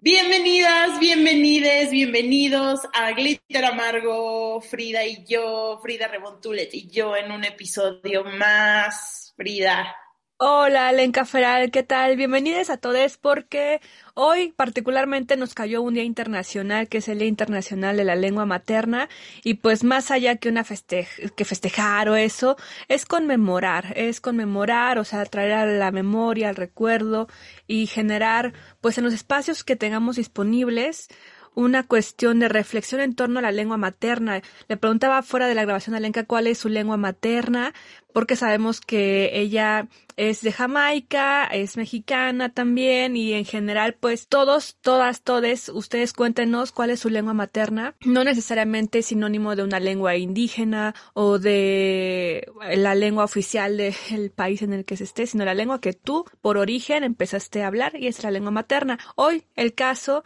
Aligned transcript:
Bienvenidas, 0.00 1.00
bienvenides, 1.00 1.90
bienvenidos 1.90 2.80
a 2.94 3.12
Glitter 3.12 3.64
Amargo, 3.64 4.60
Frida 4.60 5.04
y 5.04 5.24
yo, 5.24 5.80
Frida 5.82 6.06
Rebontulet 6.06 6.72
y 6.74 6.88
yo 6.88 7.16
en 7.16 7.32
un 7.32 7.44
episodio 7.44 8.24
más, 8.24 9.34
Frida. 9.36 9.96
Hola, 10.38 10.92
Lenca 10.92 11.24
Feral, 11.24 11.70
¿qué 11.70 11.82
tal? 11.82 12.14
Bienvenidos 12.16 12.68
a 12.68 12.76
todos 12.76 13.16
porque 13.16 13.80
hoy 14.12 14.52
particularmente 14.54 15.34
nos 15.38 15.54
cayó 15.54 15.80
un 15.80 15.94
día 15.94 16.02
internacional 16.02 16.88
que 16.88 16.98
es 16.98 17.08
el 17.08 17.20
Día 17.20 17.28
Internacional 17.28 17.96
de 17.96 18.04
la 18.04 18.16
Lengua 18.16 18.44
Materna 18.44 19.08
y 19.44 19.54
pues 19.54 19.82
más 19.82 20.10
allá 20.10 20.36
que 20.36 20.50
una 20.50 20.62
que 20.62 21.44
festejar 21.46 22.10
o 22.10 22.16
eso, 22.16 22.56
es 22.88 23.06
conmemorar, 23.06 23.94
es 23.96 24.20
conmemorar, 24.20 24.98
o 24.98 25.04
sea, 25.04 25.24
traer 25.24 25.52
a 25.52 25.64
la 25.64 25.90
memoria, 25.90 26.50
al 26.50 26.56
recuerdo 26.56 27.28
y 27.66 27.86
generar 27.86 28.52
pues 28.82 28.98
en 28.98 29.04
los 29.04 29.14
espacios 29.14 29.64
que 29.64 29.74
tengamos 29.74 30.16
disponibles 30.16 31.08
una 31.56 31.84
cuestión 31.84 32.38
de 32.38 32.48
reflexión 32.48 33.00
en 33.00 33.14
torno 33.14 33.40
a 33.40 33.42
la 33.42 33.50
lengua 33.50 33.78
materna. 33.78 34.42
Le 34.68 34.76
preguntaba 34.76 35.22
fuera 35.22 35.48
de 35.48 35.54
la 35.54 35.64
grabación 35.64 35.96
a 35.96 36.00
Lenka 36.00 36.24
cuál 36.24 36.46
es 36.46 36.58
su 36.58 36.68
lengua 36.68 36.98
materna, 36.98 37.72
porque 38.12 38.36
sabemos 38.36 38.80
que 38.80 39.30
ella 39.32 39.88
es 40.16 40.42
de 40.42 40.52
Jamaica, 40.52 41.44
es 41.44 41.76
mexicana 41.76 42.50
también 42.50 43.16
y 43.16 43.34
en 43.34 43.44
general 43.44 43.94
pues 43.98 44.28
todos, 44.28 44.76
todas, 44.80 45.22
todes, 45.22 45.68
ustedes 45.68 46.12
cuéntenos 46.12 46.72
cuál 46.72 46.90
es 46.90 47.00
su 47.00 47.10
lengua 47.10 47.34
materna. 47.34 47.94
No 48.04 48.24
necesariamente 48.24 49.02
sinónimo 49.02 49.56
de 49.56 49.62
una 49.62 49.80
lengua 49.80 50.16
indígena 50.16 50.94
o 51.14 51.38
de 51.38 52.46
la 52.76 52.94
lengua 52.94 53.24
oficial 53.24 53.76
del 53.76 54.30
país 54.30 54.62
en 54.62 54.72
el 54.72 54.84
que 54.84 54.96
se 54.96 55.04
esté, 55.04 55.26
sino 55.26 55.44
la 55.44 55.54
lengua 55.54 55.80
que 55.80 55.92
tú 55.92 56.24
por 56.40 56.56
origen 56.58 57.04
empezaste 57.04 57.62
a 57.62 57.66
hablar 57.66 57.96
y 57.98 58.06
es 58.06 58.22
la 58.22 58.30
lengua 58.30 58.50
materna. 58.50 58.98
Hoy 59.14 59.44
el 59.54 59.74
caso 59.74 60.22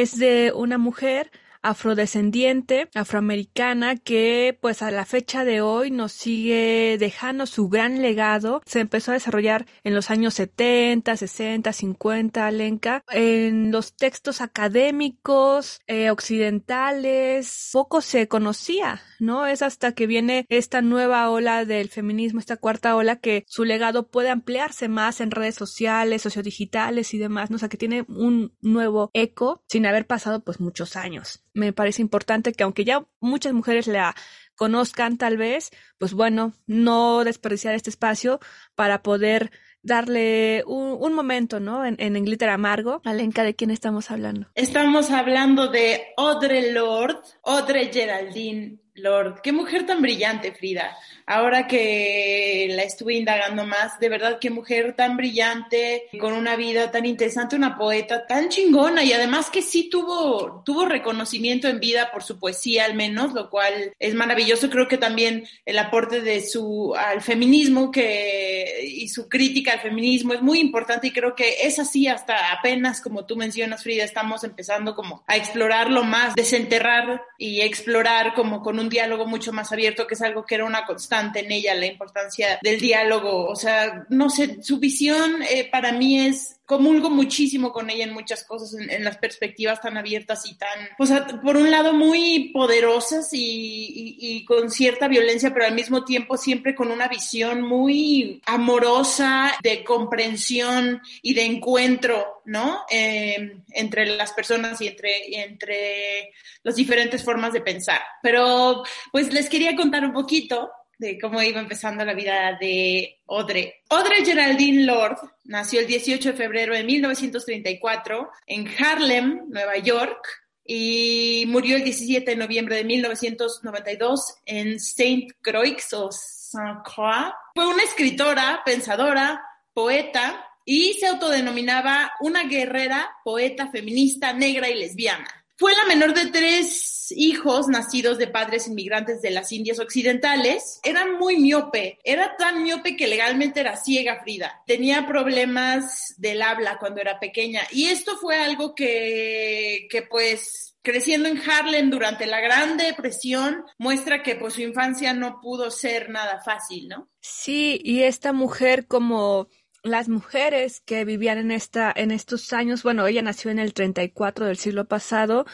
es 0.00 0.18
de 0.18 0.52
una 0.54 0.78
mujer 0.78 1.30
afrodescendiente, 1.62 2.88
afroamericana, 2.94 3.96
que 3.96 4.58
pues 4.60 4.82
a 4.82 4.90
la 4.90 5.06
fecha 5.06 5.44
de 5.44 5.60
hoy 5.60 5.90
nos 5.90 6.12
sigue 6.12 6.96
dejando 6.98 7.46
su 7.46 7.68
gran 7.68 8.02
legado. 8.02 8.62
Se 8.66 8.80
empezó 8.80 9.12
a 9.12 9.14
desarrollar 9.14 9.66
en 9.84 9.94
los 9.94 10.10
años 10.10 10.34
70, 10.34 11.16
60, 11.16 11.72
50, 11.72 12.50
Lenca, 12.50 13.04
en 13.10 13.70
los 13.70 13.94
textos 13.96 14.40
académicos 14.40 15.80
eh, 15.86 16.10
occidentales, 16.10 17.70
poco 17.72 18.00
se 18.00 18.28
conocía, 18.28 19.00
¿no? 19.20 19.46
Es 19.46 19.62
hasta 19.62 19.92
que 19.92 20.06
viene 20.06 20.46
esta 20.48 20.82
nueva 20.82 21.30
ola 21.30 21.64
del 21.64 21.88
feminismo, 21.88 22.40
esta 22.40 22.56
cuarta 22.56 22.96
ola, 22.96 23.16
que 23.16 23.44
su 23.46 23.64
legado 23.64 24.08
puede 24.08 24.30
ampliarse 24.30 24.88
más 24.88 25.20
en 25.20 25.30
redes 25.30 25.54
sociales, 25.54 26.22
sociodigitales 26.22 27.14
y 27.14 27.18
demás, 27.18 27.50
¿no? 27.50 27.56
O 27.56 27.58
sea, 27.58 27.68
que 27.68 27.76
tiene 27.76 28.04
un 28.08 28.54
nuevo 28.60 29.10
eco 29.14 29.62
sin 29.68 29.86
haber 29.86 30.06
pasado 30.06 30.42
pues 30.42 30.60
muchos 30.60 30.96
años 30.96 31.42
me 31.54 31.72
parece 31.72 32.02
importante 32.02 32.52
que 32.52 32.64
aunque 32.64 32.84
ya 32.84 33.06
muchas 33.20 33.52
mujeres 33.52 33.86
la 33.86 34.14
conozcan 34.56 35.18
tal 35.18 35.36
vez, 35.36 35.70
pues 35.98 36.12
bueno, 36.14 36.52
no 36.66 37.24
desperdiciar 37.24 37.74
este 37.74 37.90
espacio 37.90 38.40
para 38.74 39.02
poder 39.02 39.50
darle 39.82 40.62
un, 40.66 41.12
momento, 41.12 41.58
¿no? 41.58 41.84
En, 41.84 41.96
en, 41.98 42.24
Glitter 42.24 42.48
Amargo. 42.48 43.00
Alenka, 43.04 43.42
¿de 43.42 43.54
quién 43.54 43.70
estamos 43.70 44.10
hablando? 44.10 44.46
Estamos 44.54 45.10
hablando 45.10 45.68
de 45.68 46.12
Audre 46.16 46.72
Lorde, 46.72 47.18
Audre 47.44 47.90
Geraldine 47.92 48.81
Lord, 48.94 49.40
qué 49.42 49.52
mujer 49.52 49.86
tan 49.86 50.02
brillante, 50.02 50.52
Frida. 50.52 50.94
Ahora 51.24 51.66
que 51.66 52.68
la 52.72 52.82
estuve 52.82 53.14
indagando 53.14 53.64
más, 53.64 53.98
de 53.98 54.10
verdad, 54.10 54.38
qué 54.38 54.50
mujer 54.50 54.94
tan 54.94 55.16
brillante, 55.16 56.08
con 56.20 56.34
una 56.34 56.56
vida 56.56 56.90
tan 56.90 57.06
interesante, 57.06 57.56
una 57.56 57.78
poeta 57.78 58.26
tan 58.26 58.50
chingona 58.50 59.02
y 59.02 59.14
además 59.14 59.48
que 59.48 59.62
sí 59.62 59.88
tuvo, 59.88 60.62
tuvo 60.66 60.84
reconocimiento 60.84 61.68
en 61.68 61.80
vida 61.80 62.10
por 62.12 62.22
su 62.22 62.38
poesía 62.38 62.84
al 62.84 62.94
menos, 62.94 63.32
lo 63.32 63.48
cual 63.48 63.94
es 63.98 64.14
maravilloso. 64.14 64.68
Creo 64.68 64.88
que 64.88 64.98
también 64.98 65.46
el 65.64 65.78
aporte 65.78 66.20
de 66.20 66.44
su 66.44 66.94
al 66.94 67.22
feminismo 67.22 67.90
que, 67.90 68.84
y 68.84 69.08
su 69.08 69.26
crítica 69.26 69.72
al 69.72 69.80
feminismo 69.80 70.34
es 70.34 70.42
muy 70.42 70.60
importante 70.60 71.06
y 71.06 71.12
creo 71.12 71.34
que 71.34 71.62
es 71.62 71.78
así 71.78 72.08
hasta 72.08 72.52
apenas, 72.52 73.00
como 73.00 73.24
tú 73.24 73.36
mencionas, 73.36 73.82
Frida, 73.82 74.04
estamos 74.04 74.44
empezando 74.44 74.94
como 74.94 75.24
a 75.26 75.36
explorarlo 75.36 76.04
más, 76.04 76.34
desenterrar 76.34 77.22
y 77.38 77.62
explorar 77.62 78.34
como 78.34 78.60
con 78.60 78.78
un 78.78 78.81
diálogo 78.88 79.26
mucho 79.26 79.52
más 79.52 79.72
abierto, 79.72 80.06
que 80.06 80.14
es 80.14 80.22
algo 80.22 80.44
que 80.44 80.56
era 80.56 80.64
una 80.64 80.84
constante 80.84 81.40
en 81.40 81.52
ella, 81.52 81.74
la 81.74 81.86
importancia 81.86 82.58
del 82.62 82.80
diálogo. 82.80 83.46
O 83.46 83.56
sea, 83.56 84.06
no 84.08 84.30
sé, 84.30 84.62
su 84.62 84.78
visión 84.78 85.42
eh, 85.42 85.68
para 85.70 85.92
mí 85.92 86.26
es 86.26 86.60
comulgo 86.64 87.10
muchísimo 87.10 87.72
con 87.72 87.90
ella 87.90 88.04
en 88.04 88.12
muchas 88.12 88.44
cosas, 88.44 88.74
en, 88.74 89.04
las 89.04 89.18
perspectivas 89.18 89.80
tan 89.80 89.96
abiertas 89.96 90.46
y 90.46 90.54
tan, 90.54 90.68
sea, 91.06 91.26
por 91.42 91.56
un 91.56 91.70
lado 91.70 91.92
muy 91.92 92.50
poderosas 92.52 93.28
y, 93.32 94.44
con 94.46 94.70
cierta 94.70 95.08
violencia, 95.08 95.52
pero 95.52 95.66
al 95.66 95.74
mismo 95.74 96.04
tiempo 96.04 96.36
siempre 96.36 96.74
con 96.74 96.90
una 96.90 97.08
visión 97.08 97.62
muy 97.62 98.40
amorosa 98.46 99.52
de 99.62 99.84
comprensión 99.84 101.00
y 101.20 101.34
de 101.34 101.44
encuentro, 101.44 102.42
¿no? 102.44 102.82
Em, 102.88 103.62
entre 103.70 104.06
las 104.06 104.32
personas 104.32 104.80
y 104.80 104.88
entre, 104.88 105.42
entre 105.42 106.32
las 106.62 106.76
diferentes 106.76 107.24
formas 107.24 107.52
de 107.52 107.60
pensar. 107.60 108.00
Pero 108.22 108.84
pues 109.10 109.32
les 109.32 109.48
quería 109.48 109.74
contar 109.76 110.04
un 110.04 110.12
poquito 110.12 110.70
de 111.02 111.18
cómo 111.18 111.42
iba 111.42 111.60
empezando 111.60 112.04
la 112.04 112.14
vida 112.14 112.56
de 112.60 113.18
Audre. 113.26 113.82
Audre 113.90 114.24
Geraldine 114.24 114.84
Lord 114.84 115.18
nació 115.44 115.80
el 115.80 115.86
18 115.88 116.30
de 116.30 116.36
febrero 116.36 116.74
de 116.74 116.84
1934 116.84 118.30
en 118.46 118.68
Harlem, 118.78 119.42
Nueva 119.48 119.76
York, 119.78 120.24
y 120.64 121.44
murió 121.48 121.76
el 121.76 121.82
17 121.82 122.30
de 122.30 122.36
noviembre 122.36 122.76
de 122.76 122.84
1992 122.84 124.36
en 124.46 124.78
Saint 124.78 125.32
Croix 125.40 125.92
o 125.92 126.10
Saint 126.12 126.82
Croix. 126.84 127.34
Fue 127.54 127.66
una 127.66 127.82
escritora, 127.82 128.62
pensadora, 128.64 129.42
poeta 129.74 130.46
y 130.64 130.94
se 130.94 131.08
autodenominaba 131.08 132.12
una 132.20 132.44
guerrera, 132.44 133.10
poeta, 133.24 133.72
feminista, 133.72 134.32
negra 134.32 134.70
y 134.70 134.78
lesbiana. 134.78 135.41
Fue 135.62 135.76
la 135.76 135.84
menor 135.84 136.12
de 136.12 136.26
tres 136.26 137.12
hijos 137.16 137.68
nacidos 137.68 138.18
de 138.18 138.26
padres 138.26 138.66
inmigrantes 138.66 139.22
de 139.22 139.30
las 139.30 139.52
Indias 139.52 139.78
Occidentales. 139.78 140.80
Era 140.82 141.06
muy 141.06 141.36
miope, 141.36 142.00
era 142.02 142.36
tan 142.36 142.64
miope 142.64 142.96
que 142.96 143.06
legalmente 143.06 143.60
era 143.60 143.76
ciega 143.76 144.20
Frida. 144.24 144.60
Tenía 144.66 145.06
problemas 145.06 146.16
del 146.18 146.42
habla 146.42 146.78
cuando 146.80 147.00
era 147.00 147.20
pequeña 147.20 147.60
y 147.70 147.86
esto 147.86 148.16
fue 148.16 148.38
algo 148.38 148.74
que, 148.74 149.86
que 149.88 150.02
pues 150.02 150.74
creciendo 150.82 151.28
en 151.28 151.40
Harlem 151.48 151.90
durante 151.90 152.26
la 152.26 152.40
Gran 152.40 152.76
Depresión, 152.76 153.64
muestra 153.78 154.24
que 154.24 154.34
pues 154.34 154.54
su 154.54 154.62
infancia 154.62 155.14
no 155.14 155.40
pudo 155.40 155.70
ser 155.70 156.10
nada 156.10 156.42
fácil, 156.44 156.88
¿no? 156.88 157.08
Sí, 157.20 157.80
y 157.84 158.02
esta 158.02 158.32
mujer 158.32 158.88
como 158.88 159.46
las 159.82 160.08
mujeres 160.08 160.80
que 160.80 161.04
vivían 161.04 161.38
en 161.38 161.50
esta 161.50 161.92
en 161.94 162.12
estos 162.12 162.52
años, 162.52 162.82
bueno, 162.84 163.06
ella 163.06 163.22
nació 163.22 163.50
en 163.50 163.58
el 163.58 163.74
34 163.74 164.46
del 164.46 164.56
siglo 164.56 164.86
pasado, 164.86 165.44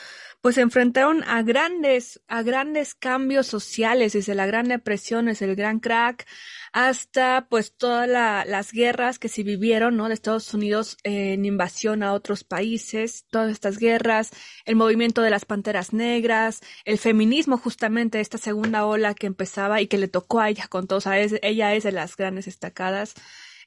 pues 0.42 0.56
se 0.56 0.60
enfrentaron 0.60 1.24
a 1.24 1.42
grandes 1.42 2.20
a 2.28 2.42
grandes 2.42 2.94
cambios 2.94 3.46
sociales 3.46 4.12
desde 4.12 4.34
la 4.34 4.46
Gran 4.46 4.68
Depresión, 4.68 5.26
desde 5.26 5.46
el 5.46 5.56
Gran 5.56 5.80
Crack 5.80 6.26
hasta 6.72 7.46
pues 7.48 7.74
todas 7.74 8.06
las 8.08 8.72
guerras 8.72 9.18
que 9.18 9.30
se 9.30 9.42
vivieron, 9.42 9.96
¿no? 9.96 10.08
De 10.08 10.14
Estados 10.14 10.52
Unidos 10.52 10.98
en 11.04 11.46
invasión 11.46 12.02
a 12.02 12.12
otros 12.12 12.44
países, 12.44 13.24
todas 13.30 13.50
estas 13.50 13.78
guerras, 13.78 14.30
el 14.66 14.76
movimiento 14.76 15.22
de 15.22 15.30
las 15.30 15.46
panteras 15.46 15.94
negras, 15.94 16.60
el 16.84 16.98
feminismo 16.98 17.56
justamente 17.56 18.20
esta 18.20 18.36
segunda 18.36 18.84
ola 18.84 19.14
que 19.14 19.26
empezaba 19.26 19.80
y 19.80 19.86
que 19.86 19.96
le 19.98 20.08
tocó 20.08 20.40
a 20.40 20.50
ella 20.50 20.66
con 20.68 20.86
todos, 20.86 21.06
a 21.06 21.18
ella 21.18 21.74
es 21.74 21.84
de 21.84 21.92
las 21.92 22.16
grandes 22.16 22.44
destacadas 22.44 23.14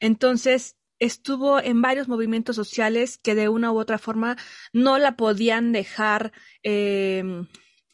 entonces, 0.02 0.76
estuvo 1.00 1.60
en 1.60 1.82
varios 1.82 2.08
movimientos 2.08 2.56
sociales 2.56 3.18
que 3.18 3.34
de 3.34 3.50
una 3.50 3.72
u 3.72 3.80
otra 3.80 3.98
forma 3.98 4.38
no 4.74 4.98
la 5.00 5.16
podían 5.16 5.72
dejar 5.72 6.32
eh, 6.64 7.24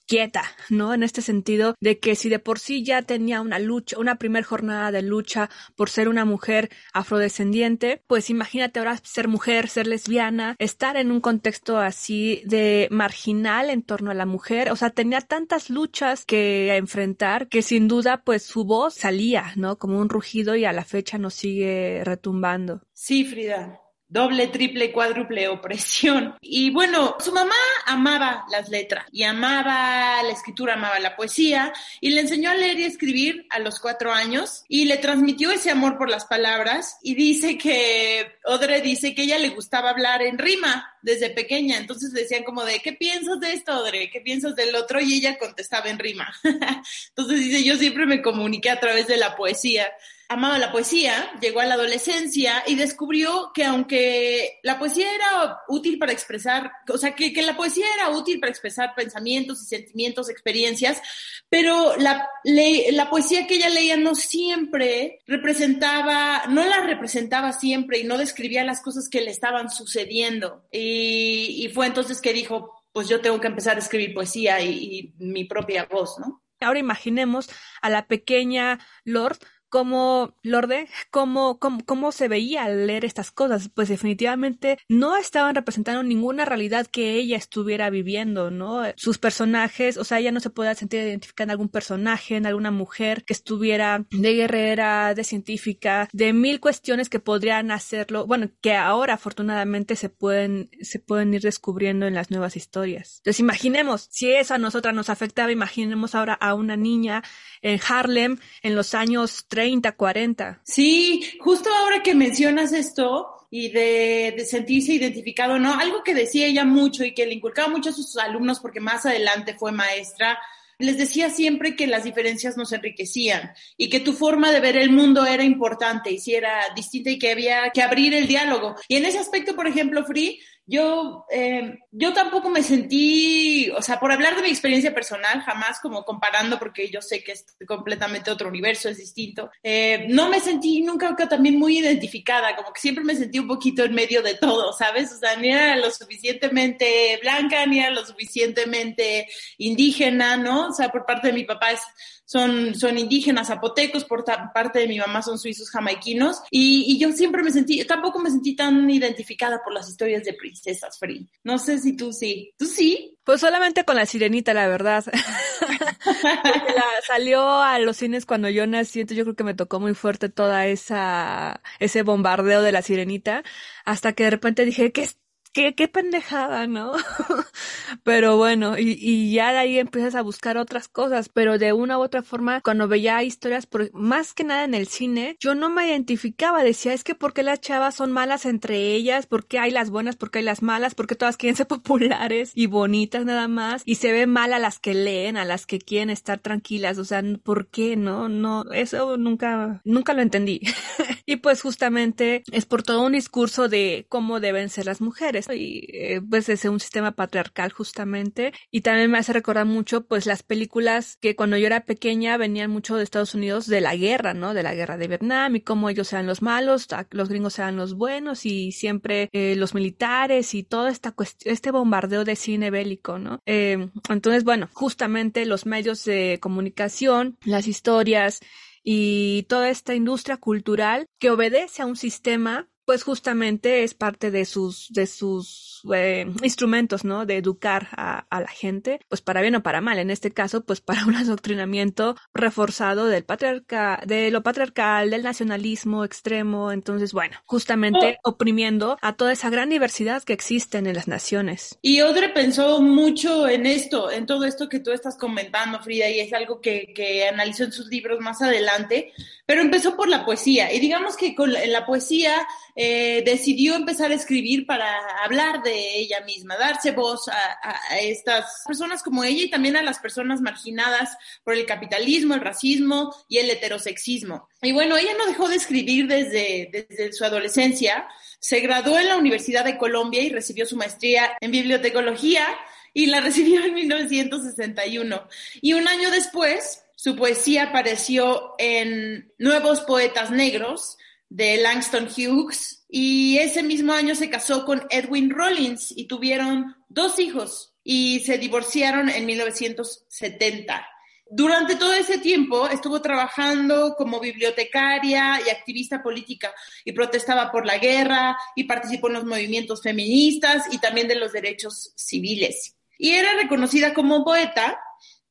quieta, 0.07 0.43
¿no? 0.69 0.93
En 0.93 1.03
este 1.03 1.21
sentido 1.21 1.75
de 1.79 1.99
que 1.99 2.15
si 2.15 2.29
de 2.29 2.39
por 2.39 2.59
sí 2.59 2.83
ya 2.83 3.01
tenía 3.01 3.41
una 3.41 3.59
lucha, 3.59 3.99
una 3.99 4.15
primer 4.15 4.43
jornada 4.43 4.91
de 4.91 5.01
lucha 5.01 5.49
por 5.75 5.89
ser 5.89 6.07
una 6.07 6.25
mujer 6.25 6.69
afrodescendiente, 6.93 8.01
pues 8.07 8.29
imagínate 8.29 8.79
ahora 8.79 8.97
ser 9.03 9.27
mujer, 9.27 9.67
ser 9.67 9.85
lesbiana, 9.85 10.55
estar 10.59 10.97
en 10.97 11.11
un 11.11 11.21
contexto 11.21 11.77
así 11.77 12.41
de 12.45 12.87
marginal 12.89 13.69
en 13.69 13.83
torno 13.83 14.11
a 14.11 14.15
la 14.15 14.25
mujer, 14.25 14.71
o 14.71 14.75
sea, 14.75 14.89
tenía 14.89 15.21
tantas 15.21 15.69
luchas 15.69 16.25
que 16.25 16.75
enfrentar 16.75 17.47
que 17.49 17.61
sin 17.61 17.87
duda 17.87 18.21
pues 18.23 18.43
su 18.43 18.63
voz 18.63 18.95
salía, 18.95 19.51
¿no? 19.55 19.77
Como 19.77 19.99
un 19.99 20.09
rugido 20.09 20.55
y 20.55 20.65
a 20.65 20.73
la 20.73 20.85
fecha 20.85 21.17
nos 21.17 21.33
sigue 21.33 22.01
retumbando. 22.03 22.81
Sí, 22.93 23.25
Frida. 23.25 23.81
Doble, 24.09 24.47
triple, 24.47 24.91
cuádruple 24.91 25.47
opresión. 25.47 26.35
Y 26.41 26.69
bueno, 26.71 27.15
su 27.19 27.31
mamá 27.31 27.55
amaba 27.85 28.45
las 28.51 28.69
letras 28.69 29.05
y 29.11 29.23
amaba 29.23 30.21
la 30.23 30.31
escritura, 30.31 30.75
amaba 30.75 30.99
la 30.99 31.15
poesía 31.15 31.73
y 31.99 32.11
le 32.11 32.21
enseñó 32.21 32.49
a 32.49 32.55
leer 32.55 32.79
y 32.79 32.85
escribir 32.85 33.45
a 33.49 33.59
los 33.59 33.79
cuatro 33.79 34.11
años 34.11 34.63
y 34.67 34.85
le 34.85 34.97
transmitió 34.97 35.51
ese 35.51 35.71
amor 35.71 35.97
por 35.97 36.09
las 36.09 36.25
palabras 36.25 36.97
y 37.01 37.15
dice 37.15 37.57
que, 37.57 38.37
Odre 38.45 38.81
dice 38.81 39.13
que 39.13 39.23
ella 39.23 39.37
le 39.37 39.49
gustaba 39.49 39.89
hablar 39.89 40.21
en 40.21 40.37
rima 40.37 40.93
desde 41.01 41.29
pequeña, 41.29 41.77
entonces 41.77 42.11
decían 42.13 42.43
como 42.43 42.65
de, 42.65 42.79
¿qué 42.79 42.93
piensas 42.93 43.39
de 43.39 43.53
esto, 43.53 43.77
Odre? 43.77 44.09
¿Qué 44.09 44.21
piensas 44.21 44.55
del 44.55 44.75
otro? 44.75 44.99
Y 44.99 45.13
ella 45.13 45.37
contestaba 45.37 45.89
en 45.89 45.99
rima. 45.99 46.33
entonces 46.43 47.39
dice, 47.39 47.63
yo 47.63 47.77
siempre 47.77 48.05
me 48.05 48.21
comuniqué 48.21 48.69
a 48.69 48.79
través 48.79 49.07
de 49.07 49.17
la 49.17 49.35
poesía 49.35 49.87
amaba 50.29 50.57
la 50.57 50.71
poesía, 50.71 51.31
llegó 51.39 51.61
a 51.61 51.65
la 51.65 51.75
adolescencia 51.75 52.63
y 52.67 52.75
descubrió 52.75 53.51
que 53.53 53.63
aunque 53.63 54.59
la 54.63 54.77
poesía 54.77 55.13
era 55.13 55.59
útil 55.69 55.97
para 55.97 56.11
expresar, 56.11 56.71
o 56.89 56.97
sea, 56.97 57.15
que, 57.15 57.31
la 57.41 57.55
poesía 57.55 57.85
era 57.95 58.09
útil 58.09 58.39
para 58.39 58.49
expresar 58.49 58.93
pensamientos 58.95 59.61
y 59.61 59.65
sentimientos, 59.65 60.29
experiencias, 60.29 61.01
pero 61.49 61.95
la, 61.97 62.27
la 62.43 63.09
poesía 63.09 63.47
que 63.47 63.55
ella 63.55 63.69
leía 63.69 63.95
no 63.95 64.15
siempre 64.15 65.19
representaba, 65.27 66.43
no 66.49 66.65
la 66.65 66.81
representaba 66.81 67.53
siempre 67.53 67.99
y 67.99 68.03
no 68.03 68.17
describía 68.17 68.65
las 68.65 68.81
cosas 68.81 69.07
que 69.09 69.21
le 69.21 69.31
estaban 69.31 69.69
sucediendo. 69.69 70.67
Y, 70.71 71.65
y 71.65 71.69
fue 71.69 71.87
entonces 71.87 72.19
que 72.21 72.33
dijo, 72.33 72.83
pues 72.91 73.07
yo 73.07 73.21
tengo 73.21 73.39
que 73.39 73.47
empezar 73.47 73.77
a 73.77 73.79
escribir 73.79 74.13
poesía 74.13 74.59
y, 74.59 75.13
y 75.19 75.25
mi 75.25 75.45
propia 75.45 75.85
voz, 75.85 76.19
¿no? 76.19 76.43
Ahora 76.59 76.79
imaginemos 76.79 77.49
a 77.81 77.89
la 77.89 78.07
pequeña 78.07 78.79
Lord 79.03 79.37
cómo, 79.77 80.33
Lorde, 80.41 80.87
cómo, 81.11 81.59
cómo, 81.59 81.85
cómo 81.85 82.11
se 82.11 82.27
veía 82.27 82.63
al 82.63 82.87
leer 82.87 83.05
estas 83.05 83.29
cosas. 83.29 83.69
Pues 83.69 83.89
definitivamente 83.89 84.79
no 84.89 85.15
estaban 85.17 85.53
representando 85.53 86.01
ninguna 86.01 86.45
realidad 86.45 86.87
que 86.87 87.13
ella 87.13 87.37
estuviera 87.37 87.91
viviendo, 87.91 88.49
¿no? 88.49 88.81
Sus 88.95 89.19
personajes, 89.19 89.97
o 89.97 90.03
sea, 90.03 90.17
ella 90.17 90.31
no 90.31 90.39
se 90.39 90.49
podía 90.49 90.73
sentir 90.73 91.01
identificada 91.01 91.45
en 91.45 91.51
algún 91.51 91.69
personaje, 91.69 92.37
en 92.37 92.47
alguna 92.47 92.71
mujer 92.71 93.23
que 93.23 93.33
estuviera 93.33 94.03
de 94.09 94.33
guerrera, 94.33 95.13
de 95.13 95.23
científica, 95.23 96.09
de 96.11 96.33
mil 96.33 96.59
cuestiones 96.59 97.07
que 97.07 97.19
podrían 97.19 97.69
hacerlo, 97.69 98.25
bueno, 98.25 98.49
que 98.61 98.73
ahora 98.73 99.13
afortunadamente 99.13 99.95
se 99.95 100.09
pueden, 100.09 100.71
se 100.81 100.97
pueden 100.97 101.35
ir 101.35 101.41
descubriendo 101.41 102.07
en 102.07 102.15
las 102.15 102.31
nuevas 102.31 102.55
historias. 102.55 103.17
Entonces 103.17 103.41
imaginemos, 103.41 104.07
si 104.09 104.31
eso 104.31 104.55
a 104.55 104.57
nosotras 104.57 104.95
nos 104.95 105.11
afectaba, 105.11 105.51
imaginemos 105.51 106.15
ahora 106.15 106.33
a 106.33 106.55
una 106.55 106.75
niña 106.75 107.21
en 107.61 107.79
Harlem 107.87 108.39
en 108.63 108.75
los 108.75 108.95
años 108.95 109.45
30, 109.47 109.66
40. 109.95 110.61
Sí, 110.63 111.23
justo 111.39 111.69
ahora 111.73 112.03
que 112.03 112.15
mencionas 112.15 112.73
esto 112.73 113.47
y 113.49 113.69
de, 113.69 114.33
de, 114.37 114.45
sentirse 114.45 114.93
identificado, 114.93 115.57
¿no? 115.59 115.73
Algo 115.73 116.03
que 116.03 116.13
decía 116.13 116.47
ella 116.47 116.65
mucho 116.65 117.03
y 117.05 117.13
que 117.13 117.25
le 117.25 117.33
inculcaba 117.33 117.69
mucho 117.69 117.89
a 117.89 117.93
sus 117.93 118.17
alumnos 118.17 118.59
porque 118.59 118.79
más 118.79 119.05
adelante 119.05 119.55
fue 119.57 119.71
maestra, 119.71 120.37
les 120.79 120.97
decía 120.97 121.29
siempre 121.29 121.75
que 121.75 121.87
las 121.87 122.03
diferencias 122.03 122.55
nos 122.55 122.71
enriquecían 122.71 123.51
y 123.77 123.89
que 123.89 123.99
tu 123.99 124.13
forma 124.13 124.51
de 124.51 124.59
ver 124.59 124.77
el 124.77 124.91
mundo 124.91 125.25
era 125.25 125.43
importante 125.43 126.11
y 126.11 126.19
si 126.19 126.35
era 126.35 126.61
distinta 126.75 127.09
y 127.09 127.17
que 127.17 127.31
había 127.31 127.71
que 127.71 127.81
abrir 127.81 128.13
el 128.13 128.27
diálogo. 128.27 128.75
Y 128.87 128.97
en 128.97 129.05
ese 129.05 129.17
aspecto, 129.17 129.55
por 129.55 129.67
ejemplo, 129.67 130.05
Free, 130.05 130.39
yo, 130.69 131.25
eh, 131.31 131.79
yo 131.91 132.13
tampoco 132.13 132.49
me 132.49 132.61
sentí, 132.61 133.71
o 133.71 133.81
sea, 133.81 134.01
por 134.01 134.11
hablar 134.11 134.35
de 134.35 134.41
mi 134.41 134.49
experiencia 134.49 134.93
personal, 134.93 135.41
jamás 135.41 135.79
como 135.79 136.03
comparando, 136.03 136.59
porque 136.59 136.89
yo 136.89 137.01
sé 137.01 137.23
que 137.23 137.31
es 137.31 137.45
completamente 137.65 138.29
otro 138.29 138.49
universo, 138.49 138.89
es 138.89 138.97
distinto, 138.97 139.49
eh, 139.63 140.05
no 140.09 140.29
me 140.29 140.41
sentí 140.41 140.81
nunca 140.81 141.15
también 141.15 141.57
muy 141.57 141.79
identificada, 141.79 142.53
como 142.57 142.73
que 142.73 142.81
siempre 142.81 143.05
me 143.05 143.15
sentí 143.15 143.39
un 143.39 143.47
poquito 143.47 143.85
en 143.85 143.95
medio 143.95 144.21
de 144.21 144.35
todo, 144.35 144.73
¿sabes? 144.73 145.13
O 145.13 145.17
sea, 145.17 145.37
ni 145.37 145.49
era 145.49 145.77
lo 145.77 145.89
suficientemente 145.89 147.17
blanca, 147.21 147.65
ni 147.65 147.79
era 147.79 147.91
lo 147.91 148.05
suficientemente 148.05 149.27
indígena, 149.57 150.35
¿no? 150.35 150.67
O 150.67 150.73
sea, 150.73 150.89
por 150.89 151.05
parte 151.05 151.27
de 151.27 151.33
mi 151.33 151.45
papá 151.45 151.71
es 151.71 151.81
son, 152.27 152.75
son 152.75 152.97
indígenas 152.97 153.47
zapotecos, 153.47 154.03
por 154.03 154.25
parte 154.53 154.79
de 154.79 154.87
mi 154.87 154.99
mamá 154.99 155.21
son 155.21 155.39
suizos 155.39 155.69
jamaiquinos, 155.69 156.41
y, 156.51 156.83
y, 156.87 156.99
yo 156.99 157.11
siempre 157.13 157.41
me 157.41 157.51
sentí, 157.51 157.83
tampoco 157.85 158.19
me 158.19 158.29
sentí 158.29 158.53
tan 158.53 158.89
identificada 158.89 159.61
por 159.63 159.73
las 159.73 159.89
historias 159.89 160.25
de 160.25 160.33
princesas, 160.33 160.99
Free. 160.99 161.29
No 161.43 161.57
sé 161.57 161.79
si 161.79 161.95
tú 161.95 162.11
sí. 162.11 162.51
¿Tú 162.57 162.65
sí? 162.65 163.17
Pues 163.23 163.39
solamente 163.39 163.85
con 163.85 163.95
la 163.95 164.05
sirenita, 164.05 164.53
la 164.53 164.67
verdad. 164.67 165.05
la 166.05 166.85
salió 167.07 167.61
a 167.61 167.79
los 167.79 167.95
cines 167.95 168.25
cuando 168.25 168.49
yo 168.49 168.67
nací, 168.67 168.99
entonces 168.99 169.17
yo 169.17 169.23
creo 169.23 169.35
que 169.35 169.43
me 169.45 169.53
tocó 169.53 169.79
muy 169.79 169.93
fuerte 169.93 170.27
toda 170.27 170.67
esa, 170.67 171.61
ese 171.79 172.03
bombardeo 172.03 172.61
de 172.61 172.73
la 172.73 172.81
sirenita, 172.81 173.43
hasta 173.85 174.11
que 174.13 174.25
de 174.25 174.31
repente 174.31 174.65
dije, 174.65 174.91
¿qué 174.91 175.03
es 175.03 175.17
qué, 175.57 175.73
qué 175.73 175.87
pendejada, 175.87 176.67
¿no? 176.67 176.93
pero 178.03 178.37
bueno, 178.37 178.77
y, 178.77 179.33
ya 179.33 179.51
de 179.51 179.57
ahí 179.57 179.79
empiezas 179.79 180.13
a 180.13 180.21
buscar 180.21 180.55
otras 180.55 180.87
cosas, 180.87 181.29
pero 181.29 181.57
de 181.57 181.73
una 181.73 181.97
u 181.97 182.01
otra 182.03 182.21
forma, 182.21 182.61
cuando 182.61 182.87
veía 182.87 183.23
historias, 183.23 183.67
más 183.91 184.35
que 184.35 184.43
nada 184.43 184.65
en 184.65 184.75
el 184.75 184.87
cine, 184.87 185.35
yo 185.39 185.55
no 185.55 185.71
me 185.71 185.87
identificaba, 185.87 186.63
decía, 186.63 186.93
es 186.93 187.03
que 187.03 187.15
¿por 187.15 187.33
qué 187.33 187.41
las 187.41 187.59
chavas 187.59 187.95
son 187.95 188.11
malas 188.11 188.45
entre 188.45 188.93
ellas? 188.93 189.25
¿Por 189.25 189.47
qué 189.47 189.57
hay 189.57 189.71
las 189.71 189.89
buenas? 189.89 190.15
¿Por 190.15 190.29
qué 190.29 190.39
hay 190.39 190.45
las 190.45 190.61
malas? 190.61 190.93
¿Por 190.93 191.07
qué 191.07 191.15
todas 191.15 191.37
quieren 191.37 191.55
ser 191.55 191.67
populares 191.67 192.51
y 192.53 192.67
bonitas 192.67 193.25
nada 193.25 193.47
más? 193.47 193.81
Y 193.83 193.95
se 193.95 194.11
ve 194.11 194.27
mal 194.27 194.53
a 194.53 194.59
las 194.59 194.77
que 194.77 194.93
leen, 194.93 195.37
a 195.37 195.45
las 195.45 195.65
que 195.65 195.79
quieren 195.79 196.11
estar 196.11 196.37
tranquilas, 196.37 196.99
o 196.99 197.05
sea, 197.05 197.23
¿por 197.41 197.67
qué 197.69 197.95
no? 197.95 198.29
No, 198.29 198.63
eso 198.73 199.17
nunca, 199.17 199.81
nunca 199.85 200.13
lo 200.13 200.21
entendí. 200.21 200.61
y 201.25 201.37
pues 201.37 201.63
justamente 201.63 202.43
es 202.51 202.67
por 202.67 202.83
todo 202.83 203.03
un 203.03 203.13
discurso 203.13 203.67
de 203.69 204.05
cómo 204.07 204.39
deben 204.39 204.69
ser 204.69 204.85
las 204.85 205.01
mujeres 205.01 205.46
y 205.53 205.87
eh, 205.93 206.21
pues 206.27 206.49
es 206.49 206.65
un 206.65 206.79
sistema 206.79 207.13
patriarcal 207.13 207.71
justamente 207.71 208.53
y 208.71 208.81
también 208.81 209.11
me 209.11 209.17
hace 209.17 209.33
recordar 209.33 209.65
mucho 209.65 210.05
pues 210.05 210.25
las 210.25 210.43
películas 210.43 211.17
que 211.17 211.35
cuando 211.35 211.57
yo 211.57 211.67
era 211.67 211.85
pequeña 211.85 212.37
venían 212.37 212.71
mucho 212.71 212.95
de 212.95 213.03
Estados 213.03 213.35
Unidos 213.35 213.67
de 213.67 213.81
la 213.81 213.95
guerra, 213.95 214.33
¿no? 214.33 214.53
De 214.53 214.63
la 214.63 214.75
guerra 214.75 214.97
de 214.97 215.07
Vietnam 215.07 215.55
y 215.55 215.61
cómo 215.61 215.89
ellos 215.89 216.11
eran 216.13 216.27
los 216.27 216.41
malos, 216.41 216.87
los 217.11 217.29
gringos 217.29 217.59
eran 217.59 217.75
los 217.75 217.95
buenos 217.95 218.45
y 218.45 218.71
siempre 218.71 219.29
eh, 219.33 219.55
los 219.55 219.73
militares 219.73 220.53
y 220.53 220.63
toda 220.63 220.89
esta 220.89 221.13
este 221.45 221.71
bombardeo 221.71 222.23
de 222.23 222.35
cine 222.35 222.71
bélico, 222.71 223.19
¿no? 223.19 223.41
Eh, 223.45 223.89
entonces, 224.09 224.43
bueno, 224.43 224.69
justamente 224.73 225.45
los 225.45 225.65
medios 225.65 226.03
de 226.05 226.39
comunicación, 226.41 227.37
las 227.43 227.67
historias 227.67 228.39
y 228.83 229.43
toda 229.49 229.69
esta 229.69 229.95
industria 229.95 230.37
cultural 230.37 231.07
que 231.19 231.29
obedece 231.29 231.81
a 231.81 231.85
un 231.85 231.97
sistema 231.97 232.69
pues 232.87 233.03
justamente 233.03 233.83
es 233.83 233.93
parte 233.93 234.31
de 234.31 234.45
sus, 234.45 234.87
de 234.93 235.07
sus 235.07 235.81
eh, 235.93 236.25
instrumentos, 236.41 237.03
¿no? 237.03 237.25
De 237.25 237.35
educar 237.35 237.89
a, 237.91 238.25
a, 238.29 238.39
la 238.39 238.47
gente, 238.47 239.01
pues 239.09 239.19
para 239.19 239.41
bien 239.41 239.55
o 239.55 239.61
para 239.61 239.81
mal. 239.81 239.99
En 239.99 240.09
este 240.09 240.31
caso, 240.31 240.63
pues 240.63 240.79
para 240.87 241.05
un 241.05 241.15
adoctrinamiento 241.15 242.15
reforzado 242.33 243.07
del 243.07 243.25
patriarca, 243.25 244.01
de 244.05 244.31
lo 244.31 244.41
patriarcal, 244.41 245.09
del 245.09 245.21
nacionalismo 245.21 246.05
extremo. 246.05 246.71
Entonces, 246.71 247.11
bueno, 247.11 247.35
justamente 247.45 248.19
oh. 248.23 248.29
oprimiendo 248.29 248.97
a 249.01 249.17
toda 249.17 249.33
esa 249.33 249.49
gran 249.49 249.69
diversidad 249.69 250.23
que 250.23 250.31
existe 250.31 250.77
en 250.77 250.93
las 250.93 251.09
naciones. 251.09 251.77
Y 251.81 251.99
Odre 251.99 252.29
pensó 252.29 252.81
mucho 252.81 253.49
en 253.49 253.65
esto, 253.65 254.09
en 254.09 254.25
todo 254.25 254.45
esto 254.45 254.69
que 254.69 254.79
tú 254.79 254.91
estás 254.91 255.17
comentando, 255.17 255.81
Frida, 255.83 256.09
y 256.09 256.21
es 256.21 256.31
algo 256.31 256.61
que, 256.61 256.93
que 256.95 257.27
analizó 257.27 257.65
en 257.65 257.73
sus 257.73 257.87
libros 257.87 258.21
más 258.21 258.41
adelante, 258.41 259.11
pero 259.45 259.59
empezó 259.59 259.97
por 259.97 260.07
la 260.07 260.23
poesía. 260.23 260.71
Y 260.71 260.79
digamos 260.79 261.17
que 261.17 261.35
con 261.35 261.51
la, 261.51 261.65
en 261.65 261.73
la 261.73 261.85
poesía 261.85 262.47
eh, 262.79 263.23
decidió 263.25 263.73
empezar 263.73 264.11
a 264.11 264.13
escribir 264.13 264.67
para 264.67 264.87
hablar 265.23 265.63
de 265.63 265.97
ella 265.97 266.21
misma, 266.21 266.57
darse 266.57 266.91
voz 266.91 267.27
a, 267.27 267.97
estas 267.99 268.61
personas 268.67 269.01
como 269.01 269.23
ella 269.23 269.45
y 269.45 269.49
también 269.49 269.75
a 269.77 269.81
las 269.81 269.97
personas 269.97 270.41
marginadas 270.41 271.17
por 271.43 271.55
el 271.55 271.65
capitalismo, 271.65 272.35
el 272.35 272.41
racismo 272.41 273.15
y 273.27 273.39
el 273.39 273.49
heterosexismo. 273.49 274.47
Y 274.61 274.73
bueno, 274.73 274.95
ella 274.95 275.15
no 275.17 275.25
dejó 275.25 275.49
de 275.49 275.55
escribir 275.55 276.07
desde, 276.07 276.69
desde 276.71 277.11
su 277.13 277.25
adolescencia, 277.25 278.07
se 278.39 278.59
graduó 278.59 278.99
en 278.99 279.07
la 279.07 279.17
Universidad 279.17 279.65
de 279.65 279.79
Colombia 279.79 280.21
y 280.21 280.29
recibió 280.29 280.67
su 280.67 280.77
maestría 280.77 281.35
en 281.41 281.49
bibliotecología 281.49 282.45
y 282.93 283.07
la 283.07 283.21
recibió 283.21 283.65
en 283.65 283.73
1961. 283.73 285.27
Y 285.61 285.73
un 285.73 285.87
año 285.87 286.11
después, 286.11 286.83
su 286.95 287.15
poesía 287.15 287.63
apareció 287.63 288.53
en 288.59 289.33
Nuevos 289.39 289.81
Poetas 289.81 290.29
Negros, 290.29 290.99
de 291.29 291.57
Langston 291.57 292.07
Hughes 292.07 292.85
y 292.89 293.37
ese 293.39 293.63
mismo 293.63 293.93
año 293.93 294.15
se 294.15 294.29
casó 294.29 294.65
con 294.65 294.85
Edwin 294.89 295.29
Rollins 295.29 295.93
y 295.95 296.07
tuvieron 296.07 296.75
dos 296.87 297.19
hijos 297.19 297.73
y 297.83 298.21
se 298.21 298.37
divorciaron 298.37 299.09
en 299.09 299.25
1970. 299.25 300.87
Durante 301.29 301.75
todo 301.75 301.93
ese 301.93 302.19
tiempo 302.19 302.69
estuvo 302.69 303.01
trabajando 303.01 303.95
como 303.97 304.19
bibliotecaria 304.19 305.41
y 305.45 305.49
activista 305.49 306.01
política 306.01 306.53
y 306.85 306.93
protestaba 306.93 307.51
por 307.51 307.65
la 307.65 307.77
guerra 307.77 308.37
y 308.55 308.63
participó 308.63 309.07
en 309.07 309.15
los 309.15 309.25
movimientos 309.25 309.81
feministas 309.81 310.63
y 310.71 310.79
también 310.79 311.09
de 311.09 311.15
los 311.15 311.33
derechos 311.33 311.91
civiles. 311.97 312.77
Y 312.97 313.11
era 313.11 313.33
reconocida 313.35 313.93
como 313.93 314.23
poeta. 314.23 314.79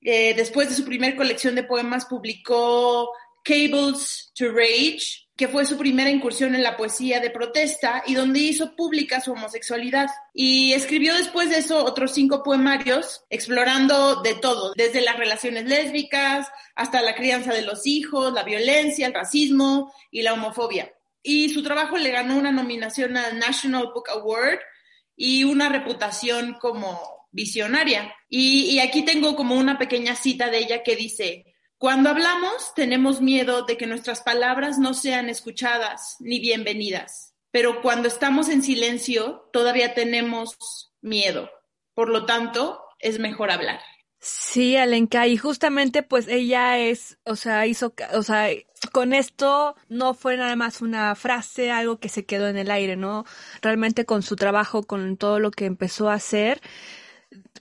Eh, 0.03 0.35
después 0.35 0.69
de 0.69 0.75
su 0.75 0.85
primer 0.85 1.17
colección 1.17 1.55
de 1.55 1.65
poemas 1.65 2.05
publicó 2.05 3.11
Cables 3.43 4.33
to 4.35 4.53
Rage, 4.53 5.26
que 5.37 5.49
fue 5.49 5.67
su 5.67 5.77
primera 5.77 6.11
incursión 6.11 6.55
en 6.55 6.63
la 6.63 6.79
poesía 6.79 7.21
de 7.21 7.29
protesta 7.31 8.03
y 8.07 8.15
donde 8.15 8.41
hizo 8.41 8.75
pública 8.75 9.21
su 9.21 9.33
homosexualidad. 9.33 10.09
Y 10.33 10.73
escribió 10.73 11.15
después 11.15 11.51
de 11.51 11.59
eso 11.59 11.85
otros 11.85 12.13
cinco 12.13 12.43
poemarios 12.43 13.25
explorando 13.29 14.23
de 14.23 14.35
todo, 14.35 14.73
desde 14.75 15.03
las 15.03 15.19
relaciones 15.19 15.67
lésbicas 15.67 16.49
hasta 16.75 17.03
la 17.03 17.15
crianza 17.15 17.53
de 17.53 17.63
los 17.63 17.87
hijos, 17.87 18.33
la 18.33 18.45
violencia, 18.45 19.07
el 19.07 19.15
racismo 19.15 19.93
y 20.11 20.23
la 20.23 20.33
homofobia. 20.33 20.91
Y 21.23 21.51
su 21.51 21.63
trabajo 21.63 21.99
le 21.99 22.13
ganó 22.13 22.39
una 22.39 22.53
nominación 22.53 23.17
al 23.19 23.39
National 23.39 23.91
Book 23.93 24.09
Award 24.09 24.61
y 25.17 25.45
una 25.45 25.69
reputación 25.69 26.57
como 26.59 27.29
visionaria. 27.31 28.15
Y, 28.31 28.71
y 28.71 28.79
aquí 28.79 29.05
tengo 29.05 29.37
como 29.37 29.55
una 29.57 29.77
pequeña 29.77 30.17
cita 30.17 30.49
de 30.49 30.59
ella 30.59 30.83
que 30.83 30.97
dice, 30.97 31.46
cuando 31.79 32.11
hablamos, 32.11 32.73
tenemos 32.75 33.21
miedo 33.21 33.63
de 33.63 33.77
que 33.77 33.87
nuestras 33.87 34.23
palabras 34.23 34.79
no 34.79 34.95
sean 34.95 35.29
escuchadas 35.29 36.17
ni 36.21 36.41
bienvenidas, 36.41 37.35
pero 37.51 37.83
cuando 37.83 38.09
estamos 38.09 38.49
en 38.49 38.63
silencio, 38.63 39.51
todavía 39.53 39.95
tenemos 39.95 40.57
miedo. 41.03 41.51
Por 41.95 42.09
lo 42.09 42.25
tanto, 42.25 42.83
es 42.99 43.19
mejor 43.19 43.51
hablar. 43.51 43.81
Sí, 44.19 44.77
Alenka, 44.77 45.27
y 45.27 45.37
justamente 45.37 46.03
pues 46.03 46.27
ella 46.29 46.79
es, 46.79 47.19
o 47.25 47.37
sea, 47.37 47.67
hizo, 47.67 47.95
o 48.15 48.23
sea, 48.23 48.49
con 48.91 49.13
esto 49.13 49.77
no 49.89 50.15
fue 50.15 50.37
nada 50.37 50.57
más 50.57 50.81
una 50.81 51.15
frase, 51.15 51.71
algo 51.71 52.01
que 52.01 52.09
se 52.09 52.25
quedó 52.25 52.49
en 52.49 52.57
el 52.57 52.71
aire, 52.71 52.97
¿no? 52.97 53.25
Realmente 53.61 54.05
con 54.05 54.23
su 54.23 54.35
trabajo, 54.35 54.83
con 54.83 55.17
todo 55.17 55.39
lo 55.39 55.51
que 55.51 55.67
empezó 55.67 56.09
a 56.09 56.15
hacer, 56.15 56.61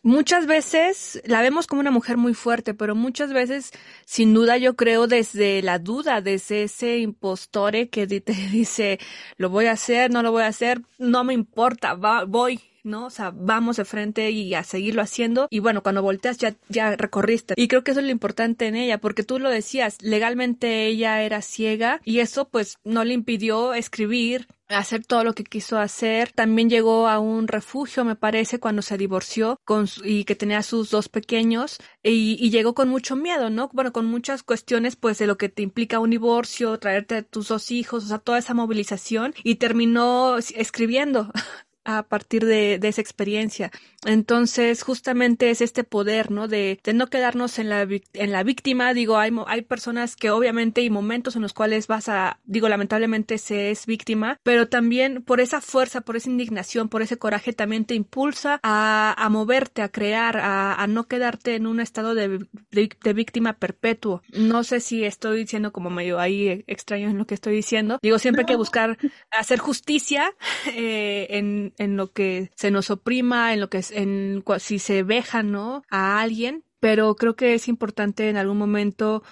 muchas 0.05 0.45
veces 0.45 1.19
la 1.25 1.41
vemos 1.41 1.65
como 1.65 1.81
una 1.81 1.91
mujer 1.91 2.15
muy 2.15 2.35
fuerte, 2.35 2.75
pero 2.75 2.95
muchas 2.95 3.33
veces, 3.33 3.71
sin 4.05 4.33
duda, 4.33 4.57
yo 4.57 4.75
creo 4.75 5.07
desde 5.07 5.63
la 5.63 5.79
duda, 5.79 6.21
desde 6.21 6.63
ese 6.63 7.00
impostore 7.00 7.89
que 7.89 8.07
te 8.21 8.33
dice, 8.33 9.00
lo 9.38 9.50
voy 9.50 9.65
a 9.65 9.71
hacer, 9.71 10.12
no 10.12 10.21
lo 10.21 10.31
voy 10.31 10.43
a 10.43 10.47
hacer, 10.47 10.81
no 11.00 11.24
me 11.24 11.33
importa, 11.33 11.95
voy, 12.27 12.62
¿no? 12.83 13.07
O 13.07 13.09
sea, 13.09 13.33
vamos 13.35 13.77
de 13.77 13.85
frente 13.85 14.29
y 14.29 14.53
a 14.53 14.63
seguirlo 14.63 15.01
haciendo. 15.01 15.47
Y 15.50 15.59
bueno, 15.59 15.81
cuando 15.81 16.03
volteas 16.03 16.38
ya, 16.38 16.55
ya 16.69 16.95
recorriste. 16.95 17.55
Y 17.57 17.67
creo 17.67 17.83
que 17.83 17.91
eso 17.91 18.00
es 18.00 18.05
lo 18.05 18.12
importante 18.12 18.67
en 18.67 18.75
ella, 18.75 19.00
porque 19.00 19.24
tú 19.24 19.39
lo 19.39 19.50
decías, 19.50 19.97
legalmente 20.01 20.85
ella 20.85 21.24
era 21.24 21.41
ciega 21.41 22.00
y 22.05 22.19
eso 22.19 22.47
pues 22.47 22.77
no 22.83 23.03
le 23.03 23.15
impidió 23.15 23.74
escribir, 23.74 24.47
hacer 24.69 25.05
todo 25.05 25.24
lo 25.24 25.34
que 25.34 25.43
quiso 25.43 25.77
hacer. 25.77 26.31
También 26.31 26.69
llegó 26.69 27.07
a 27.07 27.19
un 27.19 27.48
refugio, 27.48 28.05
me 28.05 28.15
parece, 28.15 28.60
cuando 28.60 28.81
se 28.81 28.98
divorció 28.98 29.60
con 29.65 29.88
y 30.03 30.24
que 30.25 30.36
tenía 30.36 30.63
sus 30.63 30.89
dos 30.89 31.10
pequeños 31.10 31.77
y, 32.03 32.38
y, 32.39 32.50
llegó 32.50 32.74
con 32.74 32.89
mucho 32.89 33.15
miedo, 33.15 33.50
¿no? 33.50 33.69
Bueno, 33.74 33.93
con 33.93 34.05
muchas 34.05 34.43
cuestiones, 34.43 34.95
pues, 34.95 35.17
de 35.17 35.27
lo 35.27 35.38
que 35.38 35.50
te 35.50 35.62
implica 35.62 36.00
un 36.00 36.10
divorcio, 36.10 36.77
traerte 36.79 37.15
a 37.17 37.24
tus 37.24 37.48
dos 37.50 37.72
hijos, 37.72 38.05
o 38.05 38.07
sea, 38.07 38.19
toda 38.19 38.39
esa 38.39 38.53
movilización 38.53 39.34
y 39.43 39.55
terminó 39.55 40.38
escribiendo 40.38 41.31
a 41.86 42.04
partir 42.04 42.46
de, 42.46 42.80
de, 42.80 42.88
esa 42.88 43.01
experiencia. 43.01 43.72
Entonces, 44.04 44.84
justamente 44.84 45.50
es 45.50 45.62
este 45.62 45.84
poder, 45.84 46.32
¿no? 46.32 46.48
De, 46.48 46.80
de 46.84 46.94
no 46.94 47.08
quedarnos 47.08 47.60
en 47.60 47.70
la, 47.70 47.88
en 48.13 48.32
la 48.32 48.44
víctima. 48.44 48.94
Digo, 48.94 49.18
hay, 49.18 49.32
hay 49.48 49.62
personas 49.62 50.15
que 50.15 50.32
obviamente 50.32 50.82
hay 50.82 50.89
momentos 50.89 51.36
en 51.36 51.42
los 51.42 51.54
cuales 51.54 51.88
vas 51.88 52.10
a, 52.10 52.39
digo, 52.44 52.68
lamentablemente 52.70 53.38
se 53.38 53.72
es 53.72 53.86
víctima, 53.86 54.39
pero 54.44 54.68
también 54.68 55.24
por 55.24 55.39
esa 55.39 55.62
fuerza, 55.62 56.01
por 56.01 56.15
esa 56.15 56.30
indignación, 56.30 56.89
por 56.89 57.01
ese 57.01 57.18
coraje 57.18 57.54
también 57.54 57.86
te 57.86 57.96
impulsa 57.96 58.60
a, 58.63 59.15
a 59.18 59.30
moverte, 59.30 59.82
a 59.82 59.89
crear, 59.89 60.38
a, 60.38 60.74
a, 60.74 60.88
no 60.88 61.08
quedarte 61.08 61.56
en 61.56 61.68
un 61.68 61.80
estado 61.80 62.15
de, 62.15 62.39
de, 62.72 62.89
de, 63.04 63.13
víctima 63.13 63.54
perpetuo. 63.54 64.22
No 64.34 64.63
sé 64.63 64.80
si 64.80 65.04
estoy 65.04 65.39
diciendo 65.39 65.72
como 65.72 65.89
medio 65.89 66.20
ahí 66.20 66.63
extraño 66.68 67.10
en 67.10 67.18
lo 67.18 67.27
que 67.27 67.36
estoy 67.36 67.56
diciendo. 67.56 68.00
Digo, 68.01 68.20
siempre 68.20 68.42
hay 68.42 68.48
que 68.48 68.56
buscar 68.56 68.98
hacer 69.32 69.60
justicia 69.60 70.34
eh, 70.74 71.27
en, 71.30 71.74
en 71.77 71.98
lo 71.98 72.12
que 72.12 72.51
se 72.55 72.72
nos 72.72 72.89
oprima, 72.89 73.53
en 73.53 73.62
lo 73.62 73.70
que 73.70 73.84
en 73.91 74.44
si 74.60 74.79
se 74.79 75.03
veja, 75.03 75.44
¿no? 75.44 75.84
A 75.89 76.20
alguien, 76.22 76.63
pero 76.79 77.15
creo 77.15 77.36
que 77.36 77.53
es 77.53 77.67
importante 77.67 78.29
en 78.29 78.38
algún 78.38 78.58
momento 78.58 79.24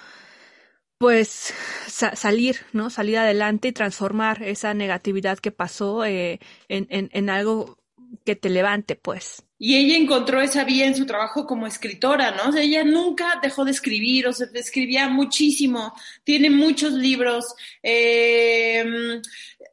pues 0.97 1.53
sa 1.87 2.15
salir, 2.15 2.57
¿no? 2.71 2.89
Salir 2.89 3.17
adelante 3.17 3.67
y 3.67 3.73
transformar 3.73 4.41
esa 4.43 4.73
negatividad 4.73 5.39
que 5.39 5.51
pasó 5.51 6.05
eh, 6.05 6.39
en, 6.69 6.87
en, 6.89 7.09
en 7.11 7.29
algo 7.29 7.77
que 8.25 8.35
te 8.35 8.49
levante, 8.49 8.95
pues. 8.95 9.43
Y 9.59 9.75
ella 9.77 9.97
encontró 9.97 10.41
esa 10.41 10.63
vía 10.63 10.85
en 10.85 10.95
su 10.95 11.05
trabajo 11.05 11.45
como 11.45 11.67
escritora, 11.67 12.31
¿no? 12.31 12.55
Ella 12.57 12.83
nunca 12.83 13.39
dejó 13.41 13.65
de 13.65 13.71
escribir, 13.71 14.27
o 14.27 14.33
sea, 14.33 14.47
escribía 14.53 15.07
muchísimo, 15.07 15.93
tiene 16.23 16.49
muchos 16.49 16.93
libros. 16.93 17.53
Eh, 17.81 19.21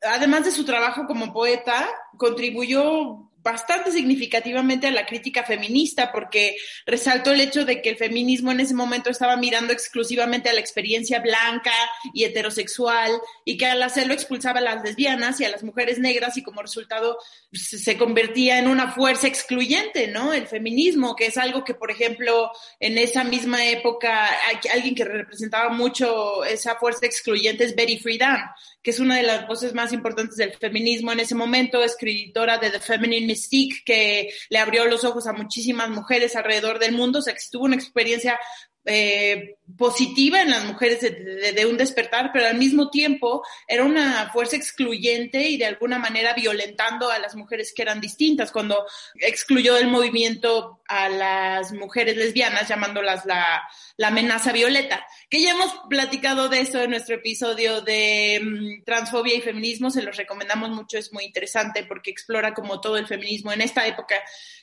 además 0.02 0.45
de 0.45 0.50
su 0.50 0.64
trabajo 0.64 1.07
como 1.07 1.33
poeta, 1.33 1.88
contribuyó 2.16 3.30
bastante 3.42 3.90
significativamente 3.90 4.87
a 4.87 4.90
la 4.90 5.07
crítica 5.07 5.45
feminista 5.45 6.12
porque 6.12 6.57
resaltó 6.85 7.33
el 7.33 7.40
hecho 7.40 7.64
de 7.64 7.80
que 7.80 7.90
el 7.90 7.97
feminismo 7.97 8.52
en 8.52 8.61
ese 8.61 8.75
momento 8.75 9.11
estaba 9.11 9.37
mirando 9.37 9.73
exclusivamente 9.73 10.50
a 10.50 10.52
la 10.52 10.61
experiencia 10.61 11.21
blanca 11.21 11.73
y 12.12 12.25
heterosexual 12.25 13.12
y 13.45 13.57
que 13.57 13.66
al 13.66 13.83
hacerlo 13.83 14.12
expulsaba 14.12 14.59
a 14.59 14.62
las 14.62 14.83
lesbianas 14.83 15.40
y 15.40 15.45
a 15.45 15.50
las 15.50 15.62
mujeres 15.62 15.99
negras 15.99 16.37
y 16.37 16.42
como 16.42 16.61
resultado 16.61 17.19
se 17.52 17.97
convertía 17.97 18.59
en 18.59 18.69
una 18.69 18.92
fuerza 18.92 19.26
excluyente, 19.26 20.09
¿no? 20.09 20.33
El 20.33 20.47
feminismo, 20.47 21.16
que 21.16 21.26
es 21.26 21.38
algo 21.38 21.64
que, 21.64 21.75
por 21.75 21.90
ejemplo, 21.90 22.50
en 22.78 22.99
esa 22.99 23.25
misma 23.25 23.64
época, 23.66 24.28
alguien 24.73 24.95
que 24.95 25.04
representaba 25.04 25.71
mucho 25.71 26.45
esa 26.45 26.76
fuerza 26.76 27.07
excluyente 27.07 27.64
es 27.64 27.75
Betty 27.75 27.99
Friedan, 27.99 28.50
que 28.83 28.91
es 28.91 29.01
una 29.01 29.17
de 29.17 29.23
las 29.23 29.47
voces 29.47 29.75
más 29.75 29.93
importantes 29.93 30.37
del 30.37 30.55
feminismo 30.55 31.13
en 31.13 31.21
ese 31.21 31.35
momento, 31.35 31.83
escritora 31.83 32.59
de 32.59 32.71
The 32.71 32.81
Feminine 32.81 33.27
Mystique, 33.27 33.83
que 33.85 34.31
le 34.49 34.59
abrió 34.59 34.87
los 34.87 35.05
ojos 35.05 35.27
a 35.27 35.33
muchísimas 35.33 35.91
mujeres 35.91 36.37
alrededor 36.37 36.79
del 36.79 36.93
mundo, 36.93 37.19
o 37.19 37.23
sea, 37.23 37.35
que 37.35 37.41
tuvo 37.51 37.65
una 37.65 37.77
experiencia 37.77 38.39
eh, 38.87 39.57
positiva 39.77 40.41
en 40.41 40.51
las 40.51 40.65
mujeres 40.65 41.03
de, 41.03 41.53
de, 41.53 41.67
un 41.67 41.77
despertar, 41.77 42.31
pero 42.33 42.47
al 42.47 42.57
mismo 42.57 42.89
tiempo 42.89 43.43
era 43.69 43.85
una 43.85 44.31
fuerza 44.33 44.57
excluyente 44.57 45.49
y 45.49 45.59
de 45.59 45.67
alguna 45.67 45.99
manera 45.99 46.33
violentando 46.33 47.11
a 47.11 47.19
las 47.19 47.37
mujeres 47.37 47.75
que 47.77 47.83
eran 47.83 48.01
distintas, 48.01 48.51
cuando 48.51 48.87
excluyó 49.17 49.75
del 49.75 49.89
movimiento 49.89 50.80
a 50.91 51.09
las 51.09 51.73
mujeres 51.73 52.17
lesbianas, 52.17 52.69
llamándolas 52.69 53.25
la, 53.25 53.63
la 53.97 54.09
amenaza 54.09 54.51
violeta, 54.51 55.07
que 55.29 55.41
ya 55.41 55.53
hemos 55.53 55.73
platicado 55.89 56.49
de 56.49 56.61
eso 56.61 56.83
en 56.83 56.91
nuestro 56.91 57.15
episodio 57.15 57.81
de 57.81 58.41
um, 58.43 58.85
transfobia 58.85 59.37
y 59.37 59.41
feminismo, 59.41 59.93
se 59.93 60.03
los 60.03 60.17
recomendamos 60.17 60.71
mucho, 60.71 60.99
es 60.99 61.13
muy 61.13 61.25
interesante 61.25 61.85
porque 61.85 62.11
explora 62.11 62.55
como 62.55 62.81
todo 62.81 62.97
el 62.97 63.07
feminismo 63.07 63.53
en 63.53 63.61
esta 63.61 63.87
época 63.87 64.17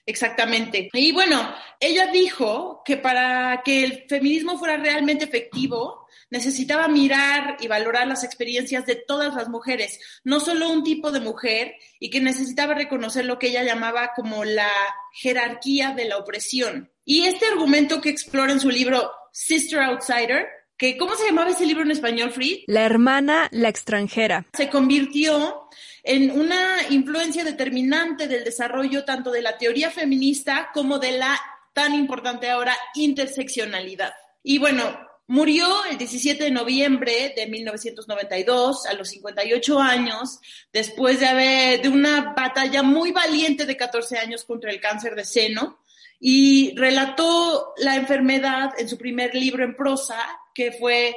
exactamente. 0.06 0.90
Y 0.92 1.14
bueno, 1.14 1.56
ella 1.80 2.08
dijo 2.08 2.82
que 2.84 2.98
para 2.98 3.62
que 3.64 3.86
el 3.86 4.06
feminismo 4.10 4.60
fuera 4.60 4.76
realmente 4.76 5.24
efectivo, 5.24 6.07
necesitaba 6.30 6.88
mirar 6.88 7.58
y 7.60 7.68
valorar 7.68 8.08
las 8.08 8.24
experiencias 8.24 8.86
de 8.86 8.96
todas 8.96 9.36
las 9.36 9.50
mujeres, 9.50 10.00
no 10.24 10.40
solo 10.40 10.70
un 10.70 10.84
tipo 10.84 11.12
de 11.12 11.20
mujer, 11.20 11.76
y 12.00 12.10
que 12.10 12.22
necesitaba 12.22 12.74
reconocer 12.74 13.26
lo 13.26 13.40
que 13.40 13.48
ella 13.48 13.64
llamaba 13.64 14.12
como 14.16 14.46
la 14.46 14.72
jerarquía 15.14 15.94
de 15.94 16.06
la 16.06 16.18
opresión. 16.18 16.92
Y 17.06 17.24
este 17.24 17.46
argumento 17.46 18.02
que 18.02 18.10
explora 18.10 18.52
en 18.52 18.60
su 18.60 18.70
libro 18.70 19.12
Sister 19.32 19.80
Outsider, 19.80 20.48
que 20.78 20.98
¿cómo 20.98 21.16
se 21.16 21.26
llamaba 21.26 21.50
ese 21.50 21.66
libro 21.66 21.84
en 21.84 21.92
español, 21.92 22.32
Free? 22.32 22.64
La 22.68 22.86
hermana, 22.86 23.48
la 23.52 23.70
extranjera. 23.70 24.46
Se 24.54 24.70
convirtió 24.70 25.70
en 26.04 26.32
una 26.32 26.78
influencia 26.90 27.44
determinante 27.44 28.28
del 28.28 28.44
desarrollo 28.44 29.04
tanto 29.04 29.32
de 29.32 29.42
la 29.42 29.58
teoría 29.58 29.90
feminista 29.90 30.70
como 30.74 31.00
de 31.00 31.14
la 31.14 31.40
tan 31.74 31.94
importante 31.94 32.50
ahora 32.50 32.76
interseccionalidad. 32.96 34.14
Y 34.44 34.60
bueno, 34.60 35.00
murió 35.28 35.86
el 35.86 35.98
17 35.98 36.46
de 36.46 36.52
noviembre 36.52 37.34
de 37.36 37.48
1992 37.48 38.86
a 38.86 38.94
los 38.94 39.10
58 39.10 39.80
años 39.80 40.40
después 40.72 41.20
de 41.20 41.28
haber 41.28 41.82
de 41.82 41.90
una 41.90 42.34
batalla 42.34 42.82
muy 42.82 43.12
valiente 43.12 43.66
de 43.66 43.78
14 43.78 44.18
años 44.18 44.46
contra 44.46 44.72
el 44.72 44.80
cáncer 44.80 45.16
de 45.16 45.26
seno 45.26 45.80
y 46.20 46.74
relató 46.76 47.74
la 47.78 47.96
enfermedad 47.96 48.72
en 48.78 48.88
su 48.90 48.98
primer 48.98 49.36
libro 49.36 49.64
en 49.64 49.76
prosa 49.76 50.18
que 50.56 50.72
fue 50.72 51.16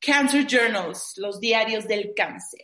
Cancer 0.00 0.46
Journals, 0.46 1.14
los 1.18 1.38
diarios 1.38 1.86
del 1.86 2.14
cáncer. 2.14 2.62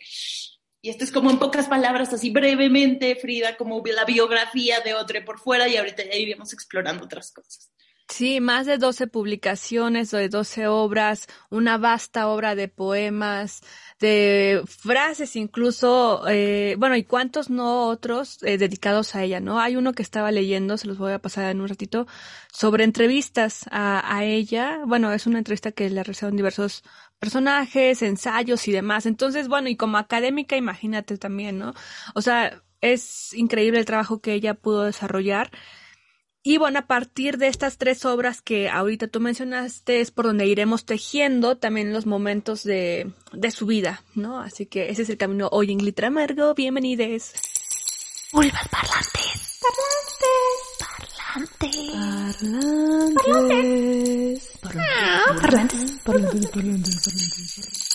Y 0.81 0.89
esto 0.89 1.03
es 1.03 1.11
como 1.11 1.29
en 1.29 1.39
pocas 1.39 1.67
palabras, 1.67 2.13
así 2.13 2.29
brevemente, 2.29 3.15
Frida, 3.15 3.55
como 3.55 3.81
la 3.85 4.05
biografía 4.05 4.79
de 4.81 4.91
Audre 4.91 5.21
por 5.21 5.39
fuera 5.39 5.67
y 5.67 5.77
ahorita 5.77 6.03
ya 6.03 6.15
iremos 6.15 6.53
explorando 6.53 7.05
otras 7.05 7.31
cosas. 7.31 7.69
Sí, 8.09 8.39
más 8.39 8.65
de 8.65 8.77
12 8.77 9.07
publicaciones, 9.07 10.11
de 10.11 10.29
12 10.29 10.67
obras, 10.67 11.27
una 11.49 11.77
vasta 11.77 12.29
obra 12.29 12.55
de 12.55 12.69
poemas, 12.69 13.61
de 13.99 14.63
frases 14.65 15.35
incluso, 15.35 16.25
eh, 16.27 16.75
bueno, 16.79 16.95
y 16.95 17.03
cuántos 17.03 17.49
no 17.49 17.87
otros 17.87 18.41
eh, 18.43 18.57
dedicados 18.57 19.13
a 19.13 19.23
ella, 19.23 19.41
¿no? 19.41 19.59
Hay 19.59 19.75
uno 19.75 19.91
que 19.91 20.03
estaba 20.03 20.31
leyendo, 20.31 20.77
se 20.77 20.87
los 20.87 20.97
voy 20.97 21.11
a 21.11 21.19
pasar 21.19 21.51
en 21.51 21.59
un 21.59 21.67
ratito, 21.67 22.07
sobre 22.51 22.85
entrevistas 22.85 23.65
a, 23.71 24.23
ella. 24.23 24.79
Bueno, 24.85 25.11
es 25.11 25.27
una 25.27 25.39
entrevista 25.39 25.71
que 25.73 25.89
le 25.89 26.01
realizaron 26.01 26.37
diversos 26.37 26.83
personajes, 27.19 28.01
ensayos 28.01 28.67
y 28.69 28.71
demás. 28.71 29.05
Entonces, 29.05 29.47
bueno, 29.49 29.67
y 29.69 29.75
como 29.75 29.97
académica, 29.97 30.55
imagínate 30.55 31.17
también, 31.17 31.59
¿no? 31.59 31.73
O 32.15 32.21
sea, 32.21 32.63
es 32.81 33.33
increíble 33.33 33.79
el 33.79 33.85
trabajo 33.85 34.21
que 34.21 34.33
ella 34.33 34.53
pudo 34.53 34.83
desarrollar. 34.83 35.51
Y 36.49 36.57
bueno, 36.57 36.79
a 36.79 36.83
partir 36.83 37.37
de 37.37 37.49
estas 37.49 37.77
tres 37.77 38.05
obras 38.05 38.41
que 38.41 38.69
ahorita 38.69 39.09
tú 39.09 39.19
mencionaste 39.19 39.99
es 39.99 40.11
por 40.11 40.27
donde 40.27 40.47
iremos 40.47 40.85
tejiendo 40.85 41.57
también 41.57 41.91
los 41.91 42.05
momentos 42.05 42.63
de, 42.63 43.11
de 43.33 43.51
su 43.51 43.65
vida, 43.65 44.01
¿no? 44.15 44.39
Así 44.39 44.65
que 44.65 44.89
ese 44.89 45.01
es 45.01 45.09
el 45.09 45.17
camino 45.17 45.49
hoy 45.51 45.73
en 45.73 45.79
Glitter 45.79 46.05
Amargo. 46.05 46.53
Bienvenides. 46.53 47.33
Vulvas 48.31 48.65
parlantes. 48.69 49.59
Parlantes. 50.79 52.31
Parlantes. 52.39 53.13
Parlantes. 54.61 55.99
Parlantes. 56.05 56.47
Parlantes. 56.53 57.86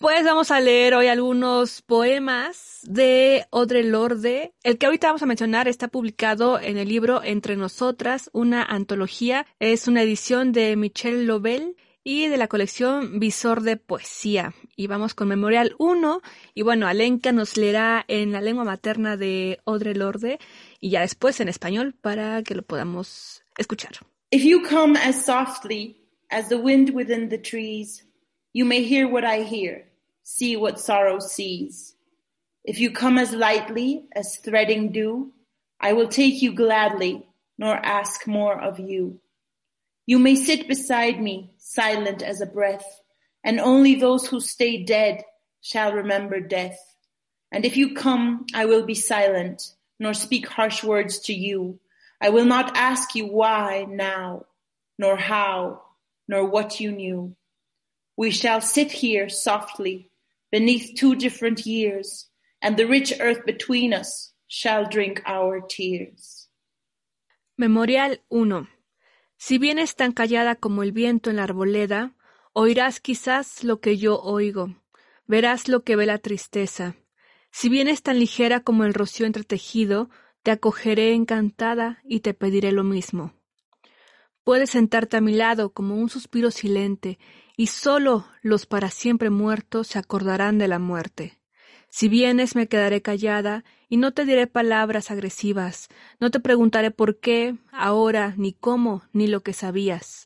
Pues 0.00 0.24
vamos 0.24 0.50
a 0.50 0.60
leer 0.60 0.94
hoy 0.94 1.08
algunos 1.08 1.82
poemas 1.82 2.80
de 2.84 3.44
Audre 3.52 3.84
Lorde. 3.84 4.54
El 4.62 4.78
que 4.78 4.86
ahorita 4.86 5.08
vamos 5.08 5.22
a 5.22 5.26
mencionar 5.26 5.68
está 5.68 5.88
publicado 5.88 6.58
en 6.58 6.78
el 6.78 6.88
libro 6.88 7.22
Entre 7.22 7.54
Nosotras, 7.54 8.30
una 8.32 8.62
antología. 8.62 9.44
Es 9.58 9.88
una 9.88 10.00
edición 10.00 10.52
de 10.52 10.74
Michelle 10.76 11.24
Lovell 11.24 11.76
y 12.02 12.28
de 12.28 12.38
la 12.38 12.48
colección 12.48 13.20
Visor 13.20 13.60
de 13.60 13.76
Poesía. 13.76 14.54
Y 14.74 14.86
vamos 14.86 15.12
con 15.12 15.28
Memorial 15.28 15.74
1. 15.78 16.22
Y 16.54 16.62
bueno, 16.62 16.86
Alenka 16.86 17.32
nos 17.32 17.58
leerá 17.58 18.02
en 18.08 18.32
la 18.32 18.40
lengua 18.40 18.64
materna 18.64 19.18
de 19.18 19.60
Audre 19.66 19.94
Lorde 19.94 20.38
y 20.80 20.88
ya 20.88 21.02
después 21.02 21.40
en 21.40 21.50
español 21.50 21.94
para 22.00 22.42
que 22.42 22.54
lo 22.54 22.62
podamos 22.62 23.44
escuchar. 23.58 23.92
If 24.30 24.44
you 24.44 24.62
come 24.62 24.98
as 24.98 25.26
softly 25.26 25.98
as 26.30 26.48
the 26.48 26.56
wind 26.56 26.88
within 26.94 27.28
the 27.28 27.36
trees, 27.38 28.06
you 28.54 28.64
may 28.64 28.82
hear 28.82 29.06
what 29.06 29.24
I 29.24 29.44
hear. 29.44 29.89
See 30.30 30.56
what 30.56 30.78
sorrow 30.78 31.18
sees. 31.18 31.94
If 32.64 32.78
you 32.78 32.92
come 32.92 33.18
as 33.18 33.32
lightly 33.32 34.04
as 34.14 34.36
threading 34.36 34.92
dew, 34.92 35.32
I 35.80 35.92
will 35.92 36.08
take 36.08 36.40
you 36.40 36.54
gladly, 36.54 37.26
nor 37.58 37.74
ask 37.74 38.26
more 38.26 38.58
of 38.58 38.78
you. 38.78 39.20
You 40.06 40.18
may 40.18 40.36
sit 40.36 40.68
beside 40.68 41.20
me, 41.20 41.54
silent 41.58 42.22
as 42.22 42.40
a 42.40 42.46
breath, 42.46 42.86
and 43.42 43.58
only 43.58 43.96
those 43.96 44.26
who 44.26 44.40
stay 44.40 44.84
dead 44.84 45.24
shall 45.62 45.92
remember 45.92 46.40
death. 46.40 46.78
And 47.50 47.64
if 47.64 47.76
you 47.76 47.94
come, 47.94 48.46
I 48.54 48.66
will 48.66 48.86
be 48.86 48.94
silent, 48.94 49.62
nor 49.98 50.14
speak 50.14 50.46
harsh 50.46 50.84
words 50.84 51.18
to 51.20 51.34
you. 51.34 51.80
I 52.20 52.30
will 52.30 52.44
not 52.44 52.76
ask 52.76 53.14
you 53.14 53.26
why 53.26 53.86
now, 53.88 54.46
nor 54.98 55.16
how, 55.16 55.82
nor 56.28 56.44
what 56.44 56.78
you 56.78 56.92
knew. 56.92 57.34
We 58.16 58.30
shall 58.30 58.60
sit 58.60 58.92
here 58.92 59.28
softly, 59.28 60.09
beneath 60.50 60.94
two 60.98 61.14
different 61.14 61.64
years, 61.66 62.30
and 62.60 62.76
the 62.76 62.86
rich 62.86 63.12
earth 63.20 63.44
between 63.44 63.92
us 63.92 64.34
shall 64.46 64.84
drink 64.88 65.22
our 65.26 65.60
tears. 65.66 66.48
Memorial 67.56 68.18
1. 68.28 68.68
Si 69.36 69.58
vienes 69.58 69.94
tan 69.94 70.12
callada 70.12 70.56
como 70.56 70.82
el 70.82 70.92
viento 70.92 71.30
en 71.30 71.36
la 71.36 71.44
arboleda, 71.44 72.14
oirás 72.52 73.00
quizás 73.00 73.64
lo 73.64 73.80
que 73.80 73.96
yo 73.96 74.20
oigo, 74.20 74.76
verás 75.26 75.68
lo 75.68 75.82
que 75.84 75.96
ve 75.96 76.06
la 76.06 76.18
tristeza. 76.18 76.96
Si 77.50 77.68
vienes 77.68 78.02
tan 78.02 78.18
ligera 78.18 78.60
como 78.60 78.84
el 78.84 78.94
rocío 78.94 79.26
entretejido, 79.26 80.10
te 80.42 80.50
acogeré 80.50 81.14
encantada 81.14 82.00
y 82.04 82.20
te 82.20 82.34
pediré 82.34 82.72
lo 82.72 82.84
mismo. 82.84 83.34
Puedes 84.44 84.70
sentarte 84.70 85.16
a 85.16 85.20
mi 85.20 85.32
lado 85.32 85.72
como 85.72 85.96
un 85.96 86.08
suspiro 86.08 86.50
silente 86.50 87.18
y 87.60 87.66
sólo 87.66 88.24
los 88.40 88.64
para 88.64 88.90
siempre 88.90 89.28
muertos 89.28 89.88
se 89.88 89.98
acordarán 89.98 90.56
de 90.56 90.66
la 90.66 90.78
muerte. 90.78 91.38
Si 91.90 92.08
vienes 92.08 92.56
me 92.56 92.68
quedaré 92.68 93.02
callada 93.02 93.64
y 93.90 93.98
no 93.98 94.14
te 94.14 94.24
diré 94.24 94.46
palabras 94.46 95.10
agresivas, 95.10 95.88
no 96.20 96.30
te 96.30 96.40
preguntaré 96.40 96.90
por 96.90 97.18
qué, 97.18 97.56
ahora, 97.70 98.32
ni 98.38 98.54
cómo, 98.54 99.02
ni 99.12 99.26
lo 99.26 99.42
que 99.42 99.52
sabías. 99.52 100.24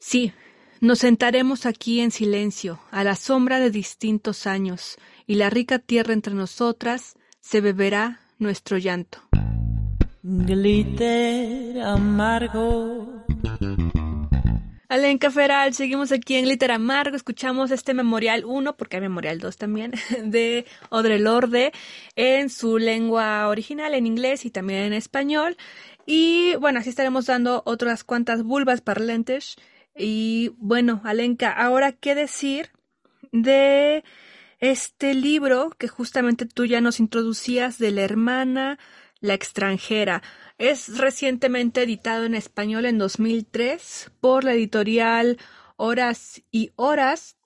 Sí, 0.00 0.32
nos 0.80 0.98
sentaremos 0.98 1.64
aquí 1.64 2.00
en 2.00 2.10
silencio, 2.10 2.80
a 2.90 3.04
la 3.04 3.14
sombra 3.14 3.60
de 3.60 3.70
distintos 3.70 4.48
años, 4.48 4.98
y 5.28 5.36
la 5.36 5.50
rica 5.50 5.78
tierra 5.78 6.12
entre 6.12 6.34
nosotras 6.34 7.14
se 7.38 7.60
beberá 7.60 8.18
nuestro 8.40 8.78
llanto. 8.78 9.20
Glitter 10.24 11.80
amargo 11.82 13.24
Alenka 14.94 15.28
Feral, 15.28 15.74
seguimos 15.74 16.12
aquí 16.12 16.36
en 16.36 16.44
Glitter 16.44 16.70
Amargo, 16.70 17.16
escuchamos 17.16 17.72
este 17.72 17.94
Memorial 17.94 18.44
1, 18.44 18.76
porque 18.76 18.98
hay 18.98 19.02
Memorial 19.02 19.40
2 19.40 19.56
también, 19.56 19.92
de 20.22 20.66
Audre 20.88 21.18
Lorde, 21.18 21.72
en 22.14 22.48
su 22.48 22.78
lengua 22.78 23.48
original, 23.48 23.92
en 23.94 24.06
inglés 24.06 24.44
y 24.44 24.50
también 24.50 24.84
en 24.84 24.92
español. 24.92 25.56
Y 26.06 26.54
bueno, 26.60 26.78
así 26.78 26.90
estaremos 26.90 27.26
dando 27.26 27.64
otras 27.66 28.04
cuantas 28.04 28.44
vulvas 28.44 28.82
parlentes. 28.82 29.56
Y 29.96 30.52
bueno, 30.58 31.00
Alenka, 31.02 31.50
ahora 31.50 31.90
qué 31.90 32.14
decir 32.14 32.70
de 33.32 34.04
este 34.60 35.12
libro 35.14 35.70
que 35.76 35.88
justamente 35.88 36.46
tú 36.46 36.66
ya 36.66 36.80
nos 36.80 37.00
introducías 37.00 37.78
de 37.78 37.90
la 37.90 38.02
hermana, 38.02 38.78
la 39.24 39.32
extranjera. 39.34 40.22
Es 40.58 40.98
recientemente 40.98 41.82
editado 41.82 42.24
en 42.24 42.34
español 42.34 42.84
en 42.84 42.98
2003 42.98 44.12
por 44.20 44.44
la 44.44 44.52
editorial 44.52 45.38
Horas 45.76 46.42
y 46.50 46.72
Horas. 46.76 47.36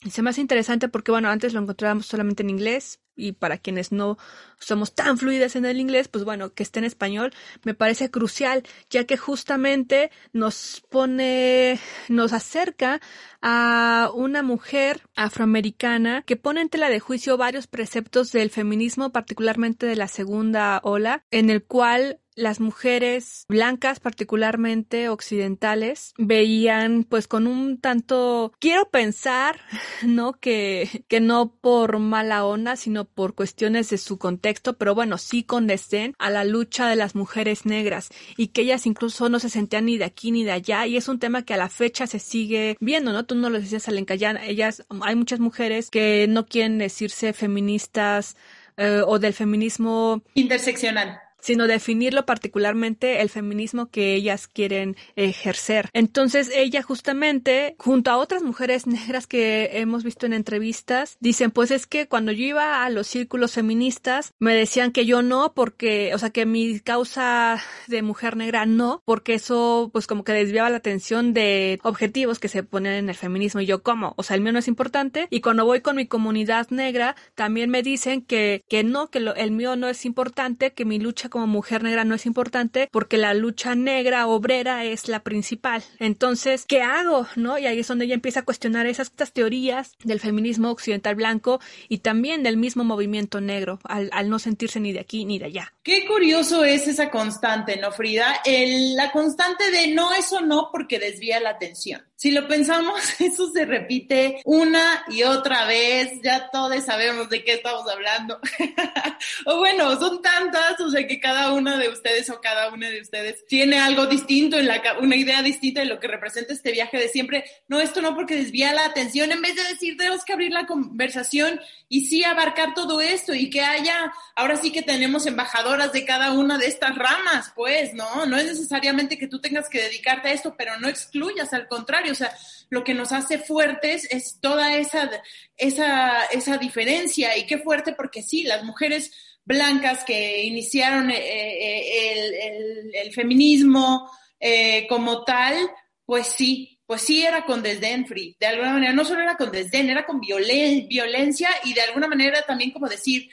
Se 0.00 0.22
me 0.22 0.30
hace 0.30 0.40
interesante 0.40 0.88
porque, 0.88 1.10
bueno, 1.10 1.28
antes 1.30 1.54
lo 1.54 1.60
encontrábamos 1.60 2.06
solamente 2.06 2.42
en 2.42 2.50
inglés 2.50 3.00
y 3.16 3.32
para 3.32 3.56
quienes 3.56 3.92
no 3.92 4.18
somos 4.58 4.94
tan 4.94 5.16
fluidas 5.16 5.56
en 5.56 5.64
el 5.64 5.80
inglés, 5.80 6.08
pues 6.08 6.24
bueno, 6.24 6.52
que 6.52 6.62
esté 6.62 6.80
en 6.80 6.84
español 6.84 7.32
me 7.64 7.74
parece 7.74 8.10
crucial, 8.10 8.62
ya 8.90 9.04
que 9.04 9.16
justamente 9.16 10.10
nos 10.32 10.82
pone, 10.90 11.80
nos 12.08 12.34
acerca 12.34 13.00
a 13.40 14.10
una 14.14 14.42
mujer 14.42 15.00
afroamericana 15.16 16.22
que 16.22 16.36
pone 16.36 16.60
en 16.60 16.68
tela 16.68 16.90
de 16.90 17.00
juicio 17.00 17.38
varios 17.38 17.66
preceptos 17.66 18.32
del 18.32 18.50
feminismo, 18.50 19.12
particularmente 19.12 19.86
de 19.86 19.96
la 19.96 20.08
segunda 20.08 20.80
ola, 20.84 21.24
en 21.30 21.48
el 21.48 21.64
cual 21.64 22.20
las 22.36 22.60
mujeres 22.60 23.44
blancas, 23.48 23.98
particularmente 23.98 25.08
occidentales, 25.08 26.14
veían 26.18 27.04
pues 27.04 27.26
con 27.26 27.46
un 27.46 27.80
tanto, 27.80 28.52
quiero 28.60 28.88
pensar, 28.90 29.60
¿no? 30.06 30.34
Que, 30.34 31.04
que 31.08 31.20
no 31.20 31.56
por 31.60 31.98
mala 31.98 32.44
onda, 32.44 32.76
sino 32.76 33.06
por 33.06 33.34
cuestiones 33.34 33.90
de 33.90 33.98
su 33.98 34.18
contexto, 34.18 34.76
pero 34.76 34.94
bueno, 34.94 35.18
sí 35.18 35.42
con 35.42 35.66
desdén 35.66 36.14
a 36.18 36.30
la 36.30 36.44
lucha 36.44 36.88
de 36.88 36.96
las 36.96 37.14
mujeres 37.14 37.64
negras 37.64 38.10
y 38.36 38.48
que 38.48 38.62
ellas 38.62 38.86
incluso 38.86 39.28
no 39.28 39.38
se 39.38 39.48
sentían 39.48 39.86
ni 39.86 39.96
de 39.96 40.04
aquí 40.04 40.30
ni 40.30 40.44
de 40.44 40.52
allá 40.52 40.86
y 40.86 40.96
es 40.96 41.08
un 41.08 41.18
tema 41.18 41.42
que 41.42 41.54
a 41.54 41.56
la 41.56 41.70
fecha 41.70 42.06
se 42.06 42.18
sigue 42.18 42.76
viendo, 42.80 43.12
¿no? 43.12 43.24
Tú 43.24 43.34
no 43.34 43.48
lo 43.48 43.58
decías, 43.58 43.88
Alenka, 43.88 44.14
ya 44.14 44.32
ellas, 44.44 44.84
hay 45.00 45.16
muchas 45.16 45.40
mujeres 45.40 45.90
que 45.90 46.26
no 46.28 46.46
quieren 46.46 46.78
decirse 46.78 47.32
feministas 47.32 48.36
eh, 48.76 49.00
o 49.06 49.18
del 49.18 49.32
feminismo 49.32 50.22
interseccional 50.34 51.20
sino 51.46 51.68
definirlo 51.68 52.26
particularmente 52.26 53.20
el 53.20 53.30
feminismo 53.30 53.86
que 53.88 54.16
ellas 54.16 54.48
quieren 54.48 54.96
ejercer. 55.14 55.90
Entonces 55.92 56.50
ella 56.52 56.82
justamente, 56.82 57.76
junto 57.78 58.10
a 58.10 58.16
otras 58.16 58.42
mujeres 58.42 58.86
negras 58.88 59.28
que 59.28 59.70
hemos 59.74 60.02
visto 60.02 60.26
en 60.26 60.32
entrevistas, 60.32 61.16
dicen, 61.20 61.52
pues 61.52 61.70
es 61.70 61.86
que 61.86 62.08
cuando 62.08 62.32
yo 62.32 62.44
iba 62.44 62.84
a 62.84 62.90
los 62.90 63.06
círculos 63.06 63.52
feministas, 63.52 64.32
me 64.40 64.56
decían 64.56 64.90
que 64.90 65.06
yo 65.06 65.22
no, 65.22 65.54
porque, 65.54 66.12
o 66.16 66.18
sea, 66.18 66.30
que 66.30 66.46
mi 66.46 66.80
causa 66.80 67.62
de 67.86 68.02
mujer 68.02 68.36
negra 68.36 68.66
no, 68.66 69.00
porque 69.04 69.34
eso 69.34 69.90
pues 69.92 70.08
como 70.08 70.24
que 70.24 70.32
desviaba 70.32 70.68
la 70.68 70.78
atención 70.78 71.32
de 71.32 71.78
objetivos 71.84 72.40
que 72.40 72.48
se 72.48 72.64
ponen 72.64 72.94
en 72.94 73.08
el 73.08 73.14
feminismo. 73.14 73.60
Y 73.60 73.66
yo, 73.66 73.84
¿cómo? 73.84 74.14
O 74.16 74.24
sea, 74.24 74.34
el 74.34 74.42
mío 74.42 74.52
no 74.52 74.58
es 74.58 74.66
importante. 74.66 75.28
Y 75.30 75.42
cuando 75.42 75.64
voy 75.64 75.80
con 75.80 75.94
mi 75.94 76.06
comunidad 76.08 76.70
negra, 76.70 77.14
también 77.36 77.70
me 77.70 77.84
dicen 77.84 78.22
que, 78.22 78.64
que 78.68 78.82
no, 78.82 79.10
que 79.10 79.18
el 79.18 79.52
mío 79.52 79.76
no 79.76 79.88
es 79.88 80.04
importante, 80.04 80.72
que 80.72 80.84
mi 80.84 80.98
lucha 80.98 81.28
como 81.36 81.46
mujer 81.48 81.82
negra 81.82 82.06
no 82.06 82.14
es 82.14 82.24
importante 82.24 82.88
porque 82.90 83.18
la 83.18 83.34
lucha 83.34 83.74
negra 83.74 84.26
obrera 84.26 84.86
es 84.86 85.06
la 85.06 85.20
principal. 85.22 85.84
Entonces, 85.98 86.64
¿qué 86.66 86.80
hago? 86.80 87.26
¿No? 87.36 87.58
Y 87.58 87.66
ahí 87.66 87.80
es 87.80 87.88
donde 87.88 88.06
ella 88.06 88.14
empieza 88.14 88.40
a 88.40 88.44
cuestionar 88.46 88.86
esas 88.86 89.12
teorías 89.34 89.98
del 90.02 90.18
feminismo 90.18 90.70
occidental 90.70 91.14
blanco 91.14 91.60
y 91.90 91.98
también 91.98 92.42
del 92.42 92.56
mismo 92.56 92.84
movimiento 92.84 93.42
negro, 93.42 93.80
al, 93.84 94.30
no 94.30 94.38
sentirse 94.38 94.80
ni 94.80 94.94
de 94.94 95.00
aquí 95.00 95.26
ni 95.26 95.38
de 95.38 95.44
allá. 95.44 95.74
Qué 95.82 96.06
curioso 96.06 96.64
es 96.64 96.88
esa 96.88 97.10
constante, 97.10 97.76
¿no, 97.76 97.92
Frida? 97.92 98.40
la 98.46 99.12
constante 99.12 99.70
de 99.70 99.88
no, 99.88 100.14
eso 100.14 100.40
no, 100.40 100.70
porque 100.72 100.98
desvía 100.98 101.38
la 101.38 101.50
atención. 101.50 102.00
Si 102.26 102.32
lo 102.32 102.48
pensamos, 102.48 103.00
eso 103.20 103.48
se 103.52 103.64
repite 103.64 104.40
una 104.44 105.04
y 105.08 105.22
otra 105.22 105.64
vez, 105.64 106.10
ya 106.24 106.50
todos 106.50 106.84
sabemos 106.84 107.30
de 107.30 107.44
qué 107.44 107.52
estamos 107.52 107.88
hablando. 107.88 108.40
o 109.46 109.58
bueno, 109.58 109.96
son 110.00 110.20
tantas, 110.20 110.80
o 110.80 110.90
sea 110.90 111.06
que 111.06 111.20
cada 111.20 111.52
una 111.52 111.78
de 111.78 111.88
ustedes 111.88 112.28
o 112.30 112.40
cada 112.40 112.72
una 112.72 112.90
de 112.90 113.00
ustedes 113.00 113.46
tiene 113.46 113.78
algo 113.78 114.06
distinto 114.06 114.58
en 114.58 114.66
la 114.66 114.82
una 115.00 115.14
idea 115.14 115.40
distinta 115.40 115.82
de 115.82 115.86
lo 115.86 116.00
que 116.00 116.08
representa 116.08 116.52
este 116.52 116.72
viaje 116.72 116.98
de 116.98 117.08
siempre. 117.08 117.44
No, 117.68 117.78
esto 117.78 118.02
no 118.02 118.16
porque 118.16 118.34
desvía 118.34 118.74
la 118.74 118.86
atención, 118.86 119.30
en 119.30 119.40
vez 119.40 119.54
de 119.54 119.62
decir 119.62 119.96
tenemos 119.96 120.24
que 120.24 120.32
abrir 120.32 120.50
la 120.50 120.66
conversación 120.66 121.60
y 121.88 122.06
sí 122.06 122.24
abarcar 122.24 122.74
todo 122.74 123.00
esto 123.00 123.34
y 123.34 123.50
que 123.50 123.60
haya, 123.60 124.12
ahora 124.34 124.56
sí 124.56 124.72
que 124.72 124.82
tenemos 124.82 125.26
embajadoras 125.26 125.92
de 125.92 126.04
cada 126.04 126.32
una 126.32 126.58
de 126.58 126.66
estas 126.66 126.96
ramas, 126.96 127.52
pues, 127.54 127.94
¿no? 127.94 128.26
No 128.26 128.36
es 128.36 128.46
necesariamente 128.46 129.16
que 129.16 129.28
tú 129.28 129.40
tengas 129.40 129.68
que 129.68 129.82
dedicarte 129.82 130.28
a 130.28 130.32
esto, 130.32 130.56
pero 130.58 130.76
no 130.80 130.88
excluyas, 130.88 131.52
al 131.52 131.68
contrario, 131.68 132.15
sea, 132.16 132.36
lo 132.70 132.84
que 132.84 132.94
nos 132.94 133.12
hace 133.12 133.38
fuertes 133.38 134.08
es 134.10 134.40
toda 134.40 134.76
esa, 134.76 135.10
esa, 135.56 136.24
esa 136.26 136.58
diferencia 136.58 137.36
y 137.36 137.46
qué 137.46 137.58
fuerte 137.58 137.92
porque 137.92 138.22
sí, 138.22 138.42
las 138.42 138.64
mujeres 138.64 139.12
blancas 139.44 140.04
que 140.04 140.44
iniciaron 140.44 141.10
eh, 141.10 141.16
eh, 141.18 142.12
el, 142.12 142.34
el, 142.34 142.94
el, 142.94 143.12
feminismo 143.12 144.10
eh, 144.40 144.86
como 144.88 145.24
tal, 145.24 145.56
pues 146.04 146.26
sí, 146.26 146.80
pues 146.84 147.02
sí 147.02 147.24
era 147.24 147.44
con 147.44 147.62
desdén, 147.62 148.06
Free, 148.06 148.36
de 148.38 148.46
alguna 148.46 148.72
manera, 148.72 148.92
no 148.92 149.04
solo 149.04 149.20
era 149.20 149.36
con 149.36 149.52
desdén, 149.52 149.88
era 149.88 150.04
con 150.04 150.20
violen 150.20 150.88
violencia 150.88 151.48
y 151.64 151.74
de 151.74 151.82
alguna 151.82 152.08
manera 152.08 152.42
también 152.42 152.72
como 152.72 152.88
decir, 152.88 153.28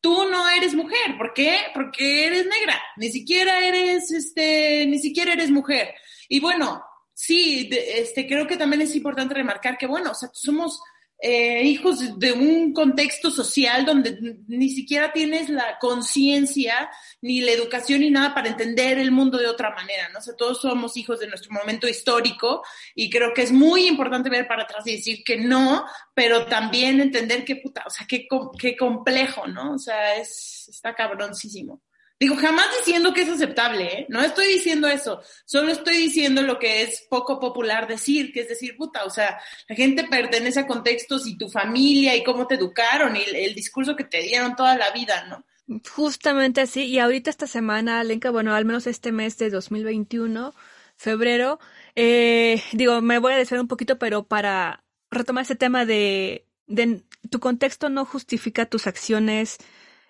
tú 0.00 0.28
no 0.30 0.48
eres 0.50 0.74
mujer, 0.74 1.16
¿por 1.16 1.32
qué? 1.32 1.56
Porque 1.72 2.26
eres 2.26 2.44
negra, 2.44 2.78
ni 2.98 3.10
siquiera 3.10 3.66
eres, 3.66 4.10
este, 4.10 4.84
ni 4.86 4.98
siquiera 4.98 5.32
eres 5.32 5.50
mujer. 5.50 5.94
Y 6.28 6.40
bueno, 6.40 6.84
sí, 7.26 7.68
este, 7.72 8.26
creo 8.26 8.46
que 8.46 8.56
también 8.56 8.82
es 8.82 8.94
importante 8.94 9.34
remarcar 9.34 9.78
que, 9.78 9.86
bueno, 9.86 10.10
o 10.10 10.14
sea, 10.14 10.30
somos 10.32 10.80
eh, 11.18 11.62
hijos 11.62 12.18
de 12.18 12.32
un 12.32 12.74
contexto 12.74 13.30
social 13.30 13.86
donde 13.86 14.36
ni 14.46 14.68
siquiera 14.68 15.12
tienes 15.12 15.48
la 15.48 15.78
conciencia 15.78 16.90
ni 17.22 17.40
la 17.40 17.52
educación 17.52 18.00
ni 18.00 18.10
nada 18.10 18.34
para 18.34 18.48
entender 18.48 18.98
el 18.98 19.10
mundo 19.10 19.38
de 19.38 19.46
otra 19.46 19.70
manera, 19.70 20.10
¿no? 20.10 20.18
O 20.18 20.22
sea, 20.22 20.36
todos 20.36 20.60
somos 20.60 20.96
hijos 20.98 21.20
de 21.20 21.28
nuestro 21.28 21.52
momento 21.52 21.88
histórico 21.88 22.62
y 22.94 23.08
creo 23.08 23.32
que 23.32 23.42
es 23.42 23.52
muy 23.52 23.86
importante 23.86 24.28
ver 24.28 24.46
para 24.46 24.64
atrás 24.64 24.86
y 24.86 24.96
decir 24.96 25.24
que 25.24 25.38
no, 25.38 25.86
pero 26.12 26.46
también 26.46 27.00
entender 27.00 27.44
qué 27.44 27.56
puta, 27.56 27.84
o 27.86 27.90
sea, 27.90 28.06
qué, 28.06 28.26
qué 28.58 28.76
complejo, 28.76 29.46
¿no? 29.46 29.74
O 29.74 29.78
sea, 29.78 30.16
es, 30.16 30.66
está 30.68 30.94
cabroncísimo. 30.94 31.80
Digo, 32.20 32.36
jamás 32.36 32.66
diciendo 32.78 33.12
que 33.12 33.22
es 33.22 33.28
aceptable, 33.28 33.84
¿eh? 33.84 34.06
No 34.08 34.22
estoy 34.22 34.46
diciendo 34.46 34.86
eso. 34.86 35.20
Solo 35.44 35.72
estoy 35.72 35.96
diciendo 35.96 36.42
lo 36.42 36.60
que 36.60 36.82
es 36.82 37.06
poco 37.10 37.40
popular 37.40 37.88
decir, 37.88 38.32
que 38.32 38.40
es 38.40 38.48
decir, 38.48 38.76
puta, 38.76 39.04
o 39.04 39.10
sea, 39.10 39.40
la 39.68 39.74
gente 39.74 40.04
pertenece 40.04 40.60
a 40.60 40.66
contextos 40.66 41.26
y 41.26 41.36
tu 41.36 41.48
familia 41.48 42.14
y 42.14 42.22
cómo 42.22 42.46
te 42.46 42.54
educaron 42.54 43.16
y 43.16 43.22
el, 43.22 43.54
discurso 43.54 43.96
que 43.96 44.04
te 44.04 44.22
dieron 44.22 44.54
toda 44.54 44.76
la 44.76 44.92
vida, 44.92 45.26
¿no? 45.26 45.44
Justamente 45.90 46.60
así. 46.60 46.84
Y 46.84 47.00
ahorita 47.00 47.30
esta 47.30 47.48
semana, 47.48 48.04
Lenka, 48.04 48.30
bueno, 48.30 48.54
al 48.54 48.64
menos 48.64 48.86
este 48.86 49.10
mes 49.10 49.36
de 49.38 49.50
2021, 49.50 50.54
febrero, 50.96 51.58
eh, 51.96 52.62
digo, 52.72 53.00
me 53.00 53.18
voy 53.18 53.32
a 53.32 53.38
desviar 53.38 53.60
un 53.60 53.68
poquito, 53.68 53.98
pero 53.98 54.24
para 54.24 54.84
retomar 55.10 55.42
ese 55.42 55.56
tema 55.56 55.84
de, 55.84 56.46
de 56.68 57.02
tu 57.28 57.40
contexto 57.40 57.88
no 57.88 58.04
justifica 58.04 58.66
tus 58.66 58.86
acciones 58.86 59.58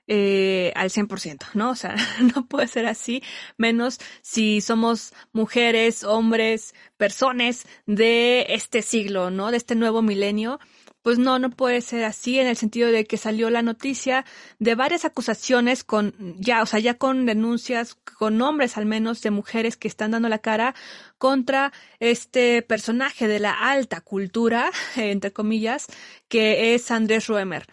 eh, 0.07 0.73
al 0.77 0.91
100%, 0.91 1.47
¿no? 1.55 1.71
O 1.71 1.75
sea, 1.75 1.95
no 2.35 2.47
puede 2.47 2.69
ser 2.69 2.87
así, 2.87 3.23
menos 3.57 3.99
si 4.21 4.61
somos 4.61 5.13
mujeres, 5.33 6.05
hombres, 6.05 6.75
personas 6.97 7.67
de 7.87 8.47
este 8.51 8.83
siglo, 8.83 9.31
¿no? 9.31 9.51
De 9.51 9.57
este 9.57 9.75
nuevo 9.75 10.03
milenio. 10.03 10.61
Pues 11.03 11.19
no, 11.19 11.39
no 11.39 11.51
puede 11.51 11.83
ser 11.83 12.03
así 12.05 12.39
en 12.39 12.47
el 12.47 12.57
sentido 12.57 12.91
de 12.91 13.05
que 13.05 13.19
salió 13.19 13.51
la 13.51 13.61
noticia 13.61 14.25
de 14.59 14.75
varias 14.75 15.05
acusaciones 15.05 15.85
con, 15.85 16.15
ya, 16.39 16.63
o 16.63 16.67
sea, 16.67 16.81
ya 16.81 16.95
con 16.95 17.27
denuncias, 17.27 17.95
con 17.95 18.39
nombres 18.39 18.79
al 18.79 18.87
menos 18.87 19.21
de 19.21 19.31
mujeres 19.31 19.77
que 19.77 19.87
están 19.87 20.13
dando 20.13 20.31
la 20.31 20.39
cara 20.39 20.75
contra 21.19 21.75
este 21.99 22.63
personaje 22.63 23.29
de 23.29 23.39
la 23.39 23.53
alta 23.53 24.01
cultura, 24.01 24.71
entre 24.97 25.31
comillas, 25.31 25.89
que 26.29 26.75
es 26.75 26.91
Andrés 26.91 27.27
Ruemer. 27.27 27.67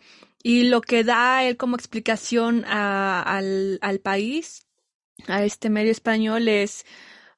Y 0.43 0.63
lo 0.63 0.81
que 0.81 1.03
da 1.03 1.43
él 1.43 1.57
como 1.57 1.75
explicación 1.75 2.65
al, 2.65 3.77
al 3.81 3.99
país, 3.99 4.67
a 5.27 5.43
este 5.43 5.69
medio 5.69 5.91
español, 5.91 6.47
es 6.47 6.85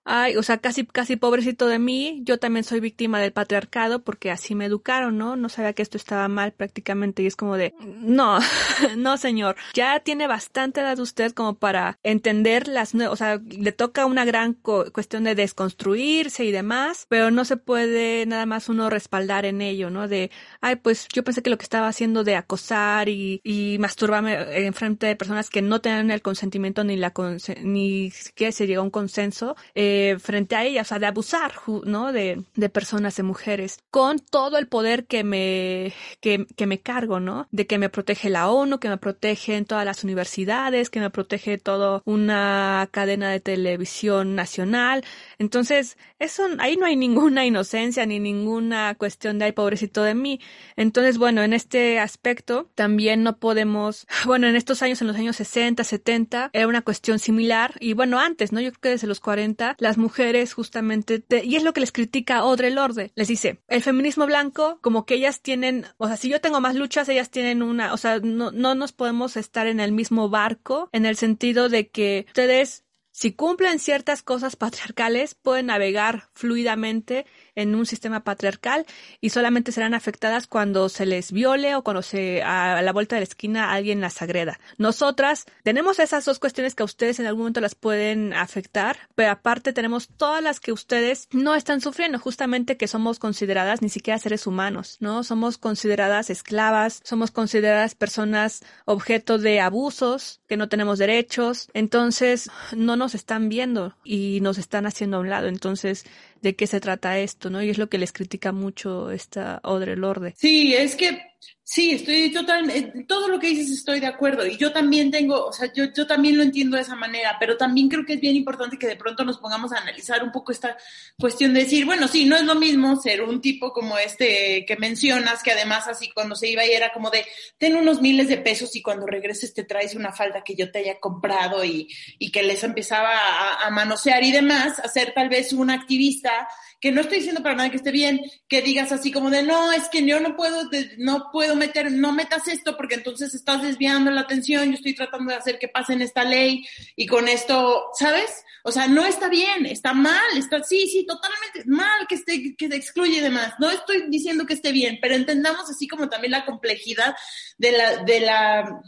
ay, 0.06 0.36
o 0.36 0.44
sea, 0.44 0.58
casi, 0.58 0.86
casi 0.86 1.16
pobrecito 1.16 1.68
de 1.68 1.80
mí, 1.80 2.22
yo 2.24 2.38
también 2.38 2.64
soy 2.64 2.80
víctima 2.80 3.20
del 3.20 3.32
patriarcado 3.32 4.04
porque 4.04 4.32
así 4.32 4.56
me 4.56 4.66
educaron, 4.66 5.18
¿no? 5.18 5.36
No 5.36 5.50
sabía 5.50 5.74
que 5.74 5.82
esto 5.82 5.98
estaba 5.98 6.28
mal 6.28 6.52
prácticamente 6.52 7.24
y 7.24 7.28
es 7.28 7.36
como 7.36 7.58
de, 7.58 7.74
no, 7.80 8.40
no 8.98 9.18
señor, 9.18 9.56
ya 9.74 10.00
tiene 10.02 10.28
bastante 10.28 10.82
edad 10.82 11.00
usted 11.00 11.32
como 11.32 11.56
para 11.56 11.98
entender 12.04 12.68
las, 12.68 12.94
o 12.96 13.16
sea, 13.16 13.42
le 13.46 13.72
toca 13.72 14.06
una 14.06 14.26
gran 14.26 14.54
cuestión 14.54 15.24
de 15.24 15.36
desconstruirse 15.36 16.44
y 16.44 16.52
demás, 16.52 17.06
pero 17.10 17.32
no 17.32 17.46
se 17.46 17.58
puede 17.58 18.26
nada 18.26 18.46
más 18.46 18.70
uno 18.70 18.90
respaldar 18.90 19.46
en 19.46 19.62
ello, 19.62 19.90
¿no? 19.90 20.08
De, 20.08 20.32
ay, 20.62 20.76
pues 20.78 21.08
yo 21.14 21.24
pensé 21.24 21.42
que 21.42 21.50
lo 21.50 21.58
que 21.58 21.64
estaba 21.64 21.88
haciendo 21.88 22.24
de 22.24 22.36
acosar 22.36 23.10
y, 23.10 23.40
y 23.44 23.78
masturbarme 23.80 24.66
en 24.66 24.74
frente 24.74 25.08
de 25.08 25.16
personas 25.16 25.50
que 25.50 25.62
no 25.62 25.82
tenían 25.82 26.12
el 26.12 26.22
consentimiento 26.22 26.84
ni 26.84 26.98
la, 26.98 27.14
ni 27.62 28.12
siquiera 28.12 28.52
se 28.52 28.68
llegó 28.68 28.82
a 28.82 28.86
un 28.86 28.92
consenso, 28.92 29.56
eh, 29.76 29.93
frente 30.20 30.56
a 30.56 30.64
ellas, 30.64 30.88
o 30.88 30.90
sea, 30.90 31.00
de 31.00 31.06
abusar, 31.06 31.54
¿no? 31.86 32.12
De, 32.12 32.44
personas, 32.72 33.16
de 33.16 33.24
mujeres, 33.24 33.80
con 33.92 34.20
todo 34.20 34.58
el 34.58 34.68
poder 34.68 35.06
que 35.06 35.24
me, 35.24 35.94
que, 36.22 36.66
me 36.66 36.80
cargo, 36.80 37.20
¿no? 37.20 37.48
De 37.52 37.68
que 37.68 37.78
me 37.78 37.90
protege 37.90 38.30
la 38.30 38.50
ONU, 38.50 38.80
que 38.80 38.90
me 38.90 38.98
protege 38.98 39.56
en 39.56 39.66
todas 39.66 39.86
las 39.86 40.04
universidades, 40.04 40.90
que 40.90 41.00
me 41.00 41.10
protege 41.10 41.58
toda 41.58 42.02
una 42.06 42.88
cadena 42.92 43.30
de 43.32 43.40
televisión 43.40 44.36
nacional. 44.36 45.04
Entonces, 45.40 45.98
eso, 46.20 46.44
ahí 46.60 46.78
no 46.78 46.86
hay 46.86 46.96
ninguna 46.96 47.46
inocencia 47.46 48.06
ni 48.06 48.20
ninguna 48.20 48.96
cuestión 48.96 49.40
de, 49.40 49.46
ay, 49.46 49.52
pobrecito 49.52 50.04
de 50.04 50.16
mí. 50.16 50.40
Entonces, 50.76 51.18
bueno, 51.18 51.44
en 51.44 51.54
este 51.54 52.00
aspecto 52.00 52.70
también 52.76 53.24
no 53.24 53.38
podemos, 53.38 54.08
bueno, 54.26 54.48
en 54.48 54.56
estos 54.56 54.82
años, 54.82 55.02
en 55.02 55.08
los 55.08 55.18
años 55.18 55.36
60, 55.36 55.84
70, 55.84 56.50
era 56.54 56.68
una 56.68 56.82
cuestión 56.82 57.20
similar, 57.20 57.76
y 57.80 57.94
bueno, 57.94 58.20
antes, 58.20 58.52
¿no? 58.52 58.62
Yo 58.62 58.72
creo 58.72 58.82
que 58.82 58.90
desde 58.90 59.08
los 59.08 59.20
40, 59.20 59.76
las 59.84 59.98
mujeres 59.98 60.54
justamente, 60.54 61.20
te, 61.20 61.46
y 61.46 61.58
es 61.58 61.64
lo 61.64 61.74
que 61.74 61.82
les 61.82 61.92
critica 61.92 62.38
Audre 62.38 62.72
Lorde, 62.72 63.12
les 63.16 63.28
dice, 63.28 63.60
el 63.68 63.84
feminismo 63.84 64.26
blanco, 64.26 64.80
como 64.82 65.06
que 65.06 65.16
ellas 65.16 65.42
tienen, 65.42 65.86
o 65.98 66.08
sea, 66.08 66.18
si 66.18 66.30
yo 66.30 66.42
tengo 66.42 66.62
más 66.62 66.76
luchas, 66.76 67.10
ellas 67.10 67.30
tienen 67.30 67.62
una, 67.62 67.94
o 67.94 67.98
sea, 67.98 68.20
no, 68.20 68.52
no 68.52 68.76
nos 68.76 68.94
podemos 68.94 69.36
estar 69.36 69.68
en 69.68 69.80
el 69.80 69.92
mismo 69.92 70.30
barco, 70.30 70.90
en 70.94 71.06
el 71.06 71.18
sentido 71.18 71.68
de 71.68 71.90
que 71.90 72.26
ustedes 72.30 72.86
si 73.12 73.32
cumplen 73.32 73.78
ciertas 73.78 74.24
cosas 74.24 74.56
patriarcales, 74.56 75.36
pueden 75.36 75.68
navegar 75.68 76.30
fluidamente 76.34 77.28
en 77.56 77.76
un 77.76 77.86
sistema 77.86 78.24
patriarcal 78.24 78.86
y 79.22 79.30
solamente 79.30 79.72
serán 79.72 79.94
afectadas 79.94 80.48
cuando 80.48 80.90
se 80.90 81.06
les 81.06 81.32
viole 81.32 81.76
o 81.76 81.84
cuando 81.84 82.02
se 82.02 82.44
a 82.44 82.82
la 82.82 82.94
vuelta 82.94 83.16
de 83.16 83.22
la 83.22 83.26
esquina 83.28 83.72
alguien 83.72 84.02
las 84.02 84.22
agreda. 84.22 84.60
Nosotras 84.78 85.46
tenemos 85.64 86.00
esas 86.00 86.26
dos 86.26 86.40
cuestiones 86.40 86.76
que 86.76 86.84
a 86.84 86.86
ustedes 86.86 87.20
en 87.20 87.26
algún 87.26 87.42
momento 87.42 87.62
las 87.62 87.76
pueden 87.76 88.34
afectar, 88.34 88.98
pero 89.16 89.32
aparte 89.32 89.74
tenemos 89.74 90.10
todas 90.10 90.42
las 90.42 90.60
que 90.60 90.72
ustedes 90.72 91.28
no 91.32 91.56
están 91.56 91.82
sufriendo, 91.82 92.20
justamente 92.20 92.78
que 92.78 92.88
somos 92.88 93.20
consideradas 93.20 93.82
ni 93.82 93.90
siquiera 93.90 94.18
seres 94.20 94.48
humanos, 94.48 94.98
¿no? 95.00 95.24
Somos 95.24 95.58
consideradas 95.58 96.30
esclavas, 96.30 97.02
somos 97.04 97.32
consideradas 97.32 97.96
personas 97.96 98.64
objeto 98.86 99.38
de 99.38 99.60
abusos, 99.60 100.42
que 100.48 100.58
no 100.58 100.70
tenemos 100.70 101.00
derechos, 101.00 101.70
entonces 101.74 102.50
no 102.76 102.96
nos 102.96 103.16
están 103.16 103.50
viendo 103.50 103.96
y 104.04 104.40
nos 104.42 104.58
están 104.58 104.86
haciendo 104.86 105.18
a 105.18 105.20
un 105.22 105.30
lado. 105.30 105.48
Entonces, 105.48 106.06
¿de 106.44 106.56
qué 106.56 106.68
se 106.68 106.80
trata 106.80 107.18
esto? 107.18 107.50
¿no? 107.50 107.64
Y 107.64 107.70
es 107.70 107.80
lo 107.80 107.90
que 107.90 107.98
les 107.98 108.12
critica 108.12 108.52
mucho 108.52 109.10
esta 109.10 109.62
Odre 109.64 109.96
Lorde. 109.96 110.36
Sí, 110.38 110.76
es 110.76 110.96
que 110.96 111.33
Sí, 111.66 111.92
estoy 111.92 112.30
totalmente, 112.30 113.06
todo 113.06 113.30
lo 113.30 113.40
que 113.40 113.48
dices 113.48 113.72
estoy 113.72 114.02
de 114.02 114.06
acuerdo 114.06 114.46
y 114.46 114.58
yo 114.58 114.74
también 114.74 115.10
tengo, 115.10 115.46
o 115.46 115.54
sea, 115.54 115.72
yo, 115.74 115.86
yo 115.96 116.06
también 116.06 116.36
lo 116.36 116.44
entiendo 116.44 116.76
de 116.76 116.84
esa 116.84 116.96
manera, 116.96 117.38
pero 117.40 117.56
también 117.56 117.88
creo 117.88 118.06
que 118.06 118.14
es 118.14 118.20
bien 118.20 118.36
importante 118.36 118.78
que 118.78 118.86
de 118.86 118.98
pronto 118.98 119.24
nos 119.24 119.38
pongamos 119.38 119.72
a 119.72 119.78
analizar 119.78 120.22
un 120.24 120.32
poco 120.32 120.52
esta 120.52 120.78
cuestión 121.18 121.54
de 121.54 121.62
decir, 121.62 121.86
bueno, 121.86 122.10
sí, 122.10 122.26
no 122.26 122.36
es 122.36 122.44
lo 122.44 122.56
mismo 122.56 122.98
ser 122.98 123.22
un 123.22 123.40
tipo 123.40 123.72
como 123.72 123.98
este 123.98 124.66
que 124.68 124.76
mencionas, 124.76 125.42
que 125.42 125.52
además 125.52 125.88
así 125.88 126.12
cuando 126.12 126.36
se 126.36 126.50
iba 126.50 126.66
y 126.66 126.72
era 126.72 126.92
como 126.92 127.10
de, 127.10 127.26
ten 127.58 127.78
unos 127.78 128.02
miles 128.02 128.28
de 128.28 128.38
pesos 128.38 128.76
y 128.76 128.82
cuando 128.82 129.08
regreses 129.08 129.54
te 129.54 129.64
traes 129.64 129.96
una 129.96 130.12
falda 130.12 130.44
que 130.44 130.56
yo 130.56 130.70
te 130.70 130.80
haya 130.80 131.00
comprado 131.00 131.64
y, 131.64 131.88
y 132.20 132.30
que 132.30 132.44
les 132.44 132.64
empezaba 132.66 133.16
a, 133.18 133.66
a 133.66 133.70
manosear 133.70 134.22
y 134.24 134.34
demás, 134.34 134.80
a 134.80 134.90
ser 134.90 135.14
tal 135.14 135.30
vez 135.30 135.54
un 135.54 135.70
activista 135.70 136.48
que 136.84 136.92
no 136.92 137.00
estoy 137.00 137.20
diciendo 137.20 137.42
para 137.42 137.56
nada 137.56 137.70
que 137.70 137.78
esté 137.78 137.92
bien, 137.92 138.20
que 138.50 138.62
digas 138.62 138.92
así 138.92 139.10
como 139.10 139.30
de, 139.30 139.42
no, 139.42 139.72
es 139.72 139.88
que 139.88 140.06
yo 140.06 140.20
no 140.20 140.36
puedo, 140.36 140.70
no 140.98 141.30
puedo 141.32 141.56
meter, 141.56 141.90
no 141.94 142.12
metas 142.12 142.50
esto 142.50 142.76
porque 142.76 142.96
entonces 142.96 143.34
estás 143.34 143.62
desviando 143.62 144.12
la 144.12 144.20
atención, 144.20 144.66
yo 144.66 144.74
estoy 144.74 144.94
tratando 144.94 145.32
de 145.32 145.38
hacer 145.38 145.60
que 145.60 145.70
pase 145.70 145.94
en 145.94 146.02
esta 146.02 146.26
ley 146.26 146.68
y 146.98 147.06
con 147.06 147.30
esto, 147.30 147.86
¿sabes? 147.98 148.44
O 148.66 148.72
sea, 148.74 148.90
no 148.90 149.06
está 149.06 149.30
bien, 149.30 149.66
está 149.66 149.94
mal, 149.94 150.38
está, 150.38 150.62
sí, 150.62 150.90
sí, 150.90 151.06
totalmente 151.06 151.64
mal 151.68 152.06
que 152.06 152.16
esté, 152.16 152.54
que 152.54 152.68
se 152.68 152.76
excluye 152.76 153.20
y 153.20 153.22
demás. 153.22 153.54
No 153.60 153.72
estoy 153.72 154.10
diciendo 154.10 154.46
que 154.46 154.56
esté 154.56 154.74
bien, 154.74 155.00
pero 155.02 155.16
entendamos 155.16 155.70
así 155.70 155.88
como 155.88 156.10
también 156.10 156.32
la 156.32 156.44
complejidad 156.44 157.16
de 157.58 157.72
la, 157.72 158.04
de 158.04 158.20
la, 158.20 158.82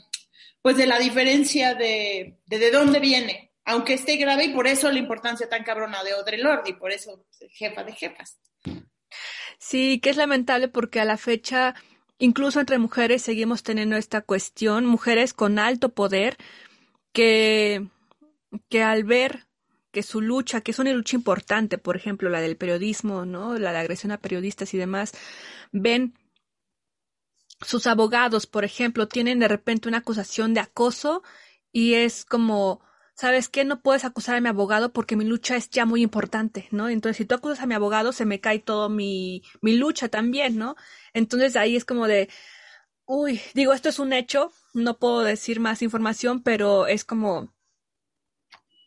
pues 0.62 0.76
de 0.76 0.86
la 0.86 1.00
diferencia 1.00 1.76
de, 1.76 2.40
de, 2.46 2.60
de 2.60 2.72
dónde 2.72 3.00
viene, 3.00 3.45
aunque 3.66 3.94
esté 3.94 4.16
grave 4.18 4.46
y 4.46 4.54
por 4.54 4.68
eso 4.68 4.92
la 4.92 5.00
importancia 5.00 5.50
tan 5.50 5.64
cabrona 5.64 6.04
de 6.04 6.12
Audre 6.12 6.38
Lorde 6.38 6.70
y 6.70 6.74
por 6.74 6.92
eso 6.92 7.26
jefa 7.50 7.84
de 7.84 7.94
jefas. 7.94 8.40
Sí, 9.58 10.00
que 10.00 10.12
es 10.12 10.18
lamentable 10.18 10.68
porque 10.68 11.00
a 11.00 11.06
la 11.06 11.18
fecha, 11.18 11.76
incluso 12.20 12.60
entre 12.60 12.78
mujeres, 12.78 13.24
seguimos 13.24 13.64
teniendo 13.64 13.98
esta 13.98 14.22
cuestión, 14.22 14.86
mujeres 14.86 15.34
con 15.34 15.60
alto 15.60 15.94
poder, 15.94 16.38
que, 17.12 17.88
que 18.70 18.84
al 18.84 19.04
ver 19.04 19.48
que 19.92 20.04
su 20.04 20.20
lucha, 20.20 20.60
que 20.60 20.72
es 20.72 20.80
una 20.80 20.92
lucha 20.92 21.16
importante, 21.16 21.78
por 21.78 21.96
ejemplo, 21.96 22.30
la 22.30 22.42
del 22.42 22.58
periodismo, 22.58 23.26
¿no? 23.26 23.58
La 23.58 23.72
de 23.72 23.78
agresión 23.80 24.12
a 24.12 24.20
periodistas 24.20 24.74
y 24.74 24.78
demás, 24.78 25.14
ven 25.72 26.14
sus 27.62 27.88
abogados, 27.88 28.46
por 28.46 28.66
ejemplo, 28.66 29.08
tienen 29.08 29.40
de 29.40 29.48
repente 29.48 29.88
una 29.88 30.00
acusación 30.00 30.54
de 30.54 30.60
acoso 30.60 31.24
y 31.72 31.94
es 31.94 32.26
como, 32.26 32.82
¿sabes 33.16 33.50
qué? 33.50 33.64
No 33.66 33.82
puedes 33.82 34.06
acusar 34.06 34.36
a 34.36 34.42
mi 34.42 34.50
abogado 34.50 34.92
porque 34.94 35.16
mi 35.16 35.26
lucha 35.26 35.56
es 35.56 35.70
ya 35.70 35.86
muy 35.86 36.02
importante, 36.04 36.68
¿no? 36.72 36.90
Entonces, 36.90 37.18
si 37.18 37.26
tú 37.26 37.36
acusas 37.36 37.62
a 37.62 37.66
mi 37.68 37.74
abogado, 37.74 38.12
se 38.12 38.26
me 38.26 38.42
cae 38.42 38.60
todo 38.60 38.90
mi, 38.90 39.44
mi 39.62 39.76
lucha 39.78 40.10
también, 40.10 40.58
¿no? 40.58 40.76
Entonces 41.14 41.56
ahí 41.56 41.76
es 41.76 41.86
como 41.86 42.08
de, 42.08 42.30
uy, 43.06 43.42
digo, 43.54 43.74
esto 43.74 43.90
es 43.90 44.00
un 44.00 44.14
hecho, 44.14 44.52
no 44.74 45.00
puedo 45.00 45.22
decir 45.22 45.60
más 45.60 45.82
información, 45.82 46.44
pero 46.44 46.88
es 46.88 47.06
como, 47.06 47.54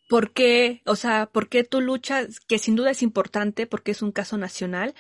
¿por 0.09 0.33
qué? 0.33 0.83
O 0.87 0.97
sea, 0.97 1.27
¿por 1.27 1.49
qué 1.49 1.65
tu 1.65 1.81
lucha, 1.81 2.27
que 2.49 2.59
sin 2.59 2.77
duda 2.77 2.91
es 2.91 3.03
importante 3.03 3.67
porque 3.67 3.93
es 3.93 4.03
un 4.03 4.13
caso 4.13 4.37
nacional, 4.39 4.95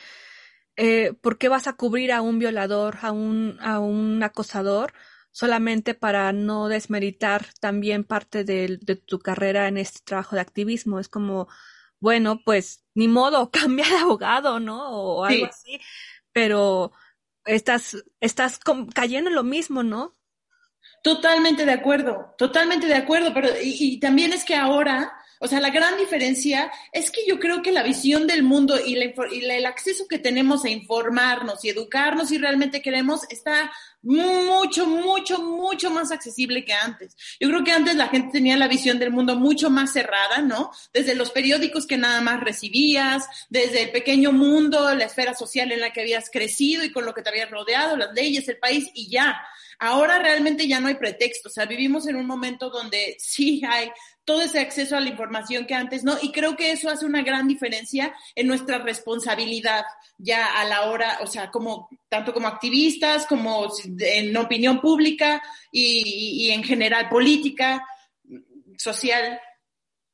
eh, 0.76 1.12
¿por 1.20 1.38
qué 1.38 1.48
vas 1.48 1.66
a 1.66 1.74
cubrir 1.74 2.12
a 2.12 2.22
un 2.22 2.38
violador, 2.38 2.98
a 3.02 3.12
un, 3.12 3.58
a 3.60 3.80
un 3.80 4.22
acosador? 4.22 4.92
Solamente 5.38 5.94
para 5.94 6.32
no 6.32 6.66
desmeritar 6.66 7.46
también 7.60 8.02
parte 8.02 8.42
de, 8.42 8.76
de, 8.82 8.96
tu 8.96 9.20
carrera 9.20 9.68
en 9.68 9.78
este 9.78 10.00
trabajo 10.02 10.34
de 10.34 10.42
activismo. 10.42 10.98
Es 10.98 11.08
como, 11.08 11.46
bueno, 12.00 12.42
pues 12.44 12.84
ni 12.94 13.06
modo, 13.06 13.48
cambia 13.52 13.88
de 13.88 13.98
abogado, 13.98 14.58
¿no? 14.58 14.90
O 14.90 15.24
algo 15.24 15.46
sí. 15.46 15.76
así, 15.76 15.80
pero 16.32 16.90
estás, 17.44 18.04
estás 18.18 18.58
cayendo 18.92 19.30
en 19.30 19.36
lo 19.36 19.44
mismo, 19.44 19.84
¿no? 19.84 20.12
Totalmente 21.04 21.64
de 21.64 21.72
acuerdo, 21.72 22.34
totalmente 22.36 22.88
de 22.88 22.96
acuerdo, 22.96 23.32
pero 23.32 23.48
y, 23.62 23.76
y 23.78 24.00
también 24.00 24.32
es 24.32 24.44
que 24.44 24.56
ahora 24.56 25.17
o 25.40 25.48
sea, 25.48 25.60
la 25.60 25.70
gran 25.70 25.96
diferencia 25.96 26.70
es 26.92 27.10
que 27.10 27.26
yo 27.26 27.38
creo 27.38 27.62
que 27.62 27.72
la 27.72 27.82
visión 27.82 28.26
del 28.26 28.42
mundo 28.42 28.78
y, 28.84 28.94
la, 28.96 29.04
y 29.30 29.40
la, 29.42 29.54
el 29.56 29.66
acceso 29.66 30.06
que 30.08 30.18
tenemos 30.18 30.64
a 30.64 30.70
informarnos 30.70 31.64
y 31.64 31.70
educarnos 31.70 32.28
si 32.28 32.38
realmente 32.38 32.82
queremos 32.82 33.22
está 33.30 33.70
mucho, 34.02 34.86
mucho, 34.86 35.42
mucho 35.42 35.90
más 35.90 36.12
accesible 36.12 36.64
que 36.64 36.72
antes. 36.72 37.16
Yo 37.40 37.48
creo 37.48 37.64
que 37.64 37.72
antes 37.72 37.96
la 37.96 38.08
gente 38.08 38.32
tenía 38.32 38.56
la 38.56 38.68
visión 38.68 38.98
del 38.98 39.10
mundo 39.10 39.36
mucho 39.36 39.70
más 39.70 39.92
cerrada, 39.92 40.38
¿no? 40.40 40.70
Desde 40.92 41.14
los 41.14 41.30
periódicos 41.30 41.86
que 41.86 41.96
nada 41.96 42.20
más 42.20 42.40
recibías, 42.40 43.26
desde 43.48 43.82
el 43.82 43.90
pequeño 43.90 44.32
mundo, 44.32 44.94
la 44.94 45.04
esfera 45.04 45.34
social 45.34 45.72
en 45.72 45.80
la 45.80 45.92
que 45.92 46.00
habías 46.00 46.30
crecido 46.30 46.84
y 46.84 46.92
con 46.92 47.04
lo 47.04 47.14
que 47.14 47.22
te 47.22 47.30
habías 47.30 47.50
rodeado, 47.50 47.96
las 47.96 48.14
leyes, 48.14 48.48
el 48.48 48.58
país 48.58 48.88
y 48.94 49.10
ya. 49.10 49.40
Ahora 49.80 50.18
realmente 50.18 50.66
ya 50.66 50.80
no 50.80 50.88
hay 50.88 50.96
pretexto, 50.96 51.48
o 51.48 51.52
sea, 51.52 51.64
vivimos 51.64 52.08
en 52.08 52.16
un 52.16 52.26
momento 52.26 52.68
donde 52.68 53.16
sí 53.20 53.62
hay 53.68 53.90
todo 54.28 54.42
ese 54.42 54.60
acceso 54.60 54.94
a 54.94 55.00
la 55.00 55.08
información 55.08 55.64
que 55.64 55.72
antes 55.72 56.04
no, 56.04 56.18
y 56.20 56.32
creo 56.32 56.54
que 56.54 56.70
eso 56.70 56.90
hace 56.90 57.06
una 57.06 57.22
gran 57.22 57.48
diferencia 57.48 58.14
en 58.34 58.46
nuestra 58.46 58.76
responsabilidad 58.76 59.86
ya 60.18 60.60
a 60.60 60.66
la 60.66 60.90
hora, 60.90 61.20
o 61.22 61.26
sea, 61.26 61.50
como 61.50 61.88
tanto 62.10 62.34
como 62.34 62.46
activistas, 62.46 63.24
como 63.24 63.72
en 64.00 64.36
opinión 64.36 64.82
pública 64.82 65.42
y, 65.72 66.50
en 66.50 66.62
general 66.62 67.08
política, 67.08 67.82
social. 68.76 69.40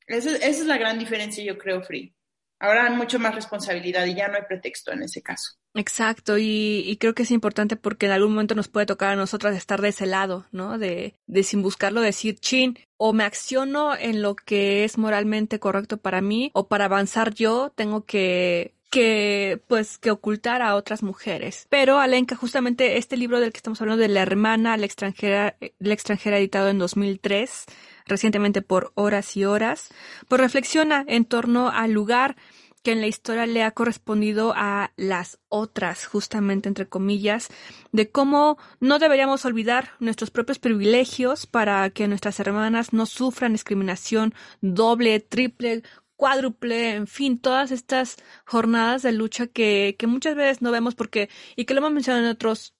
Esa, 0.07 0.37
esa, 0.37 0.47
es 0.47 0.65
la 0.65 0.77
gran 0.77 0.97
diferencia, 0.97 1.43
yo 1.43 1.57
creo, 1.57 1.83
Free. 1.83 2.15
Ahora 2.59 2.85
hay 2.85 2.95
mucho 2.95 3.19
más 3.19 3.35
responsabilidad 3.35 4.05
y 4.05 4.15
ya 4.15 4.29
no 4.29 4.37
hay 4.37 4.43
pretexto 4.47 4.93
en 4.93 5.03
ese 5.03 5.21
caso. 5.21 5.57
Exacto, 5.77 6.37
y, 6.37 6.83
y, 6.87 6.95
creo 6.95 7.13
que 7.13 7.23
es 7.23 7.31
importante 7.31 7.75
porque 7.75 8.05
en 8.05 8.13
algún 8.13 8.31
momento 8.31 8.55
nos 8.55 8.69
puede 8.69 8.85
tocar 8.85 9.09
a 9.09 9.15
nosotras 9.17 9.57
estar 9.57 9.81
de 9.81 9.89
ese 9.89 10.05
lado, 10.05 10.45
¿no? 10.53 10.77
De, 10.77 11.15
de 11.27 11.43
sin 11.43 11.61
buscarlo 11.61 11.99
decir, 11.99 12.39
chin, 12.39 12.79
o 12.95 13.11
me 13.11 13.25
acciono 13.25 13.93
en 13.93 14.21
lo 14.21 14.37
que 14.37 14.85
es 14.85 14.97
moralmente 14.97 15.59
correcto 15.59 15.97
para 15.97 16.21
mí, 16.21 16.49
o 16.53 16.69
para 16.69 16.85
avanzar 16.85 17.33
yo 17.33 17.73
tengo 17.75 18.05
que 18.05 18.73
que 18.89 19.61
pues 19.67 19.97
que 19.97 20.11
ocultar 20.11 20.61
a 20.61 20.75
otras 20.75 21.03
mujeres. 21.03 21.67
Pero 21.69 21.99
Alenka, 21.99 22.37
justamente 22.37 22.97
este 22.97 23.17
libro 23.17 23.41
del 23.41 23.51
que 23.51 23.57
estamos 23.57 23.81
hablando 23.81 24.01
de 24.01 24.07
la 24.07 24.21
hermana, 24.21 24.77
la 24.77 24.85
extranjera, 24.85 25.57
la 25.79 25.93
extranjera 25.93 26.37
editado 26.37 26.69
en 26.69 26.77
2003, 26.77 27.65
recientemente 28.05 28.61
por 28.61 28.93
Horas 28.95 29.35
y 29.35 29.43
Horas, 29.43 29.89
pues 30.29 30.39
reflexiona 30.39 31.03
en 31.09 31.25
torno 31.25 31.69
al 31.69 31.91
lugar 31.91 32.37
que 32.85 32.91
en 32.91 33.01
la 33.01 33.07
historia 33.07 33.47
le 33.47 33.63
ha 33.63 33.71
correspondido 33.71 34.53
a 34.55 34.91
las 34.95 35.39
otras, 35.49 36.05
justamente 36.05 36.69
entre 36.69 36.87
comillas, 36.87 37.49
de 37.91 38.11
cómo 38.11 38.59
no 38.79 38.99
deberíamos 38.99 39.43
olvidar 39.43 39.93
nuestros 39.99 40.29
propios 40.29 40.59
privilegios 40.59 41.47
para 41.47 41.89
que 41.89 42.07
nuestras 42.07 42.39
hermanas 42.39 42.93
no 42.93 43.07
sufran 43.07 43.53
discriminación 43.53 44.35
doble, 44.61 45.19
triple, 45.19 45.81
cuádruple, 46.15 46.93
en 46.93 47.07
fin, 47.07 47.39
todas 47.39 47.71
estas 47.71 48.17
jornadas 48.45 49.01
de 49.01 49.13
lucha 49.13 49.47
que, 49.47 49.95
que 49.97 50.05
muchas 50.05 50.35
veces 50.35 50.61
no 50.61 50.71
vemos 50.71 50.93
porque, 50.93 51.27
y 51.55 51.65
que 51.65 51.73
lo 51.73 51.79
hemos 51.79 51.91
mencionado 51.91 52.23
en 52.23 52.31
otros 52.31 52.75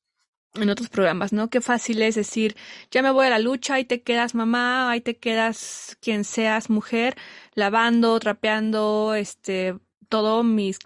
en 0.53 0.69
otros 0.69 0.87
programas, 0.87 1.33
¿no? 1.33 1.49
Qué 1.49 1.59
fácil 1.59 2.01
es 2.01 2.15
decir, 2.15 2.55
ya 2.89 3.01
me 3.01 3.11
voy 3.11 3.25
a 3.27 3.29
la 3.29 3.39
lucha, 3.39 3.73
ahí 3.73 3.83
te 3.83 4.03
quedas 4.03 4.35
mamá, 4.35 4.89
ahí 4.89 5.01
te 5.01 5.17
quedas 5.17 5.97
quien 5.99 6.23
seas 6.23 6.69
mujer, 6.69 7.17
lavando, 7.55 8.17
trapeando, 8.19 9.15
este, 9.15 9.75
todo 10.09 10.43
mis 10.43 10.79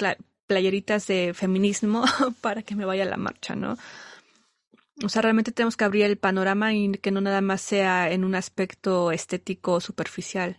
playeritas 0.48 1.08
de 1.08 1.34
feminismo 1.34 2.04
para 2.42 2.64
que 2.64 2.76
me 2.76 2.86
vaya 2.86 3.04
a 3.04 3.08
la 3.08 3.18
marcha, 3.18 3.56
¿no? 3.56 3.78
O 5.04 5.08
sea, 5.08 5.22
realmente 5.22 5.52
tenemos 5.52 5.78
que 5.78 5.86
abrir 5.86 6.04
el 6.04 6.18
panorama 6.18 6.74
y 6.74 6.92
que 6.94 7.12
no 7.12 7.22
nada 7.22 7.42
más 7.42 7.62
sea 7.62 8.12
en 8.12 8.26
un 8.26 8.36
aspecto 8.36 9.12
estético 9.12 9.80
superficial. 9.80 10.58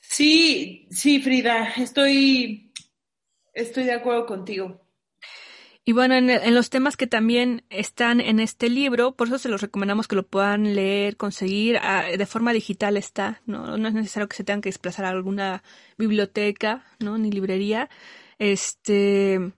Sí, 0.00 0.88
sí, 0.90 1.20
Frida, 1.20 1.72
estoy, 1.76 2.72
estoy 3.52 3.84
de 3.84 3.92
acuerdo 3.92 4.26
contigo. 4.26 4.79
Y 5.84 5.92
bueno, 5.92 6.14
en, 6.14 6.30
en, 6.30 6.54
los 6.54 6.70
temas 6.70 6.96
que 6.96 7.06
también 7.06 7.64
están 7.70 8.20
en 8.20 8.38
este 8.38 8.68
libro, 8.68 9.16
por 9.16 9.28
eso 9.28 9.38
se 9.38 9.48
los 9.48 9.62
recomendamos 9.62 10.08
que 10.08 10.16
lo 10.16 10.26
puedan 10.26 10.74
leer, 10.74 11.16
conseguir, 11.16 11.78
a, 11.78 12.04
de 12.04 12.26
forma 12.26 12.52
digital 12.52 12.96
está, 12.96 13.40
¿no? 13.46 13.78
No 13.78 13.88
es 13.88 13.94
necesario 13.94 14.28
que 14.28 14.36
se 14.36 14.44
tengan 14.44 14.60
que 14.60 14.68
desplazar 14.68 15.06
a 15.06 15.10
alguna 15.10 15.62
biblioteca, 15.96 16.84
¿no? 17.00 17.18
Ni 17.18 17.30
librería. 17.30 17.88
Este, 18.38 19.52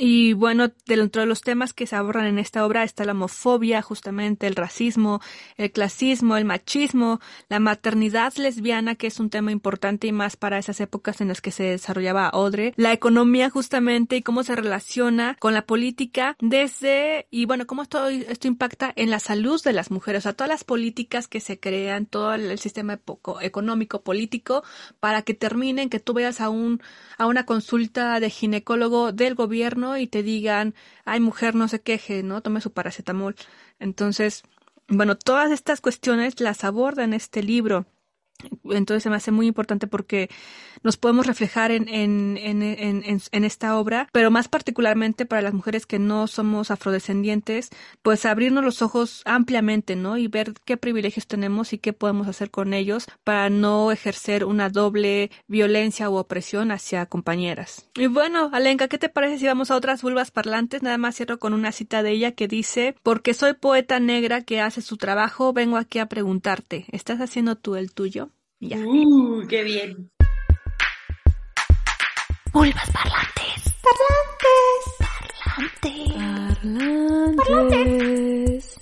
y 0.00 0.32
bueno, 0.32 0.70
dentro 0.86 1.22
de 1.22 1.26
los 1.26 1.40
temas 1.40 1.72
que 1.72 1.88
se 1.88 1.96
abordan 1.96 2.26
en 2.26 2.38
esta 2.38 2.64
obra 2.64 2.84
está 2.84 3.04
la 3.04 3.12
homofobia, 3.12 3.82
justamente 3.82 4.46
el 4.46 4.54
racismo, 4.54 5.20
el 5.56 5.72
clasismo, 5.72 6.36
el 6.36 6.44
machismo, 6.44 7.20
la 7.48 7.58
maternidad 7.58 8.32
lesbiana, 8.36 8.94
que 8.94 9.08
es 9.08 9.18
un 9.18 9.28
tema 9.28 9.50
importante 9.50 10.06
y 10.06 10.12
más 10.12 10.36
para 10.36 10.58
esas 10.58 10.80
épocas 10.80 11.20
en 11.20 11.26
las 11.26 11.40
que 11.40 11.50
se 11.50 11.64
desarrollaba 11.64 12.30
Odre, 12.32 12.74
la 12.76 12.92
economía 12.92 13.50
justamente 13.50 14.14
y 14.14 14.22
cómo 14.22 14.44
se 14.44 14.54
relaciona 14.54 15.36
con 15.40 15.52
la 15.52 15.66
política 15.66 16.36
desde, 16.38 17.26
y 17.32 17.46
bueno, 17.46 17.66
cómo 17.66 17.82
esto, 17.82 18.06
esto 18.08 18.46
impacta 18.46 18.92
en 18.94 19.10
la 19.10 19.18
salud 19.18 19.60
de 19.64 19.72
las 19.72 19.90
mujeres, 19.90 20.20
o 20.20 20.22
sea, 20.22 20.32
todas 20.32 20.48
las 20.48 20.62
políticas 20.62 21.26
que 21.26 21.40
se 21.40 21.58
crean, 21.58 22.06
todo 22.06 22.34
el 22.34 22.56
sistema 22.60 23.00
económico, 23.40 24.02
político, 24.02 24.62
para 25.00 25.22
que 25.22 25.34
terminen, 25.34 25.90
que 25.90 25.98
tú 25.98 26.14
vayas 26.14 26.40
a 26.40 26.50
un, 26.50 26.80
a 27.16 27.26
una 27.26 27.44
consulta 27.46 28.20
de 28.20 28.30
ginecólogo 28.30 29.10
del 29.10 29.34
gobierno 29.34 29.87
y 29.96 30.06
te 30.06 30.22
digan, 30.22 30.74
ay 31.04 31.20
mujer, 31.20 31.54
no 31.54 31.68
se 31.68 31.80
queje, 31.80 32.22
¿no? 32.22 32.42
Tome 32.42 32.60
su 32.60 32.72
paracetamol. 32.72 33.36
Entonces, 33.78 34.42
bueno, 34.88 35.16
todas 35.16 35.50
estas 35.50 35.80
cuestiones 35.80 36.40
las 36.40 36.64
aborda 36.64 37.04
en 37.04 37.14
este 37.14 37.42
libro. 37.42 37.86
Entonces 38.64 39.02
se 39.02 39.10
me 39.10 39.16
hace 39.16 39.30
muy 39.30 39.46
importante 39.46 39.86
porque 39.86 40.30
nos 40.82 40.96
podemos 40.96 41.26
reflejar 41.26 41.70
en, 41.70 41.88
en, 41.88 42.36
en, 42.38 42.62
en, 42.62 43.44
esta 43.44 43.78
obra, 43.78 44.08
pero 44.12 44.30
más 44.30 44.48
particularmente 44.48 45.26
para 45.26 45.42
las 45.42 45.54
mujeres 45.54 45.86
que 45.86 45.98
no 45.98 46.26
somos 46.26 46.70
afrodescendientes, 46.70 47.70
pues 48.02 48.24
abrirnos 48.24 48.64
los 48.64 48.82
ojos 48.82 49.22
ampliamente, 49.24 49.96
¿no? 49.96 50.16
Y 50.16 50.28
ver 50.28 50.54
qué 50.64 50.76
privilegios 50.76 51.26
tenemos 51.26 51.72
y 51.72 51.78
qué 51.78 51.92
podemos 51.92 52.28
hacer 52.28 52.50
con 52.50 52.74
ellos 52.74 53.06
para 53.24 53.50
no 53.50 53.90
ejercer 53.90 54.44
una 54.44 54.68
doble 54.68 55.30
violencia 55.46 56.10
u 56.10 56.16
opresión 56.16 56.70
hacia 56.70 57.06
compañeras. 57.06 57.88
Y 57.96 58.06
bueno, 58.06 58.50
Alenka, 58.52 58.88
¿qué 58.88 58.98
te 58.98 59.08
parece 59.08 59.38
si 59.38 59.46
vamos 59.46 59.70
a 59.70 59.76
otras 59.76 60.02
vulvas 60.02 60.30
parlantes? 60.30 60.82
Nada 60.82 60.98
más 60.98 61.16
cierro 61.16 61.38
con 61.38 61.54
una 61.54 61.72
cita 61.72 62.02
de 62.02 62.12
ella 62.12 62.32
que 62.32 62.48
dice, 62.48 62.94
porque 63.02 63.34
soy 63.34 63.54
poeta 63.54 63.98
negra 64.00 64.42
que 64.42 64.60
hace 64.60 64.82
su 64.82 64.96
trabajo, 64.96 65.52
vengo 65.52 65.76
aquí 65.76 65.98
a 65.98 66.06
preguntarte, 66.06 66.86
¿estás 66.92 67.20
haciendo 67.20 67.56
tú 67.56 67.76
el 67.76 67.92
tuyo? 67.92 68.27
Ya. 68.60 68.76
Uh, 68.78 69.46
qué 69.46 69.62
bien. 69.62 70.10
Vulvas 72.52 72.90
parlantes. 72.90 73.74
Parlantes. 73.84 74.82
Parlantes. 77.36 77.36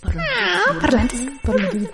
Parlantes. 0.02 1.20
Parlantes. 1.42 1.90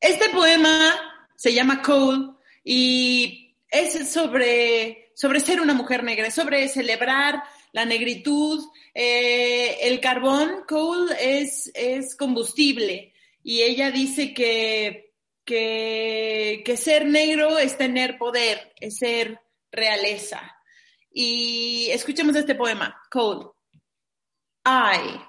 Este 0.00 0.30
poema 0.30 0.94
se 1.36 1.52
llama 1.52 1.82
Cole 1.82 2.30
y 2.64 3.54
es 3.68 4.10
sobre, 4.10 5.12
sobre 5.14 5.38
ser 5.40 5.60
una 5.60 5.74
mujer 5.74 6.02
negra, 6.02 6.30
sobre 6.30 6.66
celebrar 6.68 7.42
la 7.72 7.84
negritud. 7.84 8.64
Eh, 8.94 9.80
el 9.82 10.00
carbón, 10.00 10.64
Cole, 10.66 11.14
es, 11.20 11.70
es 11.74 12.16
combustible 12.16 13.12
y 13.44 13.60
ella 13.60 13.90
dice 13.90 14.32
que, 14.32 15.11
que, 15.44 16.62
que 16.64 16.76
ser 16.76 17.06
negro 17.06 17.58
es 17.58 17.76
tener 17.76 18.18
poder, 18.18 18.72
es 18.80 18.98
ser 18.98 19.40
realeza. 19.70 20.40
Y 21.10 21.88
escuchemos 21.90 22.36
este 22.36 22.54
poema, 22.54 22.96
Code. 23.10 23.48
I 24.64 25.20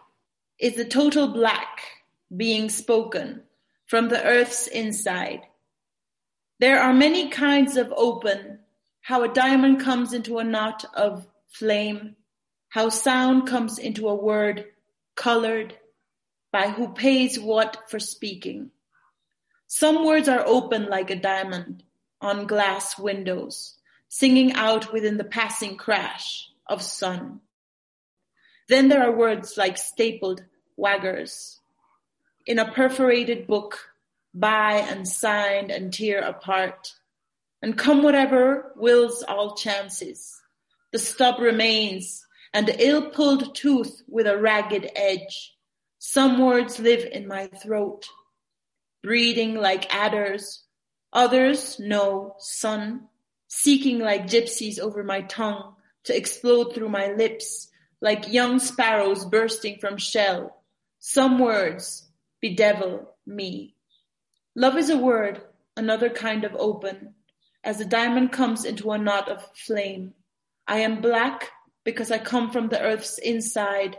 is 0.60 0.76
the 0.76 0.86
total 0.86 1.28
black 1.30 1.82
being 2.36 2.70
spoken 2.70 3.44
from 3.88 4.10
the 4.10 4.24
earth's 4.24 4.68
inside. 4.68 5.42
There 6.60 6.80
are 6.80 6.94
many 6.94 7.30
kinds 7.30 7.78
of 7.78 7.92
open, 7.96 8.60
how 9.02 9.24
a 9.24 9.34
diamond 9.34 9.82
comes 9.82 10.14
into 10.14 10.38
a 10.38 10.44
knot 10.44 10.86
of 10.94 11.28
flame, 11.48 12.16
how 12.70 12.90
sound 12.90 13.48
comes 13.48 13.80
into 13.80 14.08
a 14.08 14.16
word 14.16 14.66
colored 15.16 15.78
by 16.52 16.70
who 16.70 16.94
pays 16.94 17.40
what 17.40 17.90
for 17.90 18.00
speaking. 18.00 18.72
Some 19.76 20.06
words 20.06 20.30
are 20.30 20.46
open 20.46 20.86
like 20.86 21.10
a 21.10 21.16
diamond 21.16 21.82
on 22.22 22.46
glass 22.46 23.00
windows 23.00 23.74
singing 24.08 24.54
out 24.54 24.94
within 24.94 25.18
the 25.18 25.24
passing 25.24 25.78
crash 25.78 26.48
of 26.68 26.84
sun. 26.84 27.42
Then 28.70 28.88
there 28.88 29.02
are 29.02 29.12
words 29.12 29.58
like 29.58 29.80
stapled 29.80 30.44
waggers 30.80 31.58
in 32.46 32.60
a 32.60 32.72
perforated 32.72 33.48
book, 33.48 33.80
by 34.32 34.74
and 34.74 35.08
signed 35.08 35.72
and 35.72 35.92
tear 35.92 36.22
apart. 36.22 36.94
And 37.64 37.76
come 37.76 38.04
whatever 38.04 38.74
wills 38.76 39.24
all 39.28 39.56
chances, 39.56 40.40
the 40.92 41.00
stub 41.00 41.40
remains 41.40 42.28
and 42.54 42.68
the 42.68 42.88
ill 42.88 43.10
pulled 43.10 43.56
tooth 43.56 44.04
with 44.08 44.28
a 44.28 44.38
ragged 44.38 44.92
edge. 44.96 45.56
Some 45.98 46.40
words 46.40 46.80
live 46.80 47.06
in 47.12 47.28
my 47.28 47.48
throat, 47.48 48.06
breeding 49.04 49.56
like 49.56 49.94
adders. 49.94 50.64
Others 51.12 51.80
know, 51.80 52.36
sun, 52.40 53.08
seeking 53.48 54.00
like 54.00 54.26
gypsies 54.26 54.80
over 54.80 55.04
my 55.04 55.22
tongue 55.22 55.76
to 56.06 56.18
explode 56.18 56.74
through 56.74 56.90
my 56.90 57.12
lips 57.12 57.70
like 58.02 58.34
young 58.34 58.60
sparrows 58.60 59.24
bursting 59.26 59.78
from 59.80 59.98
shell. 59.98 60.64
Some 61.00 61.40
words 61.40 62.10
bedevil 62.42 63.10
me. 63.26 63.76
Love 64.56 64.78
is 64.78 64.90
a 64.90 64.98
word, 64.98 65.42
another 65.78 66.10
kind 66.10 66.44
of 66.44 66.56
open, 66.56 67.14
as 67.64 67.80
a 67.80 67.86
diamond 67.86 68.32
comes 68.32 68.66
into 68.66 68.92
a 68.92 68.98
knot 68.98 69.30
of 69.30 69.48
flame. 69.56 70.14
I 70.68 70.80
am 70.80 71.02
black 71.02 71.50
because 71.84 72.12
I 72.12 72.18
come 72.18 72.52
from 72.52 72.68
the 72.70 72.82
earth's 72.82 73.18
inside. 73.18 73.98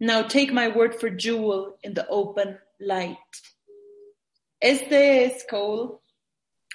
Now 0.00 0.22
take 0.22 0.52
my 0.52 0.68
word 0.68 0.94
for 0.94 1.10
jewel 1.10 1.76
in 1.82 1.94
the 1.94 2.08
open 2.08 2.58
light. 2.80 3.16
Este 4.62 5.24
es 5.24 5.44
Cole. 5.50 5.98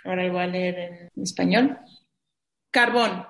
Ahora 0.04 0.26
lo 0.26 0.34
voy 0.34 0.42
a 0.42 0.48
leer 0.48 1.10
en 1.16 1.24
español. 1.24 1.80
Carbón. 2.70 3.26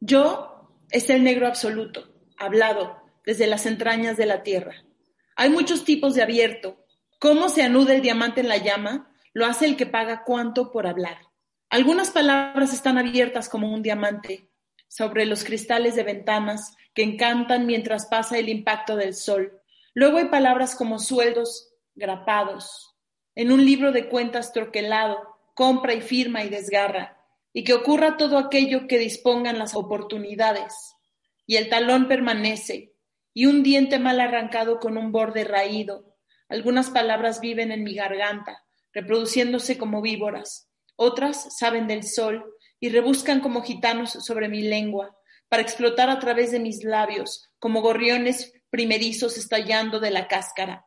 Yo 0.00 0.82
es 0.90 1.10
el 1.10 1.22
negro 1.22 1.46
absoluto, 1.46 2.12
hablado 2.36 3.00
desde 3.24 3.46
las 3.46 3.66
entrañas 3.66 4.16
de 4.16 4.26
la 4.26 4.42
tierra. 4.42 4.74
Hay 5.36 5.48
muchos 5.48 5.84
tipos 5.84 6.16
de 6.16 6.24
abierto. 6.24 6.84
Cómo 7.20 7.48
se 7.48 7.62
anuda 7.62 7.94
el 7.94 8.02
diamante 8.02 8.40
en 8.40 8.48
la 8.48 8.56
llama, 8.56 9.14
lo 9.32 9.46
hace 9.46 9.64
el 9.64 9.76
que 9.76 9.86
paga 9.86 10.24
cuánto 10.24 10.72
por 10.72 10.88
hablar. 10.88 11.18
Algunas 11.70 12.10
palabras 12.10 12.72
están 12.72 12.98
abiertas 12.98 13.48
como 13.48 13.72
un 13.72 13.82
diamante 13.82 14.50
sobre 14.88 15.24
los 15.24 15.44
cristales 15.44 15.94
de 15.94 16.02
ventanas 16.02 16.74
que 16.94 17.04
encantan 17.04 17.64
mientras 17.64 18.06
pasa 18.06 18.38
el 18.38 18.48
impacto 18.48 18.96
del 18.96 19.14
sol. 19.14 19.60
Luego 19.94 20.18
hay 20.18 20.24
palabras 20.24 20.74
como 20.74 20.98
sueldos 20.98 21.72
grapados. 21.94 22.93
En 23.36 23.50
un 23.50 23.64
libro 23.64 23.92
de 23.92 24.08
cuentas 24.08 24.52
troquelado, 24.52 25.18
compra 25.54 25.94
y 25.94 26.00
firma 26.00 26.44
y 26.44 26.48
desgarra 26.48 27.18
y 27.52 27.62
que 27.62 27.72
ocurra 27.72 28.16
todo 28.16 28.36
aquello 28.36 28.88
que 28.88 28.98
dispongan 28.98 29.58
las 29.58 29.76
oportunidades, 29.76 30.74
y 31.46 31.56
el 31.56 31.68
talón 31.68 32.08
permanece, 32.08 32.92
y 33.32 33.46
un 33.46 33.62
diente 33.62 34.00
mal 34.00 34.20
arrancado 34.20 34.80
con 34.80 34.98
un 34.98 35.12
borde 35.12 35.44
raído. 35.44 36.16
Algunas 36.48 36.90
palabras 36.90 37.40
viven 37.40 37.70
en 37.70 37.84
mi 37.84 37.94
garganta, 37.94 38.64
reproduciéndose 38.92 39.78
como 39.78 40.02
víboras, 40.02 40.68
otras 40.96 41.56
saben 41.56 41.86
del 41.86 42.02
sol 42.02 42.44
y 42.80 42.88
rebuscan 42.88 43.40
como 43.40 43.62
gitanos 43.62 44.10
sobre 44.10 44.48
mi 44.48 44.62
lengua, 44.62 45.16
para 45.48 45.62
explotar 45.62 46.10
a 46.10 46.18
través 46.18 46.50
de 46.50 46.58
mis 46.58 46.82
labios, 46.82 47.52
como 47.60 47.82
gorriones 47.82 48.52
primerizos 48.70 49.38
estallando 49.38 50.00
de 50.00 50.10
la 50.10 50.26
cáscara. 50.26 50.86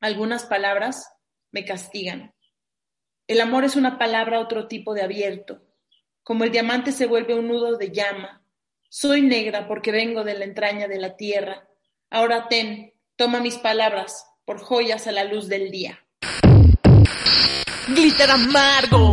Algunas 0.00 0.44
palabras 0.44 1.06
me 1.52 1.64
castigan. 1.64 2.34
El 3.28 3.40
amor 3.40 3.64
es 3.64 3.76
una 3.76 3.98
palabra 3.98 4.40
otro 4.40 4.66
tipo 4.66 4.94
de 4.94 5.02
abierto, 5.02 5.62
como 6.22 6.44
el 6.44 6.50
diamante 6.50 6.92
se 6.92 7.06
vuelve 7.06 7.34
un 7.34 7.48
nudo 7.48 7.76
de 7.76 7.92
llama. 7.92 8.42
Soy 8.88 9.22
negra 9.22 9.68
porque 9.68 9.92
vengo 9.92 10.24
de 10.24 10.34
la 10.34 10.44
entraña 10.44 10.88
de 10.88 10.98
la 10.98 11.16
tierra. 11.16 11.68
Ahora 12.10 12.48
ten, 12.48 12.94
toma 13.16 13.40
mis 13.40 13.58
palabras 13.58 14.26
por 14.44 14.58
joyas 14.58 15.06
a 15.06 15.12
la 15.12 15.24
luz 15.24 15.48
del 15.48 15.70
día. 15.70 16.04
Glitter 17.88 18.30
amargo. 18.30 19.11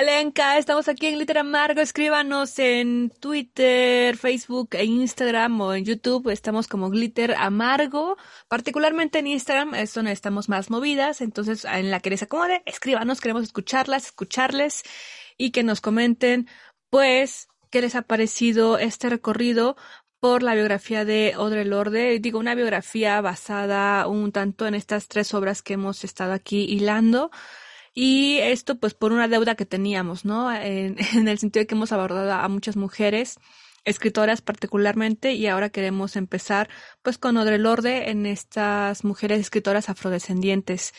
Alenka, 0.00 0.56
estamos 0.56 0.88
aquí 0.88 1.08
en 1.08 1.16
Glitter 1.16 1.36
Amargo. 1.36 1.82
Escríbanos 1.82 2.58
en 2.58 3.10
Twitter, 3.20 4.16
Facebook 4.16 4.70
e 4.72 4.86
Instagram 4.86 5.60
o 5.60 5.74
en 5.74 5.84
YouTube. 5.84 6.30
Estamos 6.30 6.68
como 6.68 6.88
Glitter 6.88 7.34
Amargo. 7.36 8.16
Particularmente 8.48 9.18
en 9.18 9.26
Instagram 9.26 9.74
es 9.74 9.92
donde 9.92 10.12
estamos 10.12 10.48
más 10.48 10.70
movidas. 10.70 11.20
Entonces, 11.20 11.66
en 11.66 11.90
la 11.90 12.00
que 12.00 12.08
les 12.08 12.22
acomode, 12.22 12.62
escríbanos. 12.64 13.20
Queremos 13.20 13.42
escucharlas, 13.42 14.06
escucharles 14.06 14.84
y 15.36 15.50
que 15.50 15.64
nos 15.64 15.82
comenten, 15.82 16.48
pues, 16.88 17.48
qué 17.70 17.82
les 17.82 17.94
ha 17.94 18.00
parecido 18.00 18.78
este 18.78 19.10
recorrido 19.10 19.76
por 20.18 20.42
la 20.42 20.54
biografía 20.54 21.04
de 21.04 21.34
Audre 21.36 21.66
Lorde. 21.66 22.18
Digo, 22.20 22.38
una 22.38 22.54
biografía 22.54 23.20
basada 23.20 24.06
un 24.06 24.32
tanto 24.32 24.66
en 24.66 24.74
estas 24.74 25.08
tres 25.08 25.34
obras 25.34 25.60
que 25.60 25.74
hemos 25.74 26.04
estado 26.04 26.32
aquí 26.32 26.64
hilando. 26.64 27.30
Y 27.92 28.38
esto, 28.38 28.78
pues, 28.78 28.94
por 28.94 29.12
una 29.12 29.28
deuda 29.28 29.54
que 29.54 29.66
teníamos, 29.66 30.24
¿no? 30.24 30.50
En, 30.62 30.96
el 31.28 31.38
sentido 31.38 31.62
de 31.62 31.66
que 31.66 31.74
hemos 31.74 31.92
abordado 31.92 32.32
a 32.32 32.48
muchas 32.48 32.76
mujeres 32.76 33.38
escritoras 33.84 34.42
particularmente 34.42 35.32
y 35.32 35.46
ahora 35.46 35.70
queremos 35.70 36.16
empezar 36.16 36.68
pues 37.00 37.16
con 37.16 37.38
Audre 37.38 37.56
Lorde 37.56 38.10
en 38.10 38.26
estas 38.26 39.04
mujeres 39.04 39.40
escritoras 39.40 39.88
afrodescendientes. 39.88 40.92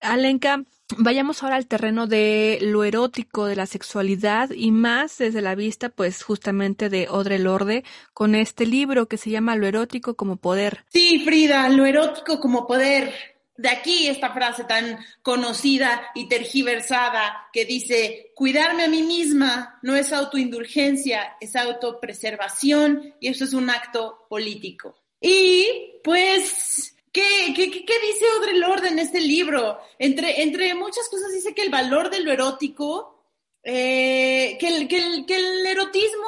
Alenka, 0.00 0.64
vayamos 0.98 1.42
ahora 1.42 1.56
al 1.56 1.68
terreno 1.68 2.08
de 2.08 2.58
lo 2.60 2.82
erótico, 2.82 3.46
de 3.46 3.54
la 3.54 3.66
sexualidad 3.66 4.50
y 4.50 4.72
más 4.72 5.18
desde 5.18 5.42
la 5.42 5.54
vista, 5.54 5.90
pues 5.90 6.24
justamente 6.24 6.88
de 6.88 7.06
Audre 7.08 7.38
Lorde 7.38 7.84
con 8.12 8.34
este 8.34 8.66
libro 8.66 9.06
que 9.06 9.16
se 9.16 9.30
llama 9.30 9.54
Lo 9.54 9.66
erótico 9.66 10.16
como 10.16 10.36
poder. 10.36 10.84
Sí, 10.92 11.22
Frida, 11.24 11.68
lo 11.68 11.86
erótico 11.86 12.40
como 12.40 12.66
poder. 12.66 13.14
De 13.62 13.68
aquí 13.68 14.08
esta 14.08 14.32
frase 14.32 14.64
tan 14.64 14.98
conocida 15.22 16.10
y 16.16 16.28
tergiversada 16.28 17.46
que 17.52 17.64
dice, 17.64 18.32
cuidarme 18.34 18.82
a 18.82 18.88
mí 18.88 19.04
misma 19.04 19.78
no 19.82 19.94
es 19.94 20.12
autoindulgencia, 20.12 21.36
es 21.40 21.54
autopreservación 21.54 23.14
y 23.20 23.28
eso 23.28 23.44
es 23.44 23.52
un 23.52 23.70
acto 23.70 24.26
político. 24.28 24.96
Y 25.20 26.00
pues 26.02 26.96
¿Qué, 27.12 27.52
qué, 27.54 27.70
qué, 27.70 27.94
dice 28.00 28.24
Audre 28.36 28.54
Lorde 28.54 28.88
en 28.88 28.98
este 28.98 29.20
libro? 29.20 29.78
Entre, 29.96 30.42
entre 30.42 30.74
muchas 30.74 31.08
cosas 31.08 31.32
dice 31.32 31.54
que 31.54 31.62
el 31.62 31.70
valor 31.70 32.10
de 32.10 32.18
lo 32.18 32.32
erótico, 32.32 33.28
eh, 33.62 34.56
que, 34.58 34.66
el, 34.66 34.88
que, 34.88 35.36
el, 35.36 35.66
erotismo 35.66 36.26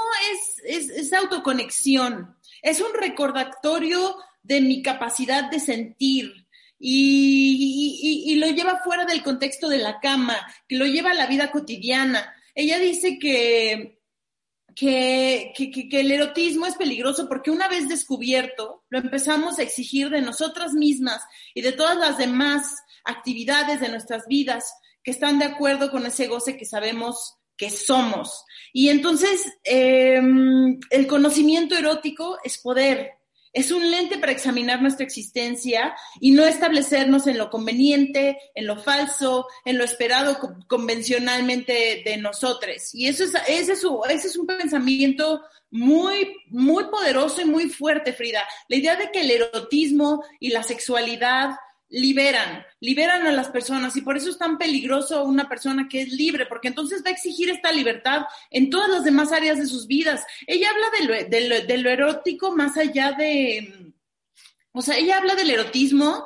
es, 0.64 0.88
es 0.90 1.12
autoconexión, 1.12 2.36
es 2.62 2.80
un 2.80 2.94
recordatorio 2.94 4.18
de 4.44 4.60
mi 4.60 4.82
capacidad 4.82 5.50
de 5.50 5.58
sentir, 5.58 6.43
y, 6.86 8.34
lo 8.36 8.48
lleva 8.48 8.80
fuera 8.84 9.06
del 9.06 9.22
contexto 9.22 9.68
de 9.68 9.78
la 9.78 10.00
cama, 10.00 10.36
que 10.68 10.76
lo 10.76 10.84
lleva 10.84 11.12
a 11.12 11.14
la 11.14 11.26
vida 11.26 11.50
cotidiana. 11.50 12.34
Ella 12.54 12.78
dice 12.78 13.18
que, 13.18 14.00
que, 14.74 15.52
que, 15.56 15.70
que, 15.70 16.00
el 16.00 16.12
erotismo 16.12 16.66
es 16.66 16.74
peligroso 16.74 17.26
porque 17.26 17.50
una 17.50 17.68
vez 17.68 17.88
descubierto, 17.88 18.84
lo 18.90 18.98
empezamos 18.98 19.58
a 19.58 19.62
exigir 19.62 20.10
de 20.10 20.20
nosotras 20.20 20.74
mismas 20.74 21.22
y 21.54 21.62
de 21.62 21.72
todas 21.72 21.96
las 21.96 22.18
demás 22.18 22.76
actividades 23.04 23.80
de 23.80 23.88
nuestras 23.88 24.26
vidas 24.26 24.74
que 25.02 25.10
están 25.10 25.38
de 25.38 25.46
acuerdo 25.46 25.90
con 25.90 26.04
ese 26.04 26.26
goce 26.26 26.56
que 26.56 26.66
sabemos 26.66 27.38
que 27.56 27.70
somos. 27.70 28.44
Y 28.74 28.90
entonces, 28.90 29.42
eh, 29.64 30.20
el 30.90 31.06
conocimiento 31.06 31.76
erótico 31.76 32.38
es 32.44 32.58
poder, 32.58 33.12
es 33.54 33.70
un 33.70 33.88
lente 33.88 34.18
para 34.18 34.32
examinar 34.32 34.82
nuestra 34.82 35.06
existencia 35.06 35.94
y 36.20 36.32
no 36.32 36.44
establecernos 36.44 37.28
en 37.28 37.38
lo 37.38 37.50
conveniente, 37.50 38.36
en 38.54 38.66
lo 38.66 38.76
falso, 38.76 39.46
en 39.64 39.78
lo 39.78 39.84
esperado 39.84 40.38
convencionalmente 40.66 42.02
de 42.04 42.16
nosotros. 42.16 42.94
Y 42.94 43.06
eso 43.06 43.24
es, 43.24 43.32
ese 43.48 43.72
es, 43.72 43.84
ese 44.10 44.28
es 44.28 44.36
un 44.36 44.46
pensamiento 44.46 45.40
muy, 45.70 46.36
muy 46.48 46.84
poderoso 46.84 47.42
y 47.42 47.44
muy 47.44 47.68
fuerte, 47.68 48.12
Frida. 48.12 48.44
La 48.68 48.76
idea 48.76 48.96
de 48.96 49.10
que 49.12 49.20
el 49.20 49.30
erotismo 49.30 50.24
y 50.40 50.50
la 50.50 50.64
sexualidad 50.64 51.50
liberan, 51.88 52.64
liberan 52.80 53.26
a 53.26 53.32
las 53.32 53.48
personas 53.48 53.96
y 53.96 54.00
por 54.00 54.16
eso 54.16 54.30
es 54.30 54.38
tan 54.38 54.58
peligroso 54.58 55.24
una 55.24 55.48
persona 55.48 55.88
que 55.88 56.02
es 56.02 56.08
libre, 56.08 56.46
porque 56.46 56.68
entonces 56.68 57.02
va 57.04 57.10
a 57.10 57.12
exigir 57.12 57.50
esta 57.50 57.72
libertad 57.72 58.22
en 58.50 58.70
todas 58.70 58.90
las 58.90 59.04
demás 59.04 59.32
áreas 59.32 59.58
de 59.58 59.66
sus 59.66 59.86
vidas. 59.86 60.24
Ella 60.46 60.70
habla 60.70 60.86
de 60.98 61.48
lo, 61.48 61.66
de 61.66 61.78
lo, 61.78 61.90
erótico 61.90 62.54
más 62.56 62.76
allá 62.76 63.12
de, 63.12 63.92
o 64.72 64.82
sea, 64.82 64.96
ella 64.96 65.18
habla 65.18 65.34
del 65.34 65.50
erotismo 65.50 66.24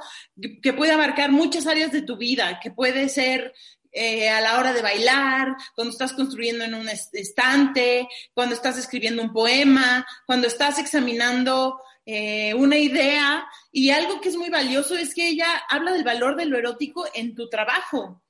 que 0.62 0.72
puede 0.72 0.92
abarcar 0.92 1.30
muchas 1.30 1.66
áreas 1.66 1.92
de 1.92 2.02
tu 2.02 2.16
vida, 2.16 2.60
que 2.62 2.70
puede 2.70 3.08
ser 3.08 3.52
eh, 3.92 4.28
a 4.28 4.40
la 4.40 4.58
hora 4.58 4.72
de 4.72 4.82
bailar, 4.82 5.56
cuando 5.74 5.92
estás 5.92 6.12
construyendo 6.12 6.64
en 6.64 6.74
un 6.74 6.88
estante, 6.88 8.06
cuando 8.32 8.54
estás 8.54 8.78
escribiendo 8.78 9.22
un 9.22 9.32
poema, 9.32 10.06
cuando 10.26 10.46
estás 10.46 10.78
examinando 10.78 11.80
eh, 12.10 12.54
una 12.54 12.78
idea 12.78 13.46
y 13.70 13.90
algo 13.90 14.18
que 14.22 14.30
es 14.30 14.36
muy 14.36 14.48
valioso 14.48 14.96
es 14.96 15.12
que 15.12 15.28
ella 15.28 15.46
habla 15.68 15.92
del 15.92 16.04
valor 16.04 16.36
de 16.36 16.46
lo 16.46 16.56
erótico 16.56 17.04
en 17.12 17.34
tu 17.34 17.50
trabajo 17.50 18.22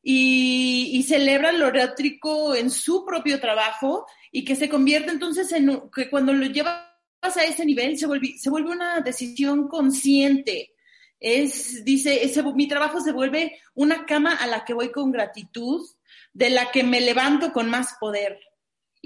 y, 0.00 0.90
y 0.92 1.02
celebra 1.02 1.50
lo 1.50 1.66
erótico 1.66 2.54
en 2.54 2.70
su 2.70 3.04
propio 3.04 3.40
trabajo 3.40 4.06
y 4.30 4.44
que 4.44 4.54
se 4.54 4.68
convierte 4.68 5.10
entonces 5.10 5.50
en 5.50 5.90
que 5.92 6.08
cuando 6.08 6.32
lo 6.32 6.46
llevas 6.46 6.84
a 7.20 7.42
ese 7.42 7.66
nivel 7.66 7.98
se 7.98 8.06
vuelve, 8.06 8.38
se 8.38 8.48
vuelve 8.48 8.70
una 8.70 9.00
decisión 9.00 9.66
consciente. 9.66 10.76
Es, 11.18 11.84
dice, 11.84 12.22
ese, 12.22 12.44
mi 12.44 12.68
trabajo 12.68 13.00
se 13.00 13.10
vuelve 13.10 13.58
una 13.74 14.06
cama 14.06 14.36
a 14.36 14.46
la 14.46 14.64
que 14.64 14.72
voy 14.72 14.92
con 14.92 15.10
gratitud, 15.10 15.84
de 16.32 16.50
la 16.50 16.70
que 16.70 16.84
me 16.84 17.00
levanto 17.00 17.52
con 17.52 17.68
más 17.70 17.96
poder 17.98 18.38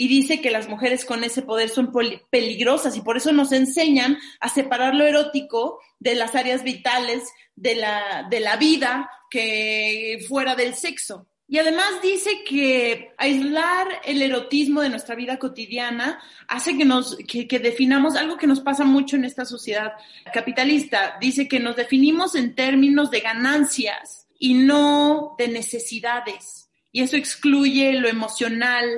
y 0.00 0.08
dice 0.08 0.40
que 0.40 0.50
las 0.50 0.66
mujeres 0.66 1.04
con 1.04 1.24
ese 1.24 1.42
poder 1.42 1.68
son 1.68 1.92
peligrosas 2.30 2.96
y 2.96 3.02
por 3.02 3.18
eso 3.18 3.32
nos 3.32 3.52
enseñan 3.52 4.16
a 4.40 4.48
separar 4.48 4.94
lo 4.94 5.04
erótico 5.04 5.78
de 5.98 6.14
las 6.14 6.34
áreas 6.34 6.64
vitales 6.64 7.24
de 7.54 7.74
la, 7.74 8.26
de 8.30 8.40
la 8.40 8.56
vida 8.56 9.10
que 9.30 10.24
fuera 10.26 10.56
del 10.56 10.74
sexo. 10.74 11.28
Y 11.48 11.58
además 11.58 12.00
dice 12.02 12.30
que 12.48 13.12
aislar 13.18 13.88
el 14.06 14.22
erotismo 14.22 14.80
de 14.80 14.88
nuestra 14.88 15.14
vida 15.14 15.38
cotidiana 15.38 16.18
hace 16.48 16.78
que 16.78 16.86
nos, 16.86 17.18
que, 17.28 17.46
que, 17.46 17.58
definamos 17.58 18.16
algo 18.16 18.38
que 18.38 18.46
nos 18.46 18.60
pasa 18.60 18.84
mucho 18.84 19.16
en 19.16 19.26
esta 19.26 19.44
sociedad 19.44 19.92
capitalista. 20.32 21.18
Dice 21.20 21.46
que 21.46 21.60
nos 21.60 21.76
definimos 21.76 22.36
en 22.36 22.54
términos 22.54 23.10
de 23.10 23.20
ganancias 23.20 24.28
y 24.38 24.54
no 24.54 25.34
de 25.36 25.48
necesidades. 25.48 26.70
Y 26.90 27.02
eso 27.02 27.18
excluye 27.18 27.92
lo 27.92 28.08
emocional, 28.08 28.88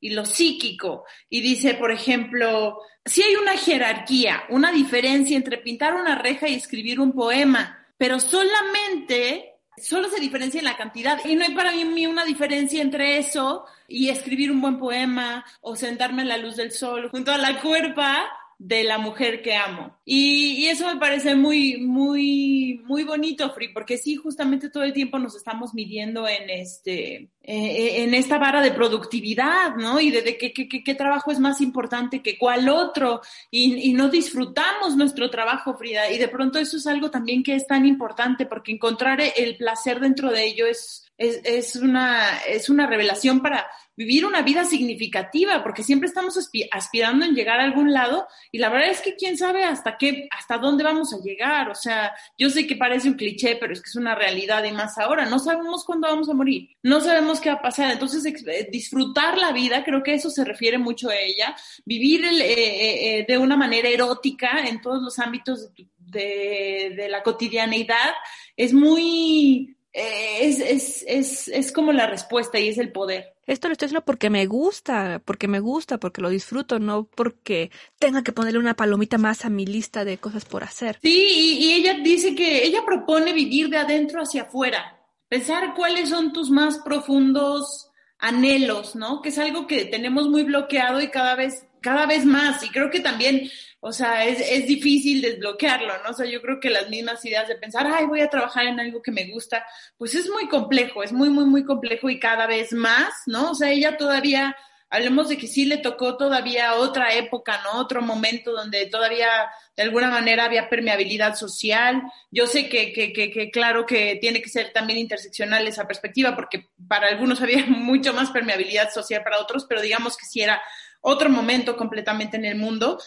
y 0.00 0.10
lo 0.10 0.24
psíquico. 0.24 1.04
Y 1.28 1.40
dice, 1.40 1.74
por 1.74 1.92
ejemplo, 1.92 2.80
si 3.04 3.22
hay 3.22 3.34
una 3.36 3.56
jerarquía, 3.56 4.44
una 4.48 4.72
diferencia 4.72 5.36
entre 5.36 5.58
pintar 5.58 5.94
una 5.94 6.16
reja 6.16 6.48
y 6.48 6.54
escribir 6.54 7.00
un 7.00 7.12
poema, 7.12 7.86
pero 7.96 8.18
solamente, 8.18 9.56
solo 9.76 10.08
se 10.08 10.20
diferencia 10.20 10.58
en 10.58 10.64
la 10.64 10.76
cantidad. 10.76 11.20
Y 11.24 11.36
no 11.36 11.44
hay 11.44 11.54
para 11.54 11.72
mí 11.72 12.06
una 12.06 12.24
diferencia 12.24 12.82
entre 12.82 13.18
eso 13.18 13.66
y 13.88 14.08
escribir 14.08 14.50
un 14.50 14.60
buen 14.60 14.78
poema 14.78 15.44
o 15.60 15.76
sentarme 15.76 16.22
en 16.22 16.28
la 16.28 16.38
luz 16.38 16.56
del 16.56 16.72
sol 16.72 17.10
junto 17.10 17.32
a 17.32 17.38
la 17.38 17.60
cuerpa 17.60 18.30
de 18.60 18.84
la 18.84 18.98
mujer 18.98 19.40
que 19.40 19.56
amo. 19.56 19.96
Y, 20.04 20.58
y, 20.58 20.68
eso 20.68 20.86
me 20.86 21.00
parece 21.00 21.34
muy, 21.34 21.78
muy, 21.78 22.82
muy 22.84 23.04
bonito, 23.04 23.50
Free, 23.54 23.72
porque 23.72 23.96
sí, 23.96 24.16
justamente 24.16 24.68
todo 24.68 24.82
el 24.82 24.92
tiempo 24.92 25.18
nos 25.18 25.34
estamos 25.34 25.72
midiendo 25.72 26.28
en 26.28 26.50
este, 26.50 27.30
eh, 27.42 28.02
en 28.02 28.12
esta 28.12 28.36
vara 28.36 28.60
de 28.60 28.72
productividad, 28.72 29.76
¿no? 29.76 29.98
Y 29.98 30.10
de, 30.10 30.20
de 30.20 30.36
qué, 30.36 30.52
qué, 30.52 30.68
qué, 30.68 30.94
trabajo 30.94 31.32
es 31.32 31.40
más 31.40 31.62
importante 31.62 32.20
que 32.20 32.36
cuál 32.36 32.68
otro, 32.68 33.22
y, 33.50 33.88
y, 33.88 33.94
no 33.94 34.10
disfrutamos 34.10 34.94
nuestro 34.94 35.30
trabajo, 35.30 35.72
Frida, 35.78 36.10
y 36.10 36.18
de 36.18 36.28
pronto 36.28 36.58
eso 36.58 36.76
es 36.76 36.86
algo 36.86 37.10
también 37.10 37.42
que 37.42 37.54
es 37.54 37.66
tan 37.66 37.86
importante, 37.86 38.44
porque 38.44 38.72
encontrar 38.72 39.22
el 39.22 39.56
placer 39.56 40.00
dentro 40.00 40.30
de 40.30 40.44
ello 40.44 40.66
es, 40.66 41.10
es, 41.16 41.40
es 41.44 41.76
una, 41.76 42.40
es 42.46 42.68
una 42.68 42.86
revelación 42.86 43.40
para 43.40 43.66
vivir 44.00 44.24
una 44.24 44.40
vida 44.40 44.64
significativa, 44.64 45.62
porque 45.62 45.82
siempre 45.82 46.08
estamos 46.08 46.34
aspirando 46.72 47.26
en 47.26 47.34
llegar 47.34 47.60
a 47.60 47.64
algún 47.64 47.92
lado 47.92 48.26
y 48.50 48.56
la 48.56 48.70
verdad 48.70 48.88
es 48.88 49.02
que 49.02 49.14
quién 49.14 49.36
sabe 49.36 49.62
hasta 49.62 49.98
qué, 49.98 50.26
hasta 50.30 50.56
dónde 50.56 50.82
vamos 50.82 51.12
a 51.12 51.20
llegar. 51.22 51.68
O 51.68 51.74
sea, 51.74 52.14
yo 52.38 52.48
sé 52.48 52.66
que 52.66 52.76
parece 52.76 53.08
un 53.08 53.16
cliché, 53.16 53.56
pero 53.56 53.74
es 53.74 53.82
que 53.82 53.90
es 53.90 53.96
una 53.96 54.14
realidad 54.14 54.64
y 54.64 54.72
más 54.72 54.96
ahora. 54.96 55.26
No 55.26 55.38
sabemos 55.38 55.84
cuándo 55.84 56.08
vamos 56.08 56.30
a 56.30 56.32
morir, 56.32 56.70
no 56.82 57.02
sabemos 57.02 57.42
qué 57.42 57.50
va 57.50 57.56
a 57.56 57.62
pasar. 57.62 57.90
Entonces, 57.90 58.24
eh, 58.24 58.68
disfrutar 58.72 59.36
la 59.36 59.52
vida, 59.52 59.84
creo 59.84 60.02
que 60.02 60.14
eso 60.14 60.30
se 60.30 60.46
refiere 60.46 60.78
mucho 60.78 61.10
a 61.10 61.16
ella, 61.16 61.54
vivir 61.84 62.24
el, 62.24 62.40
eh, 62.40 62.52
eh, 62.52 63.18
eh 63.18 63.26
de 63.28 63.36
una 63.36 63.58
manera 63.58 63.90
erótica 63.90 64.66
en 64.66 64.80
todos 64.80 65.02
los 65.02 65.18
ámbitos 65.18 65.74
de, 65.98 66.94
de, 66.96 67.08
la 67.10 67.22
cotidianeidad, 67.22 68.14
es 68.56 68.72
muy, 68.72 69.76
es, 69.92 70.60
es, 70.60 71.04
es, 71.06 71.48
es 71.48 71.72
como 71.72 71.92
la 71.92 72.06
respuesta 72.06 72.58
y 72.58 72.68
es 72.68 72.78
el 72.78 72.92
poder. 72.92 73.34
Esto 73.46 73.68
lo 73.68 73.72
estoy 73.72 73.86
haciendo 73.86 74.04
porque 74.04 74.30
me 74.30 74.46
gusta, 74.46 75.20
porque 75.24 75.48
me 75.48 75.58
gusta, 75.58 75.98
porque 75.98 76.22
lo 76.22 76.28
disfruto, 76.28 76.78
no 76.78 77.04
porque 77.04 77.70
tenga 77.98 78.22
que 78.22 78.32
ponerle 78.32 78.60
una 78.60 78.76
palomita 78.76 79.18
más 79.18 79.44
a 79.44 79.50
mi 79.50 79.66
lista 79.66 80.04
de 80.04 80.18
cosas 80.18 80.44
por 80.44 80.62
hacer. 80.62 80.98
Sí, 81.02 81.26
y, 81.28 81.66
y 81.66 81.72
ella 81.72 81.94
dice 81.94 82.34
que 82.34 82.64
ella 82.64 82.84
propone 82.86 83.32
vivir 83.32 83.68
de 83.68 83.78
adentro 83.78 84.22
hacia 84.22 84.42
afuera, 84.42 85.00
pensar 85.28 85.74
cuáles 85.74 86.10
son 86.10 86.32
tus 86.32 86.50
más 86.50 86.78
profundos 86.78 87.90
anhelos, 88.20 88.94
¿no? 88.94 89.20
Que 89.22 89.30
es 89.30 89.38
algo 89.38 89.66
que 89.66 89.86
tenemos 89.86 90.28
muy 90.28 90.44
bloqueado 90.44 91.00
y 91.00 91.08
cada 91.08 91.34
vez, 91.34 91.66
cada 91.80 92.06
vez 92.06 92.24
más. 92.24 92.62
Y 92.62 92.70
creo 92.70 92.90
que 92.90 93.00
también 93.00 93.50
o 93.82 93.92
sea, 93.92 94.26
es, 94.26 94.40
es 94.40 94.66
difícil 94.66 95.22
desbloquearlo, 95.22 96.02
¿no? 96.04 96.10
O 96.10 96.12
sea, 96.12 96.26
yo 96.26 96.42
creo 96.42 96.60
que 96.60 96.68
las 96.68 96.90
mismas 96.90 97.24
ideas 97.24 97.48
de 97.48 97.56
pensar, 97.56 97.86
ay, 97.86 98.04
voy 98.04 98.20
a 98.20 98.28
trabajar 98.28 98.66
en 98.66 98.78
algo 98.78 99.00
que 99.00 99.10
me 99.10 99.30
gusta, 99.30 99.64
pues 99.96 100.14
es 100.14 100.28
muy 100.28 100.48
complejo, 100.48 101.02
es 101.02 101.12
muy, 101.12 101.30
muy, 101.30 101.46
muy 101.46 101.64
complejo 101.64 102.10
y 102.10 102.20
cada 102.20 102.46
vez 102.46 102.74
más, 102.74 103.10
¿no? 103.26 103.52
O 103.52 103.54
sea, 103.54 103.70
ella 103.70 103.96
todavía, 103.96 104.54
hablemos 104.90 105.30
de 105.30 105.38
que 105.38 105.46
sí 105.46 105.64
le 105.64 105.78
tocó 105.78 106.18
todavía 106.18 106.74
otra 106.74 107.14
época, 107.14 107.62
¿no? 107.64 107.80
Otro 107.80 108.02
momento 108.02 108.52
donde 108.52 108.84
todavía 108.84 109.30
de 109.74 109.82
alguna 109.82 110.10
manera 110.10 110.44
había 110.44 110.68
permeabilidad 110.68 111.34
social. 111.36 112.02
Yo 112.30 112.46
sé 112.46 112.68
que, 112.68 112.92
que, 112.92 113.14
que, 113.14 113.30
que 113.30 113.50
claro 113.50 113.86
que 113.86 114.18
tiene 114.20 114.42
que 114.42 114.50
ser 114.50 114.74
también 114.74 114.98
interseccional 114.98 115.66
esa 115.66 115.86
perspectiva, 115.86 116.36
porque 116.36 116.68
para 116.86 117.08
algunos 117.08 117.40
había 117.42 117.64
mucho 117.64 118.12
más 118.12 118.30
permeabilidad 118.30 118.90
social 118.92 119.22
para 119.24 119.40
otros, 119.40 119.64
pero 119.66 119.80
digamos 119.80 120.18
que 120.18 120.26
sí 120.26 120.42
era 120.42 120.60
otro 121.00 121.30
momento 121.30 121.76
completamente 121.76 122.36
en 122.36 122.44
el 122.44 122.56
mundo. 122.56 122.98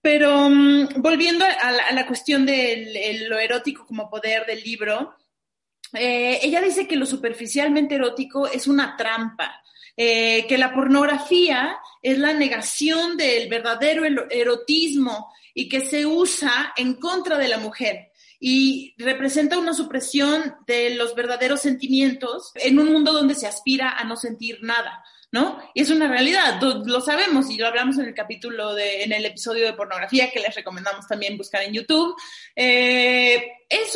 Pero 0.00 0.46
um, 0.46 0.88
volviendo 0.96 1.44
a 1.44 1.72
la, 1.72 1.84
a 1.84 1.92
la 1.92 2.06
cuestión 2.06 2.44
de 2.44 3.24
lo 3.28 3.38
erótico 3.38 3.86
como 3.86 4.10
poder 4.10 4.44
del 4.46 4.62
libro, 4.62 5.16
eh, 5.92 6.40
ella 6.42 6.60
dice 6.60 6.86
que 6.86 6.96
lo 6.96 7.06
superficialmente 7.06 7.96
erótico 7.96 8.46
es 8.46 8.66
una 8.66 8.96
trampa, 8.96 9.62
eh, 9.96 10.46
que 10.46 10.56
la 10.56 10.72
pornografía 10.72 11.76
es 12.00 12.18
la 12.18 12.32
negación 12.32 13.16
del 13.16 13.48
verdadero 13.48 14.04
erotismo 14.30 15.32
y 15.54 15.68
que 15.68 15.80
se 15.80 16.06
usa 16.06 16.72
en 16.76 16.94
contra 16.94 17.36
de 17.36 17.48
la 17.48 17.58
mujer 17.58 18.11
y 18.44 18.92
representa 18.98 19.56
una 19.56 19.72
supresión 19.72 20.56
de 20.66 20.96
los 20.96 21.14
verdaderos 21.14 21.60
sentimientos 21.60 22.50
en 22.56 22.80
un 22.80 22.92
mundo 22.92 23.12
donde 23.12 23.36
se 23.36 23.46
aspira 23.46 23.92
a 23.92 24.02
no 24.02 24.16
sentir 24.16 24.58
nada. 24.62 25.04
¿no? 25.30 25.58
Y 25.74 25.80
es 25.80 25.90
una 25.90 26.08
realidad, 26.08 26.60
lo 26.60 27.00
sabemos 27.00 27.48
y 27.50 27.56
lo 27.56 27.68
hablamos 27.68 27.98
en 27.98 28.06
el 28.06 28.14
capítulo 28.14 28.74
de, 28.74 29.04
en 29.04 29.12
el 29.12 29.24
episodio 29.24 29.64
de 29.64 29.72
pornografía 29.74 30.30
que 30.30 30.40
les 30.40 30.54
recomendamos 30.56 31.06
también 31.06 31.38
buscar 31.38 31.62
en 31.62 31.72
YouTube. 31.72 32.16
Eh, 32.56 33.42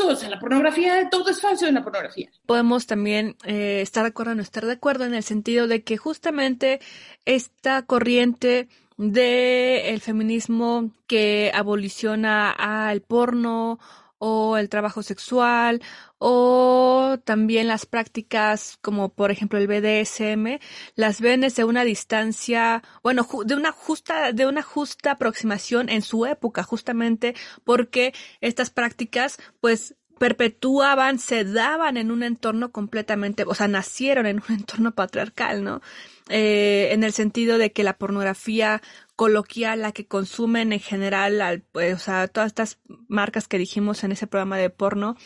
o 0.09 0.14
sea, 0.14 0.30
la 0.30 0.38
pornografía, 0.38 1.11
todo 1.11 1.28
es 1.28 1.40
falso 1.40 1.66
en 1.66 1.74
la 1.74 1.82
pornografía. 1.82 2.30
Podemos 2.47 2.86
también 2.86 3.36
eh, 3.44 3.80
estar 3.82 4.05
de 4.05 4.11
acuerdo 4.11 4.32
o 4.32 4.34
no 4.36 4.42
estar 4.42 4.64
de 4.64 4.72
acuerdo 4.72 5.05
en 5.05 5.14
el 5.14 5.24
sentido 5.24 5.66
de 5.66 5.82
que 5.82 5.97
justamente 5.97 6.80
esta 7.24 7.82
corriente 7.82 8.68
de 8.97 9.90
el 9.90 10.01
feminismo 10.01 10.92
que 11.09 11.51
aboliciona 11.53 12.51
al 12.51 13.03
porno 13.03 13.80
o 14.18 14.56
el 14.56 14.68
trabajo 14.68 15.02
sexual 15.02 15.82
o 16.18 17.18
también 17.24 17.68
las 17.68 17.84
prácticas 17.84 18.78
como 18.80 19.10
por 19.10 19.30
ejemplo 19.30 19.58
el 19.58 19.66
BDSM 19.66 20.58
las 20.94 21.20
ven 21.20 21.42
desde 21.42 21.64
una 21.64 21.84
distancia 21.84 22.82
bueno 23.02 23.26
de 23.44 23.54
una 23.54 23.72
justa 23.72 24.32
de 24.32 24.46
una 24.46 24.62
justa 24.62 25.12
aproximación 25.12 25.88
en 25.88 26.02
su 26.02 26.24
época 26.24 26.62
justamente 26.62 27.34
porque 27.64 28.14
estas 28.40 28.70
prácticas 28.70 29.38
pues 29.60 29.94
perpetuaban 30.18 31.18
se 31.18 31.44
daban 31.44 31.98
en 31.98 32.10
un 32.10 32.22
entorno 32.22 32.72
completamente 32.72 33.44
o 33.46 33.54
sea 33.54 33.68
nacieron 33.68 34.24
en 34.26 34.42
un 34.48 34.54
entorno 34.56 34.92
patriarcal 34.92 35.62
no 35.62 35.82
eh, 36.28 36.88
en 36.92 37.04
el 37.04 37.12
sentido 37.12 37.58
de 37.58 37.72
que 37.72 37.84
la 37.84 37.98
pornografía 37.98 38.82
coloquial, 39.16 39.80
la 39.80 39.92
que 39.92 40.06
consumen 40.06 40.72
en 40.72 40.80
general, 40.80 41.40
al, 41.40 41.62
pues, 41.62 41.94
o 41.94 41.98
sea, 41.98 42.28
todas 42.28 42.48
estas 42.48 42.78
marcas 43.08 43.48
que 43.48 43.58
dijimos 43.58 44.04
en 44.04 44.12
ese 44.12 44.26
programa 44.26 44.58
de 44.58 44.70
porno, 44.70 45.16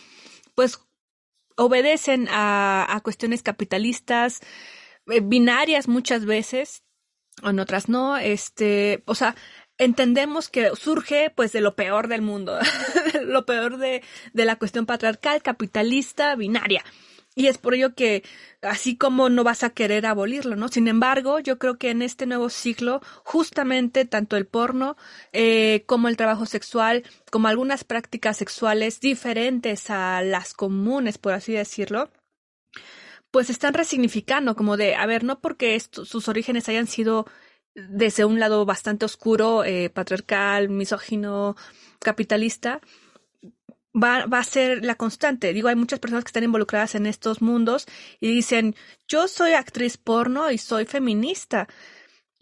pues 0.55 0.81
obedecen 1.57 2.29
a, 2.31 3.01
cuestiones 3.03 3.43
capitalistas, 3.43 4.41
eh, 5.09 5.21
binarias 5.23 5.89
muchas 5.89 6.25
veces, 6.25 6.85
en 7.43 7.59
otras 7.59 7.89
no, 7.89 8.17
este, 8.17 9.03
o 9.07 9.15
sea, 9.15 9.35
entendemos 9.77 10.49
que 10.49 10.71
surge 10.77 11.31
pues 11.31 11.53
de 11.53 11.61
lo 11.61 11.75
peor 11.75 12.09
del 12.09 12.23
mundo, 12.23 12.59
lo 13.23 13.45
peor 13.45 13.79
de 13.79 14.03
la 14.33 14.57
cuestión 14.57 14.87
patriarcal, 14.87 15.43
capitalista, 15.43 16.35
binaria. 16.37 16.85
Y 17.37 17.47
es 17.47 17.59
por 17.59 17.75
ello 17.75 17.95
que, 17.95 18.25
así 18.61 18.97
como 18.97 19.29
no 19.29 19.45
vas 19.45 19.63
a 19.63 19.71
querer 19.71 20.05
abolirlo, 20.05 20.57
¿no? 20.57 20.69
Sin 20.69 20.89
embargo, 20.89 21.39
yo 21.39 21.59
creo 21.59 21.79
que 21.79 21.91
en 21.91 22.03
este 22.03 22.27
nuevo 22.27 22.51
ciclo, 22.51 23.01
justamente 23.25 24.05
tanto 24.05 24.37
el 24.37 24.47
porno 24.47 24.97
eh, 25.33 25.85
como 25.87 26.09
el 26.09 26.17
trabajo 26.17 26.45
sexual, 26.45 27.05
como 27.31 27.49
algunas 27.49 27.85
prácticas 27.85 28.37
sexuales 28.37 29.01
diferentes 29.01 29.91
a 29.91 30.23
las 30.23 30.55
comunes, 30.55 31.19
por 31.19 31.33
así 31.33 31.53
decirlo, 31.53 32.11
pues 33.31 33.49
están 33.49 33.75
resignificando, 33.75 34.57
como 34.57 34.77
de, 34.77 34.97
a 34.97 35.07
ver, 35.07 35.23
no 35.25 35.41
porque 35.41 35.79
sus 35.79 36.29
orígenes 36.29 36.69
hayan 36.69 36.89
sido 36.89 37.27
desde 37.75 38.25
un 38.25 38.41
lado 38.41 38.65
bastante 38.67 39.05
oscuro, 39.05 39.65
eh, 39.65 39.91
patriarcal, 39.91 40.69
misógino, 40.69 41.57
capitalista, 42.01 42.81
va, 43.95 44.27
va 44.27 44.39
a 44.39 44.45
ser 44.45 44.85
la 44.85 44.95
constante. 44.95 45.53
Digo, 45.53 45.69
hay 45.69 45.77
muchas 45.77 45.99
personas 45.99 46.25
que 46.25 46.29
están 46.29 46.45
involucradas 46.45 46.95
en 46.95 47.07
estos 47.07 47.43
mundos 47.43 47.87
y 48.21 48.31
dicen, 48.33 48.75
yo 49.09 49.29
soy 49.29 49.53
actriz 49.53 49.97
porno 49.97 50.51
y 50.51 50.59
soy 50.59 50.87
feminista. 50.87 51.69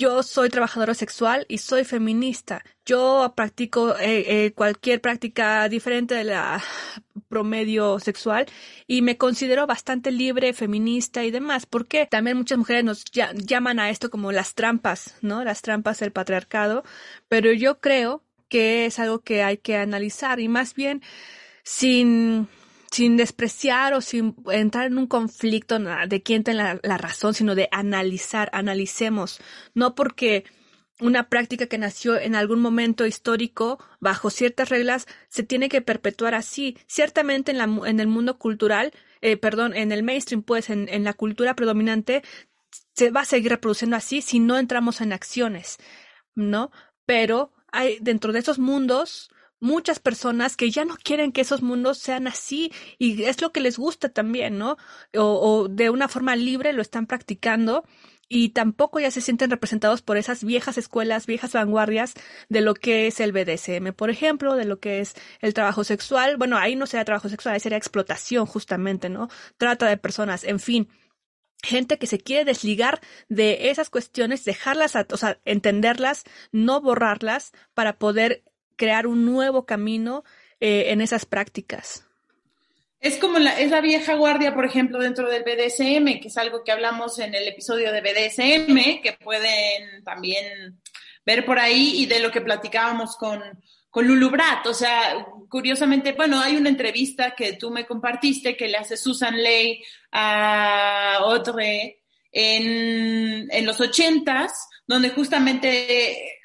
Yo 0.01 0.23
soy 0.23 0.49
trabajadora 0.49 0.95
sexual 0.95 1.45
y 1.49 1.59
soy 1.59 1.85
feminista. 1.85 2.63
Yo 2.87 3.33
practico 3.37 3.99
eh, 3.99 4.45
eh, 4.47 4.53
cualquier 4.53 5.01
práctica 5.01 5.69
diferente 5.69 6.15
de 6.15 6.23
la 6.23 6.63
promedio 7.29 7.99
sexual 7.99 8.47
y 8.87 9.03
me 9.03 9.19
considero 9.19 9.67
bastante 9.67 10.13
libre, 10.13 10.53
feminista 10.53 11.25
y 11.25 11.33
demás. 11.33 11.67
Porque 11.67 12.07
también 12.07 12.37
muchas 12.37 12.59
mujeres 12.59 12.85
nos 12.85 13.05
llaman 13.07 13.81
a 13.81 13.91
esto 13.91 14.09
como 14.09 14.31
las 14.31 14.55
trampas, 14.55 15.17
¿no? 15.21 15.43
Las 15.43 15.63
trampas 15.63 15.99
del 15.99 16.13
patriarcado. 16.13 16.85
Pero 17.27 17.53
yo 17.53 17.81
creo 17.81 18.23
que 18.49 18.87
es 18.87 18.99
algo 18.99 19.21
que 19.21 19.43
hay 19.43 19.59
que 19.59 19.77
analizar 19.77 20.41
y 20.41 20.49
más 20.49 20.75
bien 20.75 21.03
sin, 21.63 22.49
sin 22.91 23.17
despreciar 23.17 23.95
o 23.95 24.01
sin 24.01 24.35
entrar 24.51 24.87
en 24.87 24.99
un 24.99 25.07
conflicto 25.07 25.79
de 25.79 26.23
quién 26.23 26.45
tiene 26.45 26.79
la, 26.83 26.99
razón, 26.99 27.35
sino 27.35 27.55
de 27.55 27.69
analizar, 27.73 28.49
analicemos, 28.53 29.41
no 29.75 29.95
porque 29.95 30.45
una 31.01 31.29
práctica 31.29 31.67
que 31.67 31.79
nació 31.79 32.19
en 32.19 32.35
algún 32.35 32.61
momento 32.61 33.07
histórico 33.07 33.79
bajo 34.01 34.31
ciertas 34.31 34.69
reglas 34.69 35.07
se 35.29 35.45
tiene 35.45 35.69
que 35.69 35.81
perpetuar 35.81 36.35
así. 36.35 36.77
Ciertamente 36.87 37.53
en, 37.53 37.59
la, 37.59 37.65
en 37.87 38.01
el 38.01 38.09
mundo 38.09 38.39
cultural, 38.39 38.93
eh, 39.21 39.37
perdón, 39.37 39.77
en 39.77 39.93
el 39.93 40.03
mainstream, 40.03 40.43
pues 40.43 40.71
en, 40.71 40.89
en 40.89 41.05
la 41.05 41.13
cultura 41.13 41.55
predominante, 41.55 42.23
se 42.95 43.11
va 43.11 43.21
a 43.21 43.27
seguir 43.27 43.53
reproduciendo 43.53 43.97
así 43.97 44.23
si 44.23 44.41
no 44.41 44.59
entramos 44.59 45.01
en 45.01 45.13
acciones, 45.13 45.79
¿no? 46.35 46.73
Pero 47.07 47.53
hay 47.73 47.99
dentro 48.01 48.33
de 48.33 48.41
esos 48.41 48.59
mundos 48.59 49.31
muchas 49.61 49.99
personas 49.99 50.57
que 50.57 50.71
ya 50.71 50.85
no 50.85 50.97
quieren 51.03 51.33
que 51.33 51.41
esos 51.41 51.63
mundos 51.63 51.99
sean 51.99 52.27
así 52.27 52.73
y 52.99 53.25
es 53.25 53.43
lo 53.43 53.53
que 53.53 53.61
les 53.61 53.79
gusta 53.79 54.09
también, 54.09 54.59
¿no? 54.59 54.77
O, 55.17 55.23
o, 55.23 55.69
de 55.69 55.91
una 55.91 56.09
forma 56.09 56.37
libre 56.37 56.73
lo 56.73 56.83
están 56.83 57.07
practicando 57.07 57.85
y 58.29 58.51
tampoco 58.51 59.01
ya 59.01 59.11
se 59.11 59.21
sienten 59.21 59.51
representados 59.51 60.03
por 60.03 60.19
esas 60.19 60.45
viejas 60.45 60.77
escuelas, 60.77 61.27
viejas 61.27 61.55
vanguardias 61.55 62.15
de 62.49 62.61
lo 62.61 62.75
que 62.75 63.07
es 63.07 63.21
el 63.21 63.33
BDSM, 63.33 63.93
por 63.95 64.11
ejemplo, 64.11 64.55
de 64.55 64.67
lo 64.67 64.79
que 64.79 65.01
es 65.01 65.15
el 65.41 65.55
trabajo 65.55 65.83
sexual. 65.83 66.37
Bueno, 66.37 66.59
ahí 66.59 66.77
no 66.77 66.87
sería 66.87 67.07
trabajo 67.07 67.29
sexual, 67.29 67.55
ahí 67.55 67.61
sería 67.61 67.79
explotación 67.79 68.47
justamente, 68.47 69.09
¿no? 69.09 69.29
Trata 69.57 69.87
de 69.87 69.97
personas, 69.97 70.45
en 70.45 70.61
fin 70.61 70.89
gente 71.63 71.99
que 71.99 72.07
se 72.07 72.19
quiere 72.19 72.45
desligar 72.45 73.01
de 73.29 73.71
esas 73.71 73.91
cuestiones, 73.91 74.45
dejarlas, 74.45 74.95
o 74.97 75.17
sea, 75.17 75.39
entenderlas, 75.45 76.25
no 76.53 76.81
borrarlas 76.81 77.53
para 77.75 77.99
poder 77.99 78.43
crear 78.77 79.07
un 79.07 79.25
nuevo 79.27 79.67
camino 79.67 80.25
eh, 80.61 80.93
en 80.93 81.01
esas 81.01 81.27
prácticas. 81.27 82.05
Es 83.01 83.17
como 83.19 83.39
la, 83.39 83.61
es 83.61 83.71
la 83.71 83.81
vieja 83.81 84.15
guardia, 84.15 84.55
por 84.55 84.65
ejemplo, 84.65 84.99
dentro 84.99 85.29
del 85.29 85.45
BDSM, 85.45 86.21
que 86.21 86.29
es 86.29 86.37
algo 86.37 86.65
que 86.65 86.73
hablamos 86.73 87.19
en 87.21 87.35
el 87.35 87.47
episodio 87.47 87.93
de 87.93 88.01
BDSM, 88.01 89.03
que 89.03 89.17
pueden 89.23 90.03
también 90.05 90.81
ver 91.25 91.45
por 91.45 91.59
ahí 91.59 91.93
y 91.97 92.07
de 92.07 92.21
lo 92.21 92.33
que 92.33 92.41
platicábamos 92.41 93.17
con, 93.17 93.41
con 93.99 94.07
Lulu 94.07 94.31
Brat. 94.31 94.65
O 94.69 94.75
sea, 94.75 95.27
curiosamente, 95.49 96.13
bueno, 96.13 96.41
hay 96.41 96.57
una 96.57 96.69
entrevista 96.69 97.35
que 97.35 97.55
tú 97.55 97.73
me 97.73 97.85
compartiste 97.85 98.57
que 98.57 98.69
le 98.69 98.77
hace 98.77 98.97
Susan 98.97 99.37
Ley 99.37 99.83
a 100.13 101.17
Audrey 101.17 101.97
en, 102.31 103.49
en 103.51 103.67
los 103.67 103.81
ochentas, 103.81 104.69
donde 104.87 105.11
justamente 105.11 106.39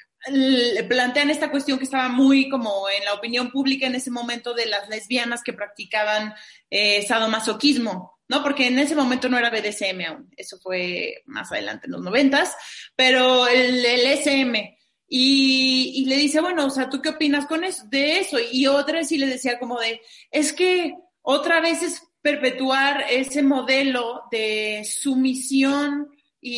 plantean 0.88 1.30
esta 1.30 1.48
cuestión 1.48 1.78
que 1.78 1.84
estaba 1.84 2.08
muy 2.08 2.48
como 2.48 2.88
en 2.88 3.04
la 3.04 3.14
opinión 3.14 3.52
pública 3.52 3.86
en 3.86 3.94
ese 3.94 4.10
momento 4.10 4.52
de 4.52 4.66
las 4.66 4.88
lesbianas 4.88 5.44
que 5.44 5.52
practicaban 5.52 6.34
eh, 6.70 7.06
sadomasoquismo, 7.06 8.18
¿no? 8.26 8.42
Porque 8.42 8.66
en 8.66 8.80
ese 8.80 8.96
momento 8.96 9.28
no 9.28 9.38
era 9.38 9.50
BDSM 9.50 10.00
aún, 10.08 10.28
eso 10.36 10.58
fue 10.58 11.22
más 11.26 11.52
adelante 11.52 11.86
en 11.86 11.92
los 11.92 12.02
noventas, 12.02 12.56
pero 12.96 13.46
el, 13.46 13.86
el 13.86 14.06
SM. 14.18 14.73
Y, 15.08 15.92
y, 15.96 16.06
le 16.06 16.16
dice, 16.16 16.40
bueno, 16.40 16.66
o 16.66 16.70
sea, 16.70 16.88
¿tú 16.88 17.02
qué 17.02 17.10
opinas 17.10 17.46
con 17.46 17.62
eso, 17.62 17.84
de 17.86 18.18
eso? 18.20 18.38
Y 18.52 18.66
otra 18.66 19.04
sí 19.04 19.18
le 19.18 19.26
decía 19.26 19.58
como 19.58 19.78
de, 19.78 20.00
es 20.30 20.52
que 20.52 20.94
otra 21.22 21.60
vez 21.60 21.82
es 21.82 22.02
perpetuar 22.24 23.04
ese 23.10 23.42
modelo 23.42 24.22
de 24.30 24.82
sumisión 24.84 26.08
y, 26.40 26.52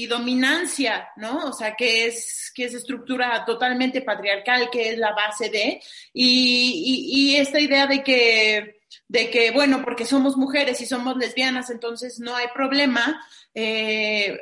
y, 0.00 0.02
y, 0.02 0.06
dominancia, 0.06 1.08
¿no? 1.16 1.48
O 1.48 1.52
sea, 1.52 1.74
que 1.76 2.06
es, 2.06 2.50
que 2.54 2.64
es 2.64 2.74
estructura 2.74 3.44
totalmente 3.44 4.00
patriarcal, 4.00 4.70
que 4.70 4.90
es 4.90 4.98
la 4.98 5.12
base 5.12 5.50
de, 5.50 5.80
y, 6.14 7.36
esta 7.36 7.60
idea 7.60 7.86
de 7.86 8.02
que, 8.02 8.80
de 9.06 9.30
que, 9.30 9.50
bueno, 9.50 9.82
porque 9.82 10.06
somos 10.06 10.36
mujeres 10.36 10.80
y 10.80 10.86
somos 10.86 11.16
lesbianas, 11.16 11.68
entonces 11.68 12.20
no 12.20 12.34
hay 12.34 12.46
problema, 12.54 13.22
eh, 13.54 14.38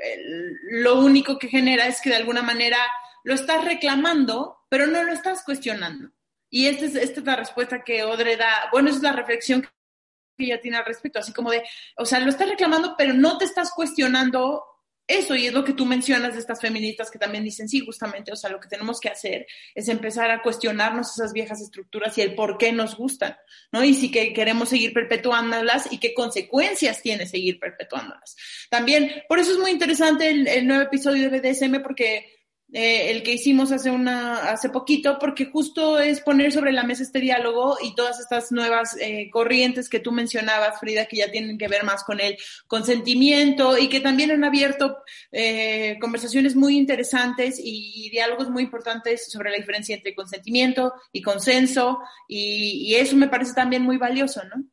lo 0.71 1.01
único 1.01 1.39
que 1.39 1.49
genera 1.49 1.89
es 1.89 2.01
que 2.01 2.11
de 2.11 2.17
alguna 2.17 2.43
manera 2.43 2.79
lo 3.27 3.35
estás 3.35 3.65
reclamando, 3.65 4.57
pero 4.69 4.87
no 4.87 5.03
lo 5.03 5.13
estás 5.13 5.43
cuestionando. 5.43 6.13
Y 6.49 6.69
esta 6.69 6.85
es, 6.85 6.95
esta 6.95 7.19
es 7.19 7.27
la 7.27 7.35
respuesta 7.35 7.83
que 7.83 8.05
Odre 8.05 8.37
da, 8.37 8.69
bueno, 8.71 8.89
esa 8.89 8.99
es 8.99 9.03
la 9.03 9.13
reflexión 9.13 9.63
que 9.63 10.45
ella 10.45 10.61
tiene 10.61 10.77
al 10.77 10.85
respecto, 10.85 11.19
así 11.19 11.33
como 11.33 11.51
de, 11.51 11.65
o 11.97 12.07
sea, 12.07 12.21
lo 12.21 12.31
estás 12.31 12.49
reclamando, 12.49 12.95
pero 12.97 13.15
no 13.15 13.37
te 13.37 13.45
estás 13.45 13.73
cuestionando 13.75 14.63
eso, 15.09 15.35
y 15.35 15.47
es 15.47 15.53
lo 15.53 15.65
que 15.65 15.73
tú 15.73 15.87
mencionas 15.87 16.35
de 16.35 16.39
estas 16.39 16.61
feministas 16.61 17.11
que 17.11 17.19
también 17.19 17.43
dicen, 17.43 17.69
sí, 17.69 17.81
justamente, 17.81 18.31
o 18.31 18.37
sea, 18.37 18.49
lo 18.49 18.61
que 18.61 18.69
tenemos 18.69 19.01
que 19.01 19.09
hacer 19.09 19.49
es 19.75 19.89
empezar 19.89 20.31
a 20.31 20.41
cuestionarnos 20.41 21.11
esas 21.11 21.33
viejas 21.33 21.61
estructuras 21.61 22.17
y 22.19 22.23
el 22.23 22.37
por 22.37 22.59
qué 22.59 22.71
nos 22.71 22.97
gustan, 22.97 23.37
¿no? 23.73 23.83
Y 23.83 23.95
si 23.95 24.13
que 24.13 24.33
queremos 24.33 24.69
seguir 24.69 24.93
perpetuándolas 24.93 25.93
y 25.93 25.99
qué 25.99 26.15
consecuencias 26.15 27.03
tiene 27.03 27.27
seguir 27.27 27.59
perpetuándolas. 27.59 28.37
También, 28.71 29.25
por 29.29 29.41
eso 29.41 29.51
es 29.51 29.59
muy 29.59 29.73
interesante 29.73 30.31
el, 30.31 30.47
el 30.47 30.65
nuevo 30.65 30.85
episodio 30.85 31.29
de 31.29 31.41
BDSM, 31.41 31.83
porque 31.83 32.36
eh, 32.73 33.13
el 33.13 33.23
que 33.23 33.33
hicimos 33.33 33.71
hace 33.71 33.93
una 33.93 34.51
hace 34.51 34.71
poquito, 34.71 35.19
porque 35.21 35.47
justo 35.47 36.01
es 36.01 36.21
poner 36.21 36.51
sobre 36.51 36.73
la 36.73 36.83
mesa 36.83 37.05
este 37.05 37.21
diálogo 37.21 37.77
y 37.81 37.95
todas 37.95 38.19
estas 38.19 38.51
nuevas 38.51 38.97
eh, 39.01 39.31
corrientes 39.31 39.89
que 39.89 40.01
tú 40.01 40.11
mencionabas, 40.11 40.81
Frida, 40.81 41.07
que 41.07 41.19
ya 41.19 41.31
tienen 41.31 41.59
que 41.59 41.69
ver 41.69 41.85
más 41.85 42.03
con 42.03 42.19
el 42.19 42.37
consentimiento 42.67 43.79
y 43.79 43.89
que 43.89 44.01
también 44.01 44.33
han 44.33 44.43
abierto 44.43 44.99
eh, 45.31 45.97
conversaciones 46.01 46.57
muy 46.57 46.77
interesantes 46.77 47.61
y, 47.63 48.11
diálogos 48.11 48.51
muy 48.51 48.63
importantes 48.63 49.31
sobre 49.31 49.51
la 49.51 49.57
diferencia 49.57 49.95
entre 49.95 50.15
consentimiento 50.15 50.95
y 51.13 51.23
consenso, 51.23 52.01
y, 52.29 52.89
y 52.89 52.95
eso 52.97 53.17
me 53.17 53.29
parece 53.29 53.53
también 53.55 53.83
muy 53.83 53.99
valioso, 53.99 54.43
¿no? 54.45 54.65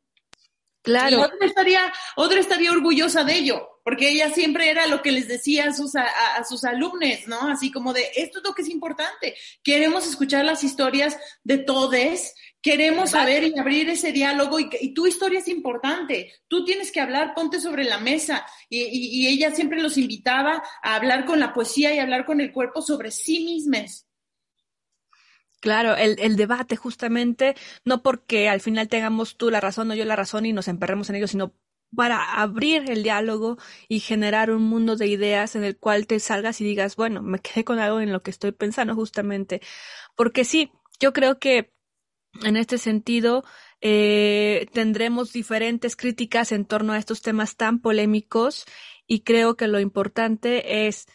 Claro. 0.84 1.16
Y 1.16 1.20
otra 1.22 1.46
estaría, 1.46 1.92
otra 2.14 2.38
estaría 2.38 2.70
orgullosa 2.70 3.24
de 3.24 3.36
ello, 3.36 3.80
porque 3.82 4.10
ella 4.10 4.28
siempre 4.28 4.68
era 4.68 4.86
lo 4.86 5.00
que 5.00 5.12
les 5.12 5.26
decía 5.26 5.64
a 5.64 5.72
sus, 5.72 5.96
a, 5.96 6.04
a 6.36 6.44
sus 6.44 6.62
alumnos, 6.62 7.26
¿no? 7.26 7.48
Así 7.48 7.72
como 7.72 7.94
de, 7.94 8.06
esto 8.16 8.38
es 8.38 8.44
lo 8.44 8.54
que 8.54 8.60
es 8.60 8.68
importante. 8.68 9.34
Queremos 9.62 10.06
escuchar 10.06 10.44
las 10.44 10.62
historias 10.62 11.16
de 11.42 11.56
todes, 11.56 12.34
queremos 12.60 13.12
saber 13.12 13.44
y 13.44 13.58
abrir 13.58 13.88
ese 13.88 14.12
diálogo 14.12 14.60
y, 14.60 14.68
y, 14.78 14.92
tu 14.92 15.06
historia 15.06 15.38
es 15.38 15.48
importante. 15.48 16.34
Tú 16.48 16.66
tienes 16.66 16.92
que 16.92 17.00
hablar, 17.00 17.32
ponte 17.34 17.60
sobre 17.60 17.84
la 17.84 17.98
mesa. 17.98 18.44
Y, 18.68 18.82
y, 18.82 19.22
y 19.22 19.28
ella 19.28 19.54
siempre 19.54 19.80
los 19.80 19.96
invitaba 19.96 20.62
a 20.82 20.96
hablar 20.96 21.24
con 21.24 21.40
la 21.40 21.54
poesía 21.54 21.94
y 21.94 21.98
hablar 21.98 22.26
con 22.26 22.42
el 22.42 22.52
cuerpo 22.52 22.82
sobre 22.82 23.10
sí 23.10 23.40
mismas. 23.42 24.03
Claro, 25.64 25.96
el, 25.96 26.36
debate 26.36 26.76
justamente, 26.76 27.56
no 27.86 28.02
porque 28.02 28.50
al 28.50 28.60
final 28.60 28.86
tengamos 28.88 29.38
tú 29.38 29.48
la 29.48 29.62
razón 29.62 29.90
o 29.90 29.94
yo 29.94 30.04
la 30.04 30.14
razón 30.14 30.44
y 30.44 30.52
nos 30.52 30.68
emperremos 30.68 31.08
en 31.08 31.16
ello, 31.16 31.26
sino 31.26 31.54
para 31.96 32.34
abrir 32.34 32.90
el 32.90 33.02
diálogo 33.02 33.56
y 33.88 34.00
generar 34.00 34.50
un 34.50 34.64
mundo 34.64 34.96
de 34.96 35.06
ideas 35.06 35.56
en 35.56 35.64
el 35.64 35.78
cual 35.78 36.06
te 36.06 36.20
salgas 36.20 36.60
y 36.60 36.64
digas, 36.64 36.96
bueno, 36.96 37.22
me 37.22 37.38
quedé 37.38 37.64
con 37.64 37.78
algo 37.78 38.00
en 38.00 38.12
lo 38.12 38.22
que 38.22 38.30
estoy 38.30 38.52
pensando 38.52 38.94
justamente. 38.94 39.62
Porque 40.16 40.44
sí, 40.44 40.70
yo 41.00 41.14
creo 41.14 41.38
que 41.38 41.72
en 42.42 42.58
este 42.58 42.76
sentido 42.76 43.42
eh, 43.80 44.66
tendremos 44.74 45.32
diferentes 45.32 45.96
críticas 45.96 46.52
en 46.52 46.66
torno 46.66 46.92
a 46.92 46.98
estos 46.98 47.22
temas 47.22 47.56
tan 47.56 47.80
polémicos 47.80 48.66
y 49.06 49.20
creo 49.20 49.56
que 49.56 49.66
lo 49.66 49.80
importante 49.80 50.86
es 50.86 51.06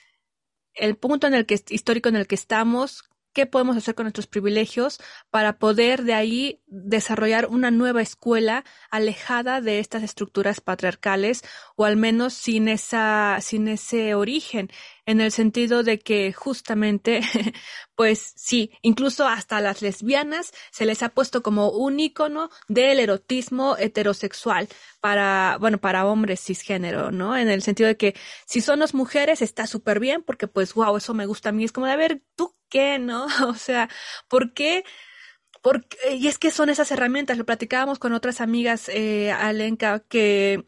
el 0.74 0.98
punto 0.98 1.28
en 1.28 1.36
el 1.36 1.46
que 1.46 1.64
histórico 1.70 2.10
en 2.10 2.16
el 2.16 2.26
que 2.26 2.34
estamos, 2.34 3.10
qué 3.34 3.46
podemos 3.46 3.78
hacer 3.78 3.96
con 3.96 4.06
nuestros 4.06 4.28
privilegios 4.28 5.00
para 5.30 5.60
poder 5.60 6.04
de 6.04 6.14
ahí 6.14 6.62
desarrollar 6.68 7.48
una 7.48 7.72
nueva 7.72 8.02
escuela 8.02 8.64
alejada 8.90 9.62
de 9.62 9.80
estas 9.80 10.04
estructuras 10.04 10.62
patriarcales 10.62 11.44
o 11.76 11.86
al 11.86 11.98
menos 11.98 12.34
sin 12.34 12.68
esa 12.68 13.38
sin 13.42 13.68
ese 13.68 14.16
origen 14.16 14.70
en 15.10 15.22
el 15.22 15.32
sentido 15.32 15.82
de 15.82 16.00
que 16.00 16.32
justamente 16.34 17.22
pues 17.96 18.34
sí, 18.36 18.72
incluso 18.84 19.28
hasta 19.28 19.60
las 19.60 19.82
lesbianas 19.82 20.54
se 20.72 20.86
les 20.86 21.02
ha 21.02 21.10
puesto 21.10 21.42
como 21.42 21.72
un 21.72 22.00
icono 22.00 22.52
del 22.68 23.00
erotismo 23.00 23.76
heterosexual 23.78 24.70
para, 25.00 25.58
bueno, 25.60 25.80
para 25.80 26.06
hombres 26.06 26.42
cisgénero, 26.42 27.10
¿no? 27.10 27.36
En 27.36 27.50
el 27.50 27.64
sentido 27.64 27.88
de 27.88 27.98
que 27.98 28.16
si 28.46 28.62
son 28.62 28.80
las 28.80 28.94
mujeres 28.94 29.42
está 29.42 29.66
súper 29.66 30.00
bien 30.00 30.22
porque 30.22 30.48
pues 30.48 30.76
wow, 30.76 30.96
eso 30.96 31.16
me 31.16 31.26
gusta 31.26 31.50
a 31.50 31.54
mí. 31.54 31.64
Es 31.64 31.72
como 31.72 31.88
de, 31.88 31.94
a 31.94 31.96
ver, 31.96 32.22
¿tú 32.36 32.56
qué, 32.70 33.00
no? 33.00 33.26
O 33.48 33.56
sea, 33.56 33.90
¿por 34.28 34.54
qué? 34.54 34.84
Porque, 35.64 35.98
y 36.14 36.28
es 36.28 36.38
que 36.38 36.52
son 36.52 36.70
esas 36.70 36.92
herramientas, 36.92 37.38
lo 37.38 37.46
platicábamos 37.46 37.98
con 37.98 38.14
otras 38.14 38.42
amigas, 38.42 38.90
eh, 38.90 39.32
Alenka, 39.32 40.02
que 40.08 40.66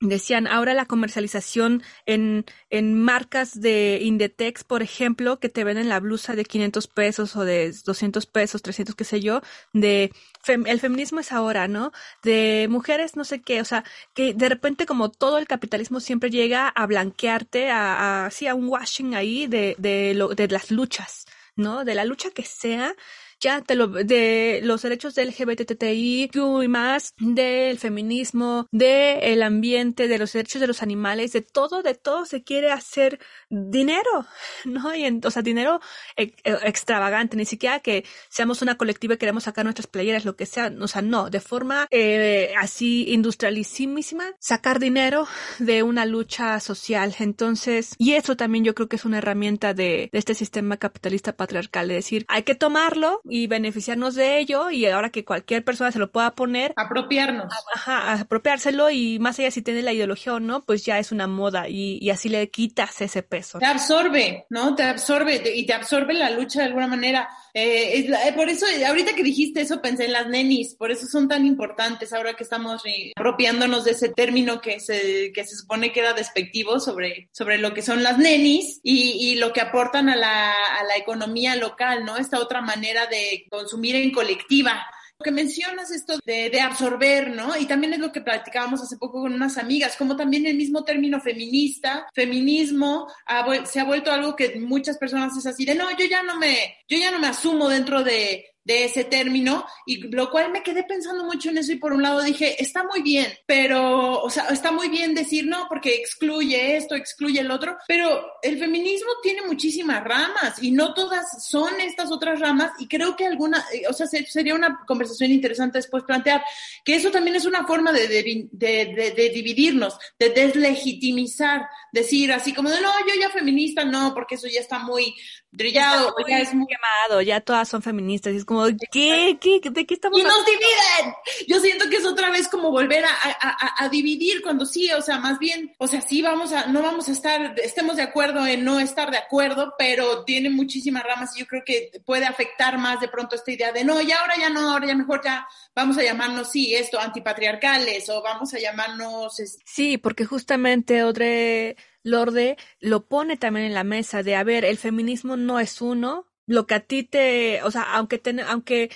decían 0.00 0.46
ahora 0.46 0.72
la 0.74 0.86
comercialización 0.86 1.82
en, 2.06 2.46
en 2.70 2.98
marcas 2.98 3.60
de 3.60 3.98
Indetex, 4.02 4.64
por 4.64 4.82
ejemplo, 4.82 5.38
que 5.38 5.50
te 5.50 5.62
venden 5.64 5.88
la 5.88 6.00
blusa 6.00 6.34
de 6.34 6.44
500 6.44 6.86
pesos 6.88 7.36
o 7.36 7.44
de 7.44 7.72
200 7.84 8.26
pesos, 8.26 8.62
300, 8.62 8.94
qué 8.94 9.04
sé 9.04 9.20
yo, 9.20 9.42
de 9.72 10.12
fem, 10.42 10.66
el 10.66 10.80
feminismo 10.80 11.20
es 11.20 11.32
ahora, 11.32 11.68
¿no? 11.68 11.92
De 12.22 12.66
mujeres, 12.70 13.16
no 13.16 13.24
sé 13.24 13.42
qué, 13.42 13.60
o 13.60 13.64
sea, 13.64 13.84
que 14.14 14.32
de 14.34 14.48
repente 14.48 14.86
como 14.86 15.10
todo 15.10 15.38
el 15.38 15.46
capitalismo 15.46 16.00
siempre 16.00 16.30
llega 16.30 16.68
a 16.68 16.86
blanquearte, 16.86 17.70
a, 17.70 18.26
a 18.26 18.30
sí, 18.30 18.46
a 18.46 18.54
un 18.54 18.68
washing 18.68 19.14
ahí 19.14 19.46
de, 19.46 19.74
de, 19.78 20.14
lo, 20.14 20.28
de 20.28 20.48
las 20.48 20.70
luchas, 20.70 21.26
¿no? 21.56 21.84
De 21.84 21.94
la 21.94 22.04
lucha 22.04 22.30
que 22.30 22.44
sea, 22.44 22.94
ya 23.40 23.62
te 23.62 23.74
lo, 23.74 23.88
de 23.88 24.60
los 24.62 24.82
derechos 24.82 25.14
del 25.14 25.28
LGBTI 25.28 26.30
y 26.34 26.68
más, 26.68 27.14
del 27.18 27.78
feminismo, 27.78 28.66
del 28.70 29.42
ambiente, 29.42 30.08
de 30.08 30.18
los 30.18 30.32
derechos 30.32 30.60
de 30.60 30.66
los 30.66 30.82
animales, 30.82 31.32
de 31.32 31.40
todo, 31.40 31.82
de 31.82 31.94
todo 31.94 32.26
se 32.26 32.42
quiere 32.42 32.70
hacer 32.70 33.18
dinero, 33.48 34.26
¿no? 34.64 34.94
Y 34.94 35.04
en, 35.04 35.20
o 35.24 35.30
sea, 35.30 35.42
dinero 35.42 35.80
e, 36.16 36.34
extravagante, 36.44 37.36
ni 37.36 37.46
siquiera 37.46 37.80
que 37.80 38.04
seamos 38.28 38.62
una 38.62 38.76
colectiva 38.76 39.14
y 39.14 39.18
queremos 39.18 39.44
sacar 39.44 39.64
nuestras 39.64 39.86
playeras, 39.86 40.24
lo 40.24 40.36
que 40.36 40.46
sea, 40.46 40.72
o 40.78 40.88
sea, 40.88 41.02
no, 41.02 41.30
de 41.30 41.40
forma 41.40 41.86
eh, 41.90 42.52
así 42.58 43.06
industrialísima, 43.08 44.34
sacar 44.38 44.78
dinero 44.78 45.26
de 45.58 45.82
una 45.82 46.04
lucha 46.04 46.60
social. 46.60 47.14
Entonces, 47.18 47.94
y 47.98 48.12
eso 48.12 48.36
también 48.36 48.64
yo 48.64 48.74
creo 48.74 48.88
que 48.88 48.96
es 48.96 49.04
una 49.04 49.18
herramienta 49.18 49.72
de, 49.72 50.10
de 50.12 50.18
este 50.18 50.34
sistema 50.34 50.76
capitalista 50.76 51.36
patriarcal, 51.36 51.88
de 51.88 51.94
decir, 51.94 52.24
hay 52.28 52.42
que 52.42 52.54
tomarlo 52.54 53.22
y 53.30 53.46
beneficiarnos 53.46 54.14
de 54.14 54.38
ello 54.38 54.70
y 54.70 54.86
ahora 54.86 55.10
que 55.10 55.24
cualquier 55.24 55.64
persona 55.64 55.92
se 55.92 55.98
lo 55.98 56.10
pueda 56.10 56.34
poner. 56.34 56.72
Apropiarnos. 56.76 57.52
Ajá, 57.74 58.12
apropiárselo 58.12 58.90
y 58.90 59.18
más 59.18 59.38
allá 59.38 59.50
si 59.50 59.62
tiene 59.62 59.82
la 59.82 59.92
ideología 59.92 60.34
o 60.34 60.40
no, 60.40 60.64
pues 60.64 60.84
ya 60.84 60.98
es 60.98 61.12
una 61.12 61.26
moda 61.26 61.68
y, 61.68 61.98
y 62.00 62.10
así 62.10 62.28
le 62.28 62.50
quitas 62.50 63.00
ese 63.00 63.22
peso. 63.22 63.58
Te 63.58 63.66
absorbe, 63.66 64.46
¿no? 64.50 64.74
Te 64.74 64.82
absorbe 64.82 65.42
y 65.54 65.66
te 65.66 65.72
absorbe 65.72 66.14
la 66.14 66.30
lucha 66.30 66.60
de 66.60 66.66
alguna 66.66 66.86
manera. 66.86 67.28
Eh, 67.54 68.06
es, 68.10 68.32
por 68.34 68.48
eso, 68.48 68.66
ahorita 68.86 69.14
que 69.14 69.22
dijiste 69.22 69.60
eso, 69.60 69.82
pensé 69.82 70.04
en 70.06 70.12
las 70.12 70.28
nenis, 70.28 70.74
por 70.74 70.90
eso 70.90 71.06
son 71.06 71.28
tan 71.28 71.46
importantes 71.46 72.12
ahora 72.12 72.34
que 72.34 72.44
estamos 72.44 72.82
apropiándonos 73.16 73.84
de 73.84 73.92
ese 73.92 74.08
término 74.08 74.60
que 74.60 74.80
se, 74.80 75.32
que 75.32 75.44
se 75.44 75.56
supone 75.56 75.92
que 75.92 76.00
era 76.00 76.12
despectivo 76.12 76.80
sobre, 76.80 77.28
sobre 77.32 77.58
lo 77.58 77.74
que 77.74 77.82
son 77.82 78.02
las 78.02 78.18
nenis 78.18 78.80
y, 78.82 79.32
y 79.32 79.34
lo 79.36 79.52
que 79.52 79.60
aportan 79.60 80.08
a 80.08 80.16
la, 80.16 80.50
a 80.50 80.84
la 80.84 80.96
economía 80.96 81.56
local, 81.56 82.04
¿no? 82.04 82.16
Esta 82.16 82.40
otra 82.40 82.60
manera 82.60 83.06
de 83.06 83.46
consumir 83.50 83.96
en 83.96 84.12
colectiva 84.12 84.86
que 85.20 85.30
mencionas 85.30 85.90
esto 85.90 86.18
de, 86.24 86.50
de, 86.50 86.60
absorber, 86.60 87.30
¿no? 87.30 87.56
Y 87.56 87.66
también 87.66 87.92
es 87.94 87.98
lo 87.98 88.12
que 88.12 88.20
platicábamos 88.20 88.82
hace 88.82 88.96
poco 88.96 89.20
con 89.20 89.32
unas 89.32 89.58
amigas, 89.58 89.96
como 89.96 90.16
también 90.16 90.46
el 90.46 90.56
mismo 90.56 90.84
término 90.84 91.20
feminista, 91.20 92.08
feminismo, 92.14 93.06
ha, 93.26 93.66
se 93.66 93.80
ha 93.80 93.84
vuelto 93.84 94.12
algo 94.12 94.36
que 94.36 94.58
muchas 94.58 94.98
personas 94.98 95.36
es 95.36 95.46
así 95.46 95.64
de, 95.64 95.74
no, 95.74 95.90
yo 95.96 96.06
ya 96.06 96.22
no 96.22 96.36
me, 96.36 96.76
yo 96.88 96.98
ya 96.98 97.10
no 97.10 97.18
me 97.18 97.28
asumo 97.28 97.68
dentro 97.68 98.02
de, 98.02 98.49
de 98.70 98.84
ese 98.84 99.02
término 99.02 99.66
y 99.84 99.96
lo 99.96 100.30
cual 100.30 100.52
me 100.52 100.62
quedé 100.62 100.84
pensando 100.84 101.24
mucho 101.24 101.50
en 101.50 101.58
eso 101.58 101.72
y 101.72 101.76
por 101.76 101.92
un 101.92 102.04
lado 102.04 102.22
dije, 102.22 102.62
está 102.62 102.84
muy 102.84 103.02
bien, 103.02 103.26
pero, 103.44 104.22
o 104.22 104.30
sea, 104.30 104.44
está 104.44 104.70
muy 104.70 104.88
bien 104.88 105.12
decir 105.12 105.44
no 105.44 105.66
porque 105.68 105.96
excluye 105.96 106.76
esto, 106.76 106.94
excluye 106.94 107.40
el 107.40 107.50
otro, 107.50 107.76
pero 107.88 108.24
el 108.44 108.60
feminismo 108.60 109.10
tiene 109.24 109.42
muchísimas 109.42 110.04
ramas 110.04 110.62
y 110.62 110.70
no 110.70 110.94
todas 110.94 111.44
son 111.44 111.80
estas 111.80 112.12
otras 112.12 112.38
ramas 112.38 112.70
y 112.78 112.86
creo 112.86 113.16
que 113.16 113.26
alguna, 113.26 113.64
o 113.88 113.92
sea, 113.92 114.06
sería 114.06 114.54
una 114.54 114.84
conversación 114.86 115.32
interesante 115.32 115.78
después 115.78 116.04
plantear 116.04 116.44
que 116.84 116.94
eso 116.94 117.10
también 117.10 117.34
es 117.34 117.46
una 117.46 117.66
forma 117.66 117.90
de, 117.90 118.06
de, 118.06 118.48
de, 118.52 119.10
de 119.16 119.30
dividirnos, 119.30 119.98
de 120.16 120.30
deslegitimizar, 120.30 121.62
decir 121.90 122.32
así 122.32 122.52
como 122.52 122.70
de 122.70 122.80
no, 122.80 122.92
yo 123.00 123.20
ya 123.20 123.30
feminista, 123.30 123.84
no, 123.84 124.14
porque 124.14 124.36
eso 124.36 124.46
ya 124.46 124.60
está 124.60 124.78
muy 124.78 125.12
brillado, 125.52 126.14
ya 126.28 126.38
es 126.38 126.54
muy 126.54 126.66
quemado, 126.66 127.22
ya 127.22 127.40
todas 127.40 127.68
son 127.68 127.82
feministas, 127.82 128.32
y 128.32 128.36
es 128.36 128.44
como, 128.44 128.66
¿qué? 128.92 129.36
¿Qué? 129.40 129.60
¿De 129.70 129.84
qué 129.84 129.94
estamos 129.94 130.18
Y 130.18 130.22
nos 130.22 130.44
dividen. 130.46 131.14
Yo 131.48 131.60
siento 131.60 131.88
que 131.90 131.96
es 131.96 132.06
otra 132.06 132.30
vez 132.30 132.48
como 132.48 132.70
volver 132.70 133.04
a, 133.04 133.10
a, 133.10 133.84
a, 133.84 133.88
dividir 133.88 134.42
cuando 134.42 134.64
sí, 134.64 134.90
o 134.92 135.02
sea, 135.02 135.18
más 135.18 135.38
bien, 135.38 135.74
o 135.78 135.86
sea, 135.88 136.00
sí 136.00 136.22
vamos 136.22 136.52
a, 136.52 136.66
no 136.66 136.82
vamos 136.82 137.08
a 137.08 137.12
estar, 137.12 137.58
estemos 137.60 137.96
de 137.96 138.02
acuerdo 138.02 138.46
en 138.46 138.64
no 138.64 138.78
estar 138.78 139.10
de 139.10 139.18
acuerdo, 139.18 139.74
pero 139.76 140.24
tiene 140.24 140.50
muchísimas 140.50 141.02
ramas 141.02 141.36
y 141.36 141.40
yo 141.40 141.46
creo 141.46 141.62
que 141.64 141.90
puede 142.04 142.26
afectar 142.26 142.78
más 142.78 143.00
de 143.00 143.08
pronto 143.08 143.34
esta 143.34 143.50
idea 143.50 143.72
de 143.72 143.84
no, 143.84 144.00
ya 144.00 144.20
ahora 144.20 144.34
ya 144.38 144.50
no, 144.50 144.72
ahora 144.72 144.86
ya 144.86 144.94
mejor 144.94 145.20
ya 145.24 145.48
vamos 145.74 145.98
a 145.98 146.02
llamarnos, 146.02 146.50
sí, 146.50 146.74
esto, 146.74 147.00
antipatriarcales 147.00 148.08
o 148.08 148.22
vamos 148.22 148.54
a 148.54 148.58
llamarnos... 148.58 149.40
Sí, 149.64 149.98
porque 149.98 150.24
justamente, 150.24 151.00
Audrey 151.00 151.76
Lorde 152.02 152.56
lo 152.80 153.06
pone 153.06 153.36
también 153.36 153.66
en 153.66 153.74
la 153.74 153.84
mesa 153.84 154.22
de, 154.22 154.36
a 154.36 154.44
ver, 154.44 154.64
el 154.64 154.78
feminismo 154.78 155.36
no 155.36 155.60
es 155.60 155.80
uno, 155.80 156.26
lo 156.46 156.66
que 156.66 156.74
a 156.74 156.80
ti 156.80 157.04
te, 157.04 157.62
o 157.62 157.70
sea, 157.70 157.82
aunque, 157.94 158.18
ten, 158.18 158.40
aunque 158.40 158.90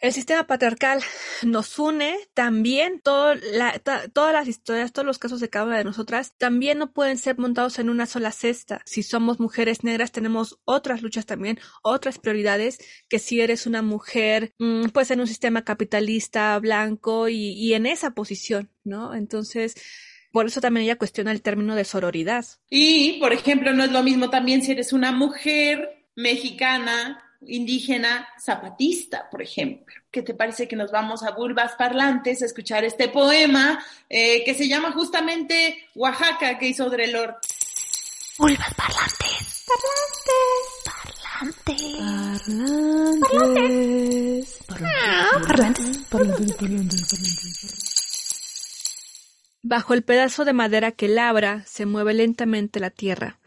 el 0.00 0.12
sistema 0.14 0.46
patriarcal 0.46 1.02
nos 1.42 1.78
une, 1.78 2.16
también 2.32 3.02
la, 3.52 3.78
to, 3.78 3.92
todas 4.12 4.32
las 4.32 4.48
historias, 4.48 4.92
todos 4.92 5.04
los 5.04 5.18
casos 5.18 5.40
de 5.40 5.50
cada 5.50 5.66
una 5.66 5.78
de 5.78 5.84
nosotras, 5.84 6.34
también 6.38 6.78
no 6.78 6.92
pueden 6.92 7.18
ser 7.18 7.38
montados 7.38 7.78
en 7.78 7.90
una 7.90 8.06
sola 8.06 8.32
cesta. 8.32 8.80
Si 8.86 9.02
somos 9.02 9.40
mujeres 9.40 9.84
negras, 9.84 10.10
tenemos 10.10 10.58
otras 10.64 11.02
luchas 11.02 11.26
también, 11.26 11.58
otras 11.82 12.18
prioridades, 12.18 12.78
que 13.08 13.18
si 13.18 13.40
eres 13.40 13.66
una 13.66 13.82
mujer, 13.82 14.54
pues 14.92 15.10
en 15.10 15.20
un 15.20 15.26
sistema 15.26 15.64
capitalista, 15.64 16.58
blanco 16.58 17.28
y 17.28 17.74
en 17.74 17.84
esa 17.86 18.12
posición, 18.12 18.70
¿no? 18.84 19.14
Entonces, 19.14 19.74
Por 20.32 20.46
eso 20.46 20.60
también 20.60 20.84
ella 20.84 20.96
cuestiona 20.96 21.32
el 21.32 21.42
término 21.42 21.74
de 21.74 21.84
sororidad. 21.84 22.44
Y, 22.68 23.18
por 23.20 23.32
ejemplo, 23.32 23.72
no 23.72 23.84
es 23.84 23.90
lo 23.90 24.02
mismo 24.02 24.30
también 24.30 24.62
si 24.62 24.72
eres 24.72 24.92
una 24.92 25.10
mujer 25.12 26.04
mexicana, 26.14 27.22
indígena, 27.46 28.28
zapatista, 28.38 29.28
por 29.30 29.42
ejemplo. 29.42 29.94
¿Qué 30.10 30.22
te 30.22 30.34
parece 30.34 30.68
que 30.68 30.76
nos 30.76 30.90
vamos 30.90 31.22
a 31.22 31.32
Bulbas 31.32 31.72
Parlantes 31.76 32.42
a 32.42 32.46
escuchar 32.46 32.84
este 32.84 33.08
poema 33.08 33.82
eh, 34.08 34.44
que 34.44 34.54
se 34.54 34.68
llama 34.68 34.92
justamente 34.92 35.88
Oaxaca, 35.94 36.58
que 36.58 36.68
hizo 36.68 36.90
Drelor? 36.90 37.36
Bulbas 38.38 38.74
parlantes. 38.74 39.66
Parlantes. 39.66 40.80
Parlantes. 43.20 44.58
Parlantes. 44.68 45.98
Parlantes. 46.08 47.79
Bajo 49.70 49.94
el 49.94 50.02
pedazo 50.02 50.44
de 50.44 50.52
madera 50.52 50.90
que 50.90 51.06
labra 51.06 51.62
se 51.64 51.86
mueve 51.86 52.12
lentamente 52.12 52.80
la 52.80 52.90
tierra, 52.90 53.38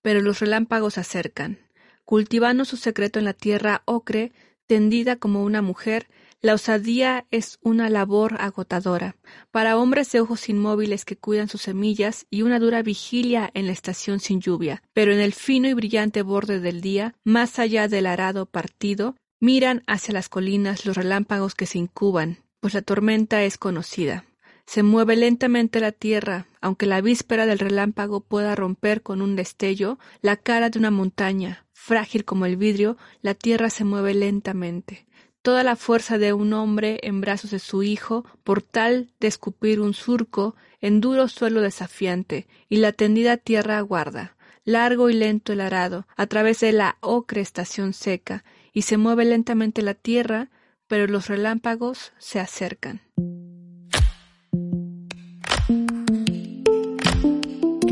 pero 0.00 0.20
los 0.20 0.38
relámpagos 0.38 0.96
acercan. 0.96 1.58
Cultivando 2.04 2.64
su 2.64 2.76
secreto 2.76 3.18
en 3.18 3.24
la 3.24 3.32
tierra 3.32 3.82
ocre, 3.84 4.30
tendida 4.68 5.16
como 5.16 5.42
una 5.42 5.60
mujer, 5.60 6.06
la 6.40 6.54
osadía 6.54 7.26
es 7.32 7.58
una 7.62 7.90
labor 7.90 8.36
agotadora. 8.38 9.16
Para 9.50 9.76
hombres 9.76 10.12
de 10.12 10.20
ojos 10.20 10.48
inmóviles 10.48 11.04
que 11.04 11.16
cuidan 11.16 11.48
sus 11.48 11.62
semillas 11.62 12.26
y 12.30 12.42
una 12.42 12.60
dura 12.60 12.82
vigilia 12.82 13.50
en 13.52 13.66
la 13.66 13.72
estación 13.72 14.20
sin 14.20 14.40
lluvia, 14.40 14.84
pero 14.92 15.12
en 15.12 15.18
el 15.18 15.32
fino 15.32 15.66
y 15.66 15.74
brillante 15.74 16.22
borde 16.22 16.60
del 16.60 16.80
día, 16.80 17.16
más 17.24 17.58
allá 17.58 17.88
del 17.88 18.06
arado 18.06 18.46
partido, 18.46 19.16
miran 19.40 19.82
hacia 19.88 20.14
las 20.14 20.28
colinas 20.28 20.86
los 20.86 20.96
relámpagos 20.96 21.56
que 21.56 21.66
se 21.66 21.78
incuban, 21.78 22.38
pues 22.60 22.72
la 22.72 22.82
tormenta 22.82 23.42
es 23.42 23.58
conocida. 23.58 24.26
Se 24.66 24.82
mueve 24.82 25.16
lentamente 25.16 25.80
la 25.80 25.92
tierra, 25.92 26.46
aunque 26.60 26.86
la 26.86 27.00
víspera 27.00 27.46
del 27.46 27.58
relámpago 27.58 28.20
pueda 28.20 28.54
romper 28.54 29.02
con 29.02 29.20
un 29.20 29.36
destello 29.36 29.98
la 30.20 30.36
cara 30.36 30.70
de 30.70 30.78
una 30.78 30.90
montaña. 30.90 31.66
Frágil 31.72 32.24
como 32.24 32.46
el 32.46 32.56
vidrio, 32.56 32.96
la 33.22 33.34
tierra 33.34 33.68
se 33.68 33.84
mueve 33.84 34.14
lentamente. 34.14 35.06
Toda 35.42 35.64
la 35.64 35.74
fuerza 35.74 36.18
de 36.18 36.32
un 36.32 36.52
hombre 36.52 37.00
en 37.02 37.20
brazos 37.20 37.50
de 37.50 37.58
su 37.58 37.82
hijo, 37.82 38.24
por 38.44 38.62
tal 38.62 39.10
de 39.18 39.26
escupir 39.26 39.80
un 39.80 39.92
surco 39.92 40.54
en 40.80 41.00
duro 41.00 41.26
suelo 41.26 41.60
desafiante, 41.60 42.46
y 42.68 42.76
la 42.76 42.92
tendida 42.92 43.36
tierra 43.36 43.78
aguarda. 43.78 44.36
Largo 44.64 45.10
y 45.10 45.14
lento 45.14 45.52
el 45.52 45.60
arado, 45.60 46.06
a 46.16 46.28
través 46.28 46.60
de 46.60 46.70
la 46.70 46.96
ocre 47.00 47.40
estación 47.40 47.92
seca, 47.92 48.44
y 48.72 48.82
se 48.82 48.96
mueve 48.96 49.24
lentamente 49.24 49.82
la 49.82 49.94
tierra, 49.94 50.50
pero 50.86 51.08
los 51.08 51.26
relámpagos 51.26 52.12
se 52.18 52.38
acercan. 52.38 53.02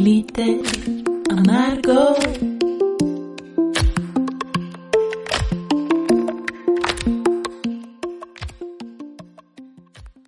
Glitter 0.01 0.62
amargo. 1.28 2.16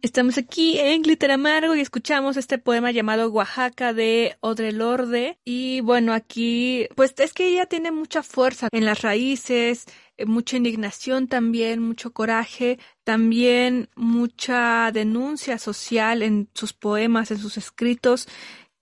Estamos 0.02 0.36
aquí 0.36 0.78
en 0.78 1.00
Glitter 1.00 1.30
Amargo 1.30 1.74
y 1.74 1.80
escuchamos 1.80 2.36
este 2.36 2.58
poema 2.58 2.90
llamado 2.90 3.30
Oaxaca 3.30 3.94
de 3.94 4.36
Audre 4.42 4.72
Lorde. 4.72 5.38
Y 5.42 5.80
bueno, 5.80 6.12
aquí, 6.12 6.86
pues 6.94 7.14
es 7.16 7.32
que 7.32 7.48
ella 7.48 7.64
tiene 7.64 7.92
mucha 7.92 8.22
fuerza 8.22 8.68
en 8.72 8.84
las 8.84 9.00
raíces, 9.00 9.86
eh, 10.18 10.26
mucha 10.26 10.58
indignación 10.58 11.28
también, 11.28 11.80
mucho 11.80 12.12
coraje, 12.12 12.78
también 13.04 13.88
mucha 13.96 14.90
denuncia 14.92 15.56
social 15.56 16.22
en 16.22 16.50
sus 16.52 16.74
poemas, 16.74 17.30
en 17.30 17.38
sus 17.38 17.56
escritos. 17.56 18.28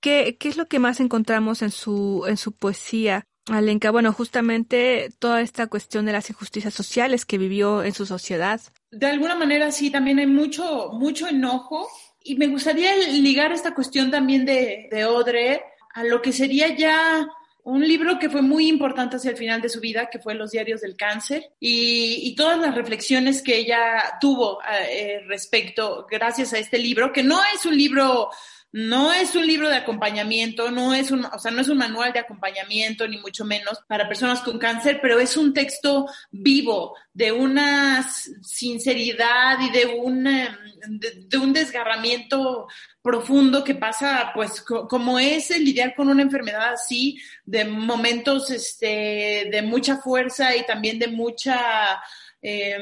¿Qué, 0.01 0.37
es 0.41 0.57
lo 0.57 0.67
que 0.67 0.79
más 0.79 1.01
encontramos 1.01 1.63
en 1.63 1.71
su, 1.71 2.25
en 2.27 2.37
su 2.37 2.53
poesía? 2.53 3.27
Alenka, 3.47 3.91
bueno, 3.91 4.13
justamente 4.13 5.11
toda 5.19 5.41
esta 5.41 5.67
cuestión 5.67 6.07
de 6.07 6.13
las 6.13 6.31
injusticias 6.31 6.73
sociales 6.73 7.25
que 7.25 7.39
vivió 7.39 7.83
en 7.83 7.93
su 7.93 8.07
sociedad. 8.07 8.61
De 8.91 9.07
alguna 9.07 9.35
manera 9.35 9.73
sí, 9.73 9.91
también 9.91 10.19
hay 10.19 10.27
mucho, 10.27 10.91
mucho 10.93 11.27
enojo 11.29 11.89
y 12.23 12.37
me 12.37 12.47
gustaría 12.47 12.97
ligar 12.97 13.53
esta 13.53 13.75
cuestión 13.75 14.11
también 14.11 14.45
de, 14.45 14.89
de 14.91 15.05
Odre 15.05 15.63
a 15.95 16.05
lo 16.05 16.23
que 16.23 16.33
sería 16.33 16.75
ya 16.77 17.27
un 17.63 17.87
libro 17.87 18.19
que 18.19 18.31
fue 18.31 18.43
muy 18.43 18.69
importante 18.69 19.17
hacia 19.17 19.33
el 19.33 19.37
final 19.37 19.61
de 19.61 19.69
su 19.69 19.81
vida, 19.81 20.09
que 20.11 20.19
fue 20.19 20.35
Los 20.35 20.53
Diarios 20.53 20.81
del 20.81 20.97
Cáncer, 20.97 21.53
y, 21.61 22.21
y 22.23 22.35
todas 22.35 22.59
las 22.59 22.75
reflexiones 22.75 23.43
que 23.43 23.59
ella 23.59 24.17
tuvo 24.21 24.61
eh, 24.91 25.21
respecto, 25.27 26.07
gracias 26.11 26.53
a 26.53 26.59
este 26.59 26.79
libro, 26.79 27.13
que 27.13 27.23
no 27.23 27.41
es 27.55 27.67
un 27.67 27.77
libro 27.77 28.31
no 28.73 29.13
es 29.13 29.35
un 29.35 29.47
libro 29.47 29.69
de 29.69 29.77
acompañamiento, 29.77 30.71
no 30.71 30.95
es 30.95 31.11
un, 31.11 31.25
o 31.25 31.39
sea, 31.39 31.51
no 31.51 31.61
es 31.61 31.69
un 31.69 31.79
manual 31.79 32.13
de 32.13 32.21
acompañamiento, 32.21 33.09
ni 33.09 33.19
mucho 33.19 33.45
menos 33.45 33.81
para 33.89 34.09
personas 34.09 34.41
con 34.41 34.59
cáncer, 34.59 35.01
pero 35.03 35.19
es 35.19 35.37
un 35.37 35.53
texto 35.53 36.07
vivo, 36.31 36.97
de 37.13 37.33
una 37.33 38.09
sinceridad 38.43 39.59
y 39.61 39.71
de 39.71 39.87
un, 39.87 40.25
de, 40.25 41.25
de 41.27 41.39
un 41.39 41.53
desgarramiento 41.53 42.69
profundo 43.03 43.65
que 43.65 43.75
pasa, 43.75 44.31
pues, 44.35 44.61
co 44.63 44.87
como 44.87 45.19
es 45.19 45.51
el 45.51 45.65
lidiar 45.65 45.95
con 45.97 46.09
una 46.09 46.23
enfermedad 46.23 46.73
así, 46.75 47.19
de 47.45 47.65
momentos 47.65 48.51
este, 48.51 49.49
de 49.51 49.63
mucha 49.63 49.97
fuerza 49.97 50.55
y 50.55 50.65
también 50.65 50.99
de 51.01 51.09
mucha, 51.09 52.01
eh, 52.41 52.79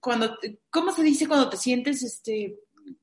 cuando, 0.00 0.38
¿cómo 0.68 0.92
se 0.92 1.02
dice 1.02 1.26
cuando 1.26 1.48
te 1.48 1.56
sientes, 1.56 2.02
este, 2.02 2.56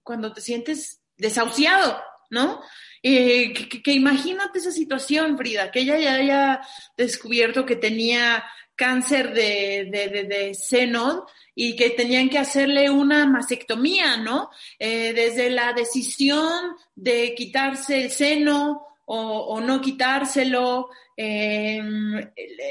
cuando 0.03 0.32
te 0.32 0.41
sientes 0.41 1.01
desahuciado, 1.18 2.01
¿no? 2.30 2.61
Eh, 3.03 3.53
que, 3.53 3.82
que, 3.82 3.91
imagínate 3.93 4.59
esa 4.59 4.72
situación, 4.72 5.38
Frida, 5.38 5.72
que 5.72 5.82
ella 5.82 5.97
ya 5.99 6.13
haya 6.15 6.61
descubierto 6.97 7.65
que 7.65 7.76
tenía 7.76 8.43
cáncer 8.76 9.34
de, 9.34 9.89
de, 9.91 10.24
de, 10.24 10.53
seno 10.53 11.26
y 11.55 11.76
que 11.76 11.89
tenían 11.89 12.30
que 12.30 12.38
hacerle 12.38 12.89
una 12.89 13.26
mastectomía, 13.26 14.18
¿no? 14.18 14.49
Eh, 14.78 15.13
desde 15.13 15.49
la 15.49 15.74
decisión 15.74 16.76
de 16.95 17.34
quitarse 17.36 18.03
el 18.03 18.11
seno 18.11 18.86
o, 19.05 19.20
o 19.20 19.61
no 19.61 19.82
quitárselo, 19.82 20.89
eh, 21.15 21.82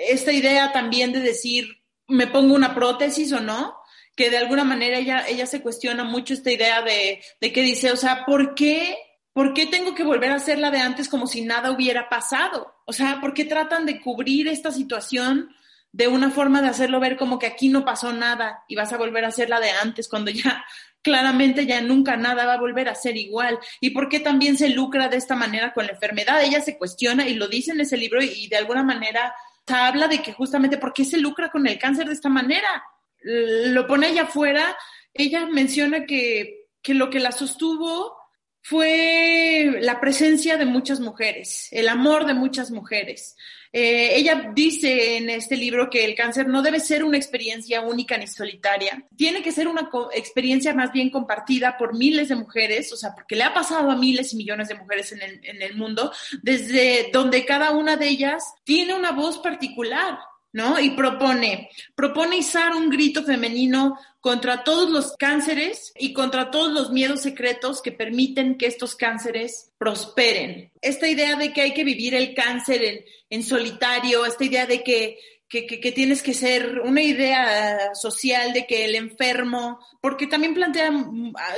esta 0.09 0.32
idea 0.32 0.70
también 0.70 1.12
de 1.12 1.20
decir, 1.20 1.82
me 2.07 2.28
pongo 2.28 2.55
una 2.55 2.74
prótesis 2.74 3.32
o 3.32 3.40
no, 3.40 3.76
que 4.17 4.31
de 4.31 4.39
alguna 4.39 4.64
manera 4.64 4.99
ella, 4.99 5.25
ella 5.29 5.47
se 5.47 5.61
cuestiona 5.61 6.03
mucho 6.03 6.35
esta 6.35 6.51
idea 6.51 6.83
de, 6.83 7.23
de 7.41 7.53
que 7.53 7.62
dice, 7.62 7.93
o 7.93 7.97
sea, 7.97 8.25
¿por 8.25 8.55
qué, 8.55 8.97
¿por 9.33 9.53
qué 9.55 9.67
tengo 9.67 9.95
que 9.95 10.05
volver 10.05 10.33
a 10.33 10.37
hacer 10.37 10.59
la 10.59 10.71
de 10.71 10.79
antes 10.79 11.09
como 11.09 11.27
si 11.27 11.43
nada 11.43 11.71
hubiera 11.71 12.09
pasado? 12.09 12.75
O 12.87 12.93
sea, 12.93 13.21
¿por 13.21 13.35
qué 13.35 13.45
tratan 13.45 13.85
de 13.87 14.01
cubrir 14.01 14.49
esta 14.49 14.73
situación 14.73 15.51
de 15.97 16.09
una 16.09 16.31
forma 16.31 16.61
de 16.61 16.69
hacerlo 16.69 17.01
ver 17.01 17.17
como 17.17 17.39
que 17.39 17.47
aquí 17.47 17.71
no 17.71 17.85
pasó 17.85 18.12
nada 18.12 18.64
y 18.69 18.77
vas 18.77 18.93
a 18.93 18.99
volver 18.99 19.25
a 19.25 19.29
hacer 19.29 19.49
la 19.49 19.61
de 19.61 19.71
antes 19.71 20.09
cuando 20.09 20.31
ya 20.31 20.62
claramente 21.03 21.64
ya 21.64 21.81
nunca 21.81 22.17
nada 22.17 22.45
va 22.45 22.55
a 22.55 22.61
volver 22.61 22.89
a 22.89 22.95
ser 22.95 23.17
igual. 23.17 23.59
¿Y 23.81 23.91
por 23.91 24.09
qué 24.09 24.21
también 24.21 24.59
se 24.59 24.69
lucra 24.69 25.09
de 25.09 25.17
esta 25.17 25.37
manera 25.37 25.73
con 25.73 25.87
la 25.87 25.93
enfermedad? 25.93 26.43
Ella 26.43 26.61
se 26.61 26.77
cuestiona 26.77 27.27
y 27.29 27.35
lo 27.35 27.49
dice 27.49 27.73
en 27.73 27.81
ese 27.81 27.97
libro 27.97 28.23
y, 28.23 28.49
de 28.49 28.57
alguna 28.57 28.83
manera 28.83 29.35
habla 29.69 30.07
de 30.07 30.21
que 30.21 30.33
justamente 30.33 30.79
por 30.79 30.93
qué 30.93 31.05
se 31.05 31.19
lucra 31.19 31.51
con 31.51 31.67
el 31.67 31.79
cáncer 31.79 32.07
de 32.07 32.12
esta 32.12 32.29
manera 32.29 32.85
lo 33.27 33.87
pone 33.87 34.07
allá 34.09 34.22
afuera, 34.22 34.77
ella 35.12 35.47
menciona 35.47 36.07
que, 36.07 36.68
que 36.83 36.95
lo 36.95 37.11
que 37.11 37.20
la 37.20 37.33
sostuvo 37.33 38.16
fue 38.62 39.79
la 39.81 40.01
presencia 40.01 40.57
de 40.57 40.66
muchas 40.66 40.99
mujeres, 40.99 41.68
el 41.70 41.89
amor 41.89 42.27
de 42.27 42.35
muchas 42.35 42.70
mujeres. 42.70 43.37
Eh, 43.72 44.16
ella 44.16 44.51
dice 44.55 45.18
en 45.18 45.31
este 45.31 45.57
libro 45.57 45.91
que 45.91 46.05
el 46.05 46.14
cáncer 46.14 46.49
no 46.49 46.62
debe 46.62 46.81
ser 46.81 47.05
una 47.05 47.16
experiencia 47.16 47.83
única 47.83 48.16
ni 48.16 48.27
solitaria, 48.27 49.07
tiene 49.16 49.43
que 49.43 49.53
ser 49.53 49.68
una 49.68 49.89
experiencia 50.14 50.74
más 50.74 50.93
bien 50.93 51.11
compartida 51.11 51.77
por 51.77 51.97
miles 51.97 52.29
de 52.29 52.37
mujeres, 52.37 52.93
o 52.93 52.97
sea, 52.97 53.14
porque 53.14 53.37
le 53.37 53.45
ha 53.45 53.55
pasado 53.55 53.91
a 53.91 53.97
miles 53.97 54.33
y 54.33 54.37
millones 54.37 54.68
de 54.68 54.74
mujeres 54.77 55.12
en 55.12 55.22
el, 55.22 55.41
en 55.45 55.62
el 55.62 55.77
mundo, 55.77 56.11
desde 56.43 57.11
donde 57.12 57.45
cada 57.45 57.70
una 57.70 57.97
de 57.97 58.09
ellas 58.09 58.43
tiene 58.64 58.95
una 58.95 59.12
voz 59.12 59.39
particular. 59.39 60.18
¿No? 60.57 60.80
Y 60.80 60.92
propone, 60.92 61.68
propone 61.94 62.38
izar 62.38 62.72
un 62.72 62.88
grito 62.88 63.22
femenino 63.22 63.98
contra 64.22 64.64
todos 64.64 64.90
los 64.90 65.12
cánceres 65.18 65.92
y 65.98 66.14
contra 66.14 66.50
todos 66.50 66.72
los 66.72 66.90
miedos 66.90 67.20
secretos 67.20 67.82
que 67.82 67.92
permiten 67.92 68.57
que 68.57 68.64
estos 68.64 68.96
cánceres 68.96 69.72
prosperen. 69.76 70.72
Esta 70.80 71.09
idea 71.09 71.36
de 71.36 71.52
que 71.52 71.61
hay 71.61 71.74
que 71.74 71.84
vivir 71.84 72.14
el 72.14 72.34
cáncer 72.34 72.82
en, 72.82 73.04
en 73.28 73.42
solitario, 73.42 74.24
esta 74.24 74.44
idea 74.44 74.64
de 74.64 74.82
que, 74.82 75.18
que, 75.46 75.66
que, 75.66 75.78
que, 75.78 75.92
tienes 75.92 76.22
que 76.22 76.32
ser 76.32 76.80
una 76.80 77.02
idea 77.02 77.94
social 77.94 78.54
de 78.54 78.66
que 78.66 78.86
el 78.86 78.94
enfermo, 78.94 79.78
porque 80.00 80.26
también 80.26 80.54
plantea 80.54 80.90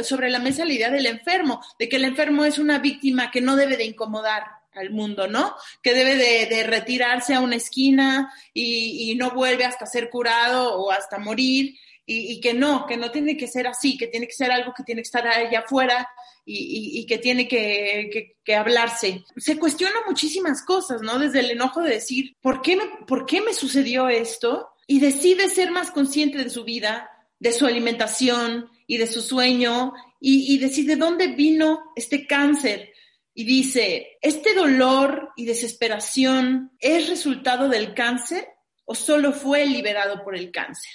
sobre 0.03 0.29
la 0.29 0.41
mesa 0.41 0.65
la 0.65 0.73
idea 0.73 0.91
del 0.91 1.07
enfermo, 1.07 1.63
de 1.79 1.89
que 1.89 1.97
el 1.97 2.05
enfermo 2.05 2.45
es 2.45 2.59
una 2.59 2.81
víctima 2.81 3.31
que 3.31 3.43
no 3.43 3.55
debe 3.55 3.77
de 3.77 3.85
incomodar, 3.85 4.58
al 4.79 4.91
mundo, 4.91 5.29
¿no? 5.29 5.55
Que 5.83 5.95
debe 5.95 6.17
de, 6.17 6.63
retirarse 6.65 7.35
a 7.35 7.41
una 7.41 7.57
esquina 7.57 8.33
y, 8.55 9.15
no 9.17 9.31
vuelve 9.33 9.65
hasta 9.65 9.87
ser 9.87 10.11
curado 10.11 10.77
o 10.79 10.91
hasta 10.91 11.19
morir. 11.19 11.75
y, 12.11 12.41
que 12.41 12.55
no, 12.55 12.87
que 12.87 12.97
no 12.97 13.11
tiene 13.11 13.37
que 13.37 13.47
ser 13.47 13.67
así, 13.67 13.99
que 13.99 14.07
tiene 14.07 14.27
que 14.27 14.33
ser 14.33 14.51
algo 14.51 14.73
que 14.75 14.83
tiene 14.83 15.03
que 15.03 15.09
estar 15.09 15.27
allá 15.27 15.61
afuera 15.61 16.09
y, 16.51 17.07
que 17.07 17.19
tiene 17.19 17.47
que, 17.47 18.37
que, 18.43 18.55
hablarse. 18.55 19.25
Se 19.37 19.59
cuestiona 19.59 19.97
muchísimas 20.07 20.65
cosas, 20.65 21.03
¿no? 21.03 21.19
Desde 21.19 21.41
el 21.41 21.51
enojo 21.51 21.83
de 21.83 21.91
decir, 21.91 22.37
¿por 22.41 22.63
qué, 22.63 22.77
me, 22.77 22.85
¿por 23.07 23.27
qué 23.27 23.43
me 23.43 23.53
sucedió 23.53 24.09
esto? 24.09 24.71
Y 24.87 25.01
decide 25.01 25.51
ser 25.51 25.71
más 25.71 25.91
consciente 25.91 26.39
de 26.39 26.49
su 26.49 26.65
vida, 26.65 27.11
de 27.39 27.53
su 27.53 27.67
alimentación 27.67 28.71
y 28.87 28.97
de 28.97 29.07
su 29.07 29.21
sueño 29.21 29.93
y 30.21 30.59
decide 30.59 30.97
dónde 30.97 31.29
vino 31.29 31.93
este 31.95 32.27
cáncer. 32.27 32.93
Y 33.39 33.45
dice, 33.45 34.19
¿este 34.21 34.53
dolor 34.53 35.31
y 35.37 35.47
desesperación 35.47 36.73
es 36.81 37.09
resultado 37.09 37.69
del 37.69 37.95
cáncer 37.95 38.49
o 38.85 38.97
solo 38.97 39.33
fue 39.33 39.65
liberado 39.65 40.25
por 40.25 40.35
el 40.35 40.51
cáncer? 40.51 40.91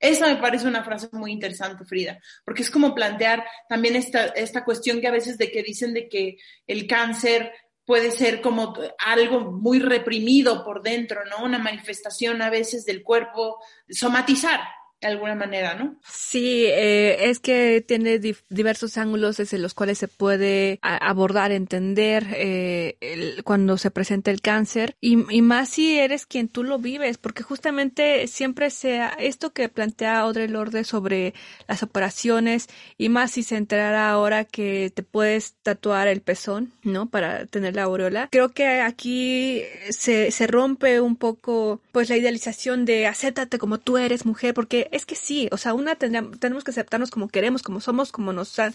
Esa 0.00 0.26
me 0.26 0.40
parece 0.40 0.66
una 0.66 0.82
frase 0.82 1.08
muy 1.12 1.30
interesante, 1.30 1.84
Frida, 1.84 2.18
porque 2.44 2.62
es 2.62 2.70
como 2.72 2.96
plantear 2.96 3.44
también 3.68 3.94
esta, 3.94 4.24
esta 4.24 4.64
cuestión 4.64 5.00
que 5.00 5.06
a 5.06 5.12
veces 5.12 5.38
de 5.38 5.52
que 5.52 5.62
dicen 5.62 5.94
de 5.94 6.08
que 6.08 6.36
el 6.66 6.88
cáncer 6.88 7.52
puede 7.84 8.10
ser 8.10 8.40
como 8.40 8.74
algo 8.98 9.52
muy 9.52 9.78
reprimido 9.78 10.64
por 10.64 10.82
dentro, 10.82 11.24
¿no? 11.26 11.44
Una 11.44 11.60
manifestación 11.60 12.42
a 12.42 12.50
veces 12.50 12.84
del 12.84 13.04
cuerpo, 13.04 13.62
somatizar, 13.88 14.58
de 15.08 15.12
alguna 15.12 15.34
manera, 15.34 15.74
¿no? 15.74 15.96
Sí, 16.08 16.64
eh, 16.66 17.28
es 17.28 17.38
que 17.38 17.84
tiene 17.86 18.18
diversos 18.48 18.96
ángulos 18.96 19.36
desde 19.36 19.58
los 19.58 19.74
cuales 19.74 19.98
se 19.98 20.08
puede 20.08 20.78
abordar, 20.80 21.52
entender 21.52 22.26
eh, 22.34 22.96
cuando 23.44 23.76
se 23.76 23.90
presenta 23.90 24.30
el 24.30 24.40
cáncer 24.40 24.96
y, 25.02 25.18
y, 25.30 25.42
más 25.42 25.68
si 25.68 25.98
eres 25.98 26.24
quien 26.24 26.48
tú 26.48 26.64
lo 26.64 26.78
vives, 26.78 27.18
porque 27.18 27.42
justamente 27.42 28.26
siempre 28.28 28.70
sea 28.70 29.08
esto 29.18 29.52
que 29.52 29.68
plantea 29.68 30.20
Audre 30.20 30.48
Lorde 30.48 30.84
sobre 30.84 31.34
las 31.68 31.82
operaciones 31.82 32.68
y 32.96 33.10
más 33.10 33.32
si 33.32 33.42
se 33.42 33.56
enterara 33.56 34.08
ahora 34.08 34.44
que 34.44 34.90
te 34.94 35.02
puedes 35.02 35.54
tatuar 35.62 36.08
el 36.08 36.22
pezón, 36.22 36.72
¿no? 36.82 37.10
Para 37.10 37.44
tener 37.44 37.76
la 37.76 37.82
aureola. 37.82 38.28
Creo 38.32 38.52
que 38.52 38.80
aquí 38.80 39.62
se, 39.90 40.30
se 40.30 40.46
rompe 40.46 41.02
un 41.02 41.16
poco 41.16 41.82
pues 41.92 42.08
la 42.08 42.16
idealización 42.16 42.86
de 42.86 43.06
acéptate 43.06 43.58
como 43.58 43.78
tú 43.78 43.98
eres 43.98 44.24
mujer, 44.24 44.54
porque 44.54 44.88
es 44.94 45.06
que 45.06 45.16
sí, 45.16 45.48
o 45.50 45.56
sea, 45.56 45.74
una 45.74 45.96
tenemos 45.96 46.62
que 46.62 46.70
aceptarnos 46.70 47.10
como 47.10 47.28
queremos, 47.28 47.62
como 47.62 47.80
somos, 47.80 48.12
como 48.12 48.32
nos 48.32 48.56
han 48.60 48.72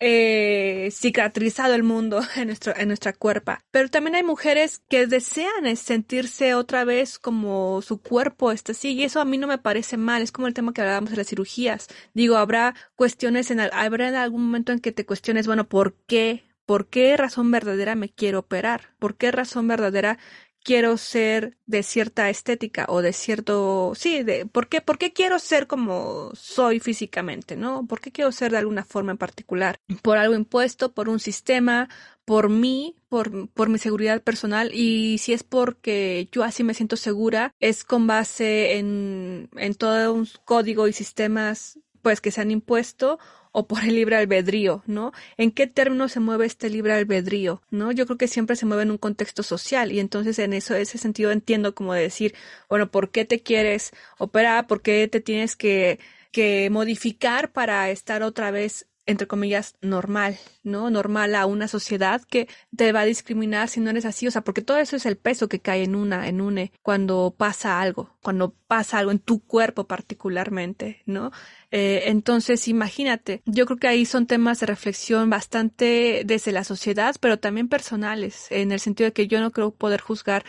eh, 0.00 0.88
cicatrizado 0.90 1.74
el 1.74 1.84
mundo 1.84 2.20
en, 2.36 2.48
nuestro, 2.48 2.76
en 2.76 2.88
nuestra 2.88 3.12
cuerpa. 3.12 3.62
Pero 3.70 3.88
también 3.88 4.16
hay 4.16 4.24
mujeres 4.24 4.82
que 4.88 5.06
desean 5.06 5.76
sentirse 5.76 6.54
otra 6.54 6.84
vez 6.84 7.20
como 7.20 7.82
su 7.82 8.02
cuerpo 8.02 8.50
está 8.50 8.72
así, 8.72 8.94
y 8.94 9.04
eso 9.04 9.20
a 9.20 9.24
mí 9.24 9.38
no 9.38 9.46
me 9.46 9.58
parece 9.58 9.96
mal, 9.96 10.22
es 10.22 10.32
como 10.32 10.48
el 10.48 10.54
tema 10.54 10.72
que 10.72 10.80
hablábamos 10.80 11.12
de 11.12 11.18
las 11.18 11.28
cirugías. 11.28 11.86
Digo, 12.14 12.36
habrá 12.36 12.74
cuestiones, 12.96 13.52
en, 13.52 13.60
habrá 13.60 14.08
en 14.08 14.16
algún 14.16 14.42
momento 14.46 14.72
en 14.72 14.80
que 14.80 14.90
te 14.90 15.06
cuestiones, 15.06 15.46
bueno, 15.46 15.68
¿por 15.68 15.94
qué? 16.08 16.50
¿Por 16.66 16.88
qué 16.88 17.16
razón 17.16 17.50
verdadera 17.52 17.94
me 17.94 18.08
quiero 18.08 18.40
operar? 18.40 18.94
¿Por 18.98 19.16
qué 19.16 19.30
razón 19.30 19.68
verdadera 19.68 20.18
quiero 20.62 20.96
ser 20.96 21.56
de 21.66 21.82
cierta 21.82 22.30
estética 22.30 22.86
o 22.88 23.02
de 23.02 23.12
cierto, 23.12 23.92
sí, 23.94 24.22
de, 24.22 24.46
¿por 24.46 24.68
qué, 24.68 24.80
¿por 24.80 24.98
qué 24.98 25.12
quiero 25.12 25.38
ser 25.38 25.66
como 25.66 26.30
soy 26.34 26.80
físicamente, 26.80 27.56
no? 27.56 27.86
¿Por 27.86 28.00
qué 28.00 28.12
quiero 28.12 28.32
ser 28.32 28.52
de 28.52 28.58
alguna 28.58 28.84
forma 28.84 29.12
en 29.12 29.18
particular? 29.18 29.80
¿Por 30.02 30.18
algo 30.18 30.34
impuesto, 30.34 30.92
por 30.92 31.08
un 31.08 31.20
sistema, 31.20 31.88
por 32.24 32.48
mí, 32.48 32.96
por, 33.08 33.48
por 33.50 33.68
mi 33.68 33.78
seguridad 33.78 34.22
personal? 34.22 34.70
Y 34.74 35.18
si 35.18 35.32
es 35.32 35.42
porque 35.42 36.28
yo 36.32 36.44
así 36.44 36.62
me 36.64 36.74
siento 36.74 36.96
segura, 36.96 37.54
es 37.60 37.84
con 37.84 38.06
base 38.06 38.78
en, 38.78 39.48
en 39.56 39.74
todo 39.74 40.14
un 40.14 40.28
código 40.44 40.88
y 40.88 40.92
sistemas 40.92 41.78
pues 42.02 42.20
que 42.20 42.30
se 42.30 42.40
han 42.40 42.50
impuesto 42.50 43.18
o 43.52 43.66
por 43.66 43.82
el 43.84 43.94
libre 43.94 44.16
albedrío, 44.16 44.82
¿no? 44.86 45.12
¿En 45.36 45.50
qué 45.50 45.66
términos 45.66 46.12
se 46.12 46.20
mueve 46.20 46.46
este 46.46 46.70
libre 46.70 46.92
albedrío, 46.92 47.62
¿no? 47.70 47.92
Yo 47.92 48.06
creo 48.06 48.18
que 48.18 48.28
siempre 48.28 48.56
se 48.56 48.66
mueve 48.66 48.84
en 48.84 48.90
un 48.90 48.98
contexto 48.98 49.42
social 49.42 49.92
y 49.92 50.00
entonces 50.00 50.38
en 50.38 50.52
eso, 50.52 50.74
ese 50.74 50.98
sentido 50.98 51.32
entiendo 51.32 51.74
como 51.74 51.94
de 51.94 52.02
decir, 52.02 52.34
bueno, 52.68 52.90
¿por 52.90 53.10
qué 53.10 53.24
te 53.24 53.42
quieres 53.42 53.92
operar? 54.18 54.66
¿Por 54.66 54.82
qué 54.82 55.08
te 55.08 55.20
tienes 55.20 55.56
que, 55.56 55.98
que 56.32 56.70
modificar 56.70 57.52
para 57.52 57.90
estar 57.90 58.22
otra 58.22 58.50
vez 58.50 58.86
entre 59.10 59.26
comillas, 59.26 59.74
normal, 59.82 60.38
¿no? 60.62 60.88
Normal 60.88 61.34
a 61.34 61.46
una 61.46 61.66
sociedad 61.66 62.22
que 62.22 62.48
te 62.76 62.92
va 62.92 63.00
a 63.00 63.04
discriminar 63.04 63.68
si 63.68 63.80
no 63.80 63.90
eres 63.90 64.04
así, 64.04 64.26
o 64.26 64.30
sea, 64.30 64.42
porque 64.42 64.62
todo 64.62 64.78
eso 64.78 64.96
es 64.96 65.04
el 65.04 65.16
peso 65.16 65.48
que 65.48 65.60
cae 65.60 65.82
en 65.82 65.96
una, 65.96 66.28
en 66.28 66.40
une, 66.40 66.72
cuando 66.82 67.34
pasa 67.36 67.80
algo, 67.80 68.16
cuando 68.22 68.54
pasa 68.68 68.98
algo 68.98 69.10
en 69.10 69.18
tu 69.18 69.40
cuerpo 69.40 69.84
particularmente, 69.84 71.02
¿no? 71.06 71.32
Eh, 71.72 72.04
entonces, 72.06 72.68
imagínate, 72.68 73.42
yo 73.46 73.66
creo 73.66 73.78
que 73.78 73.88
ahí 73.88 74.04
son 74.04 74.26
temas 74.26 74.60
de 74.60 74.66
reflexión 74.66 75.28
bastante 75.28 76.22
desde 76.24 76.52
la 76.52 76.64
sociedad, 76.64 77.16
pero 77.20 77.38
también 77.38 77.68
personales, 77.68 78.46
en 78.50 78.70
el 78.70 78.80
sentido 78.80 79.06
de 79.06 79.12
que 79.12 79.26
yo 79.26 79.40
no 79.40 79.50
creo 79.50 79.72
poder 79.72 80.00
juzgar 80.00 80.44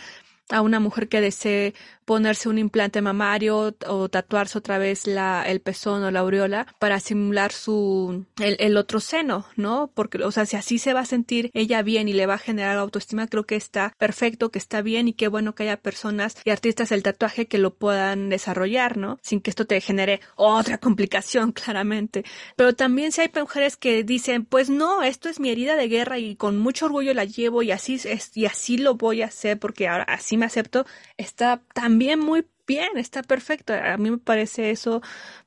a 0.51 0.61
una 0.61 0.79
mujer 0.79 1.07
que 1.07 1.21
desee 1.21 1.73
ponerse 2.05 2.49
un 2.49 2.57
implante 2.57 3.01
mamario 3.01 3.73
o 3.87 4.09
tatuarse 4.09 4.57
otra 4.57 4.77
vez 4.77 5.07
el 5.07 5.61
pezón 5.61 6.03
o 6.03 6.11
la 6.11 6.19
aureola 6.19 6.67
para 6.77 6.99
simular 6.99 7.53
su, 7.53 8.25
el, 8.39 8.57
el, 8.59 8.75
otro 8.75 8.99
seno, 8.99 9.45
¿no? 9.55 9.89
Porque, 9.93 10.21
o 10.23 10.31
sea, 10.31 10.45
si 10.45 10.57
así 10.57 10.77
se 10.77 10.93
va 10.93 11.01
a 11.01 11.05
sentir 11.05 11.51
ella 11.53 11.81
bien 11.83 12.09
y 12.09 12.13
le 12.13 12.25
va 12.25 12.33
a 12.33 12.37
generar 12.37 12.77
autoestima, 12.77 13.27
creo 13.27 13.45
que 13.45 13.55
está 13.55 13.93
perfecto, 13.97 14.51
que 14.51 14.59
está 14.59 14.81
bien 14.81 15.07
y 15.07 15.13
qué 15.13 15.29
bueno 15.29 15.55
que 15.55 15.63
haya 15.63 15.77
personas 15.77 16.35
y 16.43 16.49
artistas 16.49 16.89
del 16.89 17.01
tatuaje 17.03 17.47
que 17.47 17.57
lo 17.57 17.73
puedan 17.73 18.29
desarrollar, 18.29 18.97
¿no? 18.97 19.17
Sin 19.21 19.39
que 19.39 19.49
esto 19.49 19.65
te 19.65 19.79
genere 19.79 20.19
otra 20.35 20.79
complicación, 20.79 21.51
claramente. 21.53 22.25
Pero 22.57 22.73
también 22.73 23.13
si 23.13 23.21
hay 23.21 23.31
mujeres 23.33 23.77
que 23.77 24.03
dicen, 24.03 24.43
pues 24.43 24.69
no, 24.69 25.01
esto 25.01 25.29
es 25.29 25.39
mi 25.39 25.49
herida 25.49 25.77
de 25.77 25.87
guerra 25.87 26.19
y 26.19 26.35
con 26.35 26.59
mucho 26.59 26.87
orgullo 26.87 27.13
la 27.13 27.23
llevo 27.23 27.63
y 27.63 27.71
así 27.71 28.01
es, 28.03 28.35
y 28.35 28.47
así 28.47 28.77
lo 28.77 28.95
voy 28.95 29.21
a 29.21 29.27
hacer 29.27 29.59
porque 29.59 29.87
ahora 29.87 30.03
así 30.03 30.35
me 30.41 30.47
acepto, 30.47 30.85
está 31.17 31.61
también 31.73 32.19
muy 32.19 32.45
bien, 32.67 32.97
está 32.97 33.21
perfecto. 33.21 33.73
A 33.73 33.97
mí 33.97 34.09
me 34.09 34.17
parece 34.17 34.71
eso, 34.71 35.01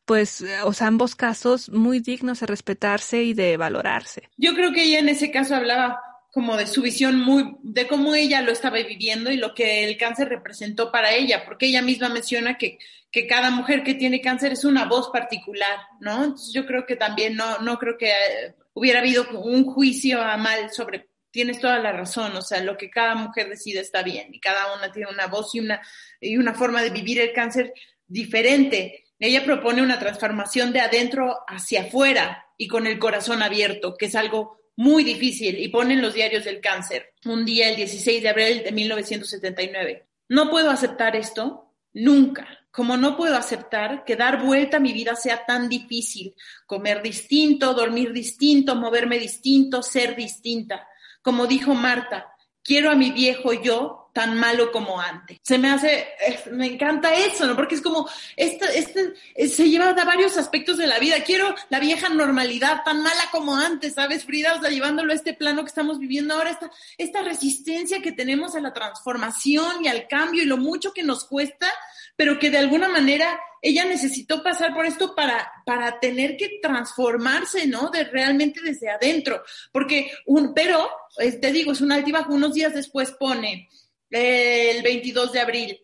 pues, 0.05 0.45
o 0.65 0.73
sea, 0.73 0.87
ambos 0.87 1.17
casos 1.17 1.69
muy 1.69 1.99
dignos 1.99 2.41
de 2.41 2.47
respetarse 2.47 3.23
y 3.25 3.35
de 3.35 3.57
valorarse. 3.57 4.31
Yo 4.37 4.55
creo 4.55 4.73
que 4.73 4.85
ella 4.85 5.01
en 5.01 5.09
ese 5.09 5.31
caso 5.31 5.57
hablaba 5.57 6.01
como 6.33 6.57
de 6.57 6.67
su 6.67 6.83
visión 6.83 7.19
muy, 7.21 7.57
de 7.63 7.87
cómo 7.87 8.15
ella 8.15 8.43
lo 8.43 8.53
estaba 8.53 8.79
viviendo 8.79 9.31
y 9.31 9.37
lo 9.37 9.55
que 9.55 9.85
el 9.85 9.97
cáncer 9.97 10.29
representó 10.29 10.91
para 10.91 11.13
ella, 11.13 11.45
porque 11.45 11.67
ella 11.67 11.83
misma 11.83 12.09
menciona 12.09 12.57
que, 12.57 12.79
que 13.11 13.27
cada 13.27 13.51
mujer 13.51 13.83
que 13.85 13.95
tiene 13.95 14.21
cáncer 14.21 14.53
es 14.53 14.65
una 14.65 14.85
voz 14.85 15.11
particular, 15.11 15.79
¿no? 16.01 16.25
Entonces 16.25 16.53
yo 16.53 16.67
creo 16.67 16.87
que 16.87 16.97
también 16.97 17.37
no, 17.37 17.59
no 17.61 17.79
creo 17.79 17.97
que 17.97 18.09
eh, 18.11 18.55
hubiera 18.75 19.01
habido 19.01 19.27
un 19.39 19.65
juicio 19.65 20.23
a 20.23 20.37
mal 20.37 20.71
sobre 20.71 21.09
tienes 21.35 21.59
toda 21.59 21.81
la 21.81 21.91
razón, 21.91 22.37
o 22.37 22.43
sea, 22.43 22.63
lo 22.63 22.77
que 22.77 22.89
cada 22.89 23.17
mujer 23.17 23.49
decide 23.49 23.81
está 23.81 24.05
bien 24.05 24.33
y 24.33 24.39
cada 24.39 24.73
una 24.77 24.93
tiene 24.93 25.11
una 25.11 25.27
voz 25.27 25.53
y 25.57 25.59
una, 25.59 25.83
y 26.21 26.37
una 26.37 26.55
forma 26.55 26.81
de 26.81 26.91
vivir 26.91 27.21
el 27.21 27.33
cáncer 27.33 27.75
diferente. 28.07 29.07
Ella 29.19 29.45
propone 29.45 29.83
una 29.83 29.99
transformación 29.99 30.73
de 30.73 30.79
adentro 30.79 31.41
hacia 31.49 31.83
afuera 31.83 32.47
y 32.57 32.69
con 32.69 32.87
el 32.87 33.01
corazón 33.01 33.43
abierto, 33.43 33.97
que 33.97 34.07
es 34.07 34.15
algo 34.15 34.61
muy 34.77 35.03
difícil 35.03 35.59
y 35.59 35.67
pone 35.71 35.95
en 35.95 36.03
los 36.03 36.15
diarios 36.15 36.45
del 36.45 36.61
cáncer, 36.61 37.15
un 37.25 37.45
día 37.45 37.69
el 37.69 37.75
16 37.75 38.23
de 38.23 38.29
abril 38.29 38.63
de 38.63 38.71
1979. 38.71 40.07
No 40.29 40.49
puedo 40.51 40.71
aceptar 40.71 41.17
esto 41.17 41.75
nunca, 41.95 42.47
como 42.71 42.97
no 42.97 43.17
puedo 43.17 43.35
aceptar 43.35 44.05
que 44.05 44.15
dar 44.15 44.41
vuelta 44.41 44.77
a 44.77 44.81
mi 44.81 44.93
vida 44.93 45.17
sea 45.17 45.45
tan 45.45 45.69
difícil, 45.69 46.33
comer 46.65 47.03
distinto, 47.03 47.75
dormir 47.75 48.13
distinto, 48.13 48.77
moverme 48.77 49.19
distinto, 49.19 49.83
ser 49.83 50.15
distinta 50.15 50.87
como 51.25 51.47
dijo 51.47 51.75
Marta, 51.75 52.37
quiero 52.63 52.91
a 52.91 52.95
mi 52.95 53.11
viejo 53.11 53.55
yo 53.55 54.11
tan 54.13 54.39
malo 54.39 54.71
como 54.71 55.01
antes. 55.01 55.39
Se 55.43 55.59
me 55.59 55.71
hace, 55.71 56.07
me 56.53 56.67
encanta 56.67 57.13
eso, 57.15 57.47
¿no? 57.47 57.57
Porque 57.57 57.75
es 57.75 57.81
como, 57.81 58.09
este, 58.37 58.79
este, 58.79 59.49
se 59.49 59.69
lleva 59.69 59.89
a 59.89 60.05
varios 60.05 60.37
aspectos 60.37 60.77
de 60.77 60.87
la 60.87 61.01
vida. 61.01 61.17
Quiero 61.25 61.53
la 61.71 61.81
vieja 61.81 62.11
normalidad 62.11 62.85
tan 62.85 63.03
mala 63.03 63.23
como 63.33 63.57
antes, 63.57 63.95
¿sabes, 63.95 64.25
Frida? 64.25 64.55
O 64.55 64.61
sea, 64.61 64.71
llevándolo 64.71 65.13
a 65.13 65.17
este 65.17 65.35
plano 65.35 65.63
que 65.63 65.69
estamos 65.69 65.99
viviendo 65.99 66.35
ahora, 66.35 66.51
esta, 66.51 66.71
esta 66.97 67.23
resistencia 67.23 68.03
que 68.03 68.13
tenemos 68.13 68.55
a 68.55 68.61
la 68.61 68.73
transformación 68.73 69.85
y 69.85 69.89
al 69.89 70.07
cambio 70.07 70.43
y 70.43 70.47
lo 70.47 70.59
mucho 70.59 70.93
que 70.93 71.03
nos 71.03 71.25
cuesta, 71.25 71.73
pero 72.15 72.39
que 72.39 72.51
de 72.51 72.59
alguna 72.59 72.89
manera 72.89 73.41
ella 73.65 73.87
necesitó 73.87 74.43
pasar 74.43 74.75
por 74.75 74.85
esto 74.85 75.15
para, 75.15 75.51
para 75.65 75.99
tener 75.99 76.37
que 76.37 76.61
transformarse, 76.61 77.67
¿no? 77.67 77.89
De 77.89 78.05
realmente 78.05 78.61
desde 78.63 78.91
adentro. 78.91 79.43
Porque 79.73 80.13
un, 80.27 80.53
pero, 80.53 80.89
te 81.17 81.53
digo, 81.53 81.73
es 81.73 81.81
un 81.81 81.93
altibajo, 81.93 82.35
unos 82.35 82.55
días 82.55 82.75
después 82.75 83.13
pone 83.13 83.69
el 84.11 84.83
22 84.83 85.33
de 85.33 85.41
abril, 85.41 85.81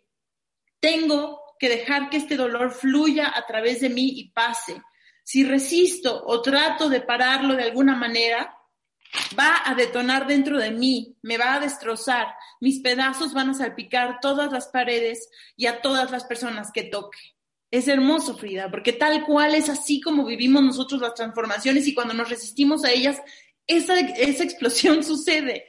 tengo 0.78 1.40
que 1.58 1.68
dejar 1.68 2.08
que 2.08 2.16
este 2.16 2.36
dolor 2.36 2.72
fluya 2.72 3.32
a 3.36 3.46
través 3.46 3.80
de 3.80 3.90
mí 3.90 4.12
y 4.16 4.30
pase. 4.30 4.80
Si 5.22 5.44
resisto 5.44 6.22
o 6.26 6.40
trato 6.40 6.88
de 6.88 7.02
pararlo 7.02 7.54
de 7.54 7.64
alguna 7.64 7.94
manera, 7.94 8.56
va 9.38 9.62
a 9.64 9.74
detonar 9.74 10.26
dentro 10.26 10.58
de 10.58 10.70
mí, 10.70 11.16
me 11.22 11.36
va 11.36 11.54
a 11.54 11.60
destrozar, 11.60 12.28
mis 12.60 12.80
pedazos 12.80 13.34
van 13.34 13.50
a 13.50 13.54
salpicar 13.54 14.18
todas 14.20 14.52
las 14.52 14.68
paredes 14.68 15.28
y 15.56 15.66
a 15.66 15.82
todas 15.82 16.10
las 16.10 16.24
personas 16.24 16.70
que 16.72 16.84
toque. 16.84 17.18
Es 17.70 17.86
hermoso, 17.86 18.36
Frida, 18.36 18.70
porque 18.70 18.92
tal 18.92 19.24
cual 19.24 19.54
es 19.54 19.68
así 19.68 20.00
como 20.00 20.24
vivimos 20.24 20.62
nosotros 20.62 21.00
las 21.00 21.14
transformaciones 21.14 21.86
y 21.86 21.94
cuando 21.94 22.14
nos 22.14 22.28
resistimos 22.28 22.84
a 22.84 22.90
ellas, 22.90 23.20
esa, 23.76 23.98
esa 24.00 24.44
explosión 24.44 25.02
sucede. 25.04 25.64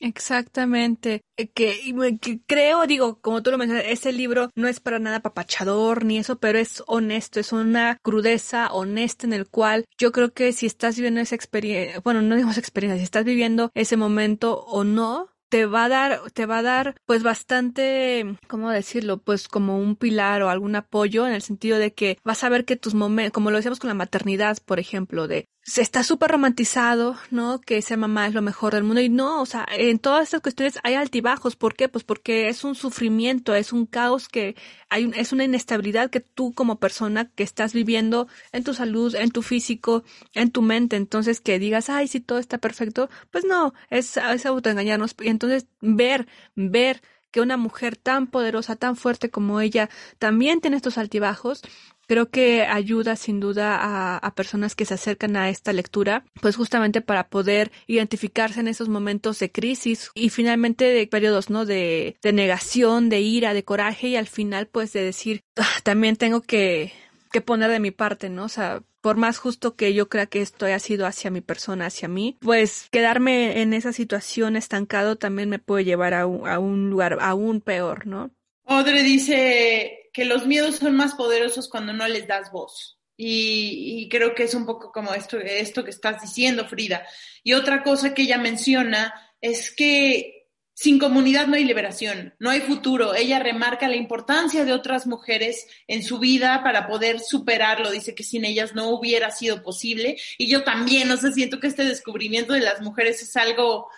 Exactamente. 0.00 1.22
Eh, 1.36 1.48
que, 1.48 2.40
creo, 2.46 2.86
digo, 2.86 3.20
como 3.20 3.42
tú 3.42 3.50
lo 3.50 3.58
mencionas, 3.58 3.86
ese 3.88 4.12
libro 4.12 4.50
no 4.54 4.68
es 4.68 4.80
para 4.80 4.98
nada 4.98 5.20
papachador 5.20 6.04
ni 6.04 6.18
eso, 6.18 6.38
pero 6.38 6.58
es 6.58 6.82
honesto, 6.86 7.40
es 7.40 7.52
una 7.52 7.98
crudeza 8.02 8.72
honesta 8.72 9.26
en 9.26 9.32
el 9.32 9.48
cual 9.48 9.86
yo 9.96 10.12
creo 10.12 10.32
que 10.34 10.52
si 10.52 10.66
estás 10.66 10.96
viviendo 10.96 11.20
esa 11.20 11.36
experiencia, 11.36 12.00
bueno, 12.00 12.20
no 12.20 12.34
digamos 12.34 12.58
experiencia, 12.58 12.98
si 12.98 13.04
estás 13.04 13.24
viviendo 13.24 13.70
ese 13.74 13.96
momento 13.96 14.60
o 14.64 14.84
no, 14.84 15.30
te 15.48 15.66
va 15.66 15.84
a 15.84 15.88
dar, 15.88 16.20
te 16.32 16.46
va 16.46 16.58
a 16.58 16.62
dar, 16.62 16.96
pues 17.06 17.22
bastante, 17.22 18.36
¿cómo 18.48 18.70
decirlo? 18.70 19.18
Pues 19.18 19.48
como 19.48 19.78
un 19.78 19.96
pilar 19.96 20.42
o 20.42 20.50
algún 20.50 20.74
apoyo 20.76 21.26
en 21.26 21.32
el 21.32 21.42
sentido 21.42 21.78
de 21.78 21.94
que 21.94 22.18
vas 22.24 22.42
a 22.44 22.48
ver 22.48 22.64
que 22.64 22.76
tus 22.76 22.94
momentos, 22.94 23.32
como 23.32 23.50
lo 23.50 23.56
decíamos 23.58 23.78
con 23.78 23.88
la 23.88 23.94
maternidad, 23.94 24.58
por 24.66 24.80
ejemplo, 24.80 25.28
de 25.28 25.46
se 25.66 25.80
está 25.80 26.02
súper 26.02 26.30
romantizado, 26.30 27.16
¿no? 27.30 27.58
Que 27.58 27.80
ser 27.80 27.96
mamá 27.96 28.26
es 28.26 28.34
lo 28.34 28.42
mejor 28.42 28.74
del 28.74 28.84
mundo. 28.84 29.00
Y 29.00 29.08
no, 29.08 29.40
o 29.40 29.46
sea, 29.46 29.66
en 29.72 29.98
todas 29.98 30.24
estas 30.24 30.42
cuestiones 30.42 30.78
hay 30.82 30.94
altibajos. 30.94 31.56
¿Por 31.56 31.74
qué? 31.74 31.88
Pues 31.88 32.04
porque 32.04 32.48
es 32.48 32.64
un 32.64 32.74
sufrimiento, 32.74 33.54
es 33.54 33.72
un 33.72 33.86
caos 33.86 34.28
que 34.28 34.56
hay, 34.90 35.10
es 35.16 35.32
una 35.32 35.44
inestabilidad 35.44 36.10
que 36.10 36.20
tú 36.20 36.52
como 36.52 36.78
persona 36.78 37.30
que 37.34 37.42
estás 37.42 37.72
viviendo 37.72 38.28
en 38.52 38.62
tu 38.62 38.74
salud, 38.74 39.14
en 39.14 39.30
tu 39.30 39.40
físico, 39.40 40.04
en 40.34 40.50
tu 40.50 40.60
mente. 40.60 40.96
Entonces 40.96 41.40
que 41.40 41.58
digas, 41.58 41.88
ay, 41.88 42.08
si 42.08 42.20
todo 42.20 42.38
está 42.38 42.58
perfecto, 42.58 43.08
pues 43.30 43.44
no, 43.46 43.72
es, 43.88 44.18
es 44.18 44.44
autoengañarnos. 44.44 45.16
Y 45.22 45.28
entonces 45.28 45.66
ver, 45.80 46.28
ver 46.54 47.00
que 47.30 47.40
una 47.40 47.56
mujer 47.56 47.96
tan 47.96 48.28
poderosa, 48.28 48.76
tan 48.76 48.96
fuerte 48.96 49.30
como 49.30 49.60
ella, 49.60 49.88
también 50.18 50.60
tiene 50.60 50.76
estos 50.76 50.98
altibajos, 50.98 51.62
creo 52.06 52.30
que 52.30 52.62
ayuda 52.62 53.16
sin 53.16 53.40
duda 53.40 53.78
a, 54.16 54.34
personas 54.34 54.74
que 54.74 54.84
se 54.84 54.94
acercan 54.94 55.36
a 55.36 55.48
esta 55.48 55.72
lectura, 55.72 56.24
pues 56.40 56.56
justamente 56.56 57.00
para 57.00 57.28
poder 57.28 57.70
identificarse 57.86 58.60
en 58.60 58.68
esos 58.68 58.88
momentos 58.88 59.38
de 59.38 59.52
crisis 59.52 60.10
y 60.14 60.30
finalmente 60.30 60.84
de 60.86 61.06
periodos, 61.06 61.50
¿no? 61.50 61.64
De, 61.64 62.16
de 62.20 62.32
negación, 62.32 63.08
de 63.08 63.20
ira, 63.20 63.54
de 63.54 63.64
coraje 63.64 64.08
y 64.08 64.16
al 64.16 64.26
final 64.26 64.66
pues 64.66 64.92
de 64.92 65.02
decir, 65.02 65.42
ah, 65.56 65.66
también 65.84 66.16
tengo 66.16 66.40
que, 66.40 66.92
que 67.30 67.40
poner 67.40 67.70
de 67.70 67.80
mi 67.80 67.90
parte, 67.90 68.28
¿no? 68.28 68.44
O 68.44 68.48
sea, 68.48 68.82
por 69.00 69.16
más 69.16 69.38
justo 69.38 69.76
que 69.76 69.92
yo 69.92 70.08
crea 70.08 70.26
que 70.26 70.40
esto 70.40 70.66
haya 70.66 70.78
sido 70.78 71.06
hacia 71.06 71.30
mi 71.30 71.40
persona, 71.40 71.86
hacia 71.86 72.08
mí, 72.08 72.38
pues 72.40 72.88
quedarme 72.90 73.60
en 73.60 73.74
esa 73.74 73.92
situación 73.92 74.56
estancado 74.56 75.16
también 75.16 75.50
me 75.50 75.58
puede 75.58 75.84
llevar 75.84 76.14
a 76.14 76.26
un, 76.26 76.48
a 76.48 76.58
un 76.58 76.90
lugar 76.90 77.18
aún 77.20 77.60
peor, 77.60 78.06
¿no? 78.06 78.30
Odre 78.64 79.02
dice 79.02 80.03
que 80.14 80.24
los 80.24 80.46
miedos 80.46 80.76
son 80.76 80.94
más 80.94 81.14
poderosos 81.14 81.68
cuando 81.68 81.92
no 81.92 82.06
les 82.08 82.26
das 82.26 82.50
voz. 82.52 82.98
Y, 83.16 84.08
creo 84.10 84.34
que 84.34 84.44
es 84.44 84.54
un 84.54 84.64
poco 84.64 84.90
como 84.90 85.12
esto, 85.12 85.38
esto 85.38 85.84
que 85.84 85.90
estás 85.90 86.22
diciendo, 86.22 86.66
Frida. 86.66 87.04
Y 87.42 87.52
otra 87.52 87.82
cosa 87.82 88.14
que 88.14 88.22
ella 88.22 88.38
menciona 88.38 89.12
es 89.40 89.74
que 89.74 90.48
sin 90.72 90.98
comunidad 90.98 91.46
no 91.46 91.56
hay 91.56 91.64
liberación, 91.64 92.34
no 92.38 92.50
hay 92.50 92.60
futuro. 92.60 93.14
Ella 93.14 93.40
remarca 93.40 93.88
la 93.88 93.96
importancia 93.96 94.64
de 94.64 94.72
otras 94.72 95.06
mujeres 95.06 95.66
en 95.86 96.02
su 96.02 96.18
vida 96.18 96.62
para 96.62 96.86
poder 96.86 97.20
superarlo. 97.20 97.90
Dice 97.90 98.14
que 98.14 98.24
sin 98.24 98.44
ellas 98.44 98.74
no 98.74 98.90
hubiera 98.90 99.30
sido 99.32 99.62
posible. 99.62 100.16
Y 100.38 100.48
yo 100.48 100.62
también, 100.62 101.08
no 101.08 101.16
sé, 101.16 101.32
siento 101.32 101.58
que 101.60 101.68
este 101.68 101.84
descubrimiento 101.84 102.52
de 102.52 102.60
las 102.60 102.80
mujeres 102.80 103.20
es 103.22 103.36
algo 103.36 103.88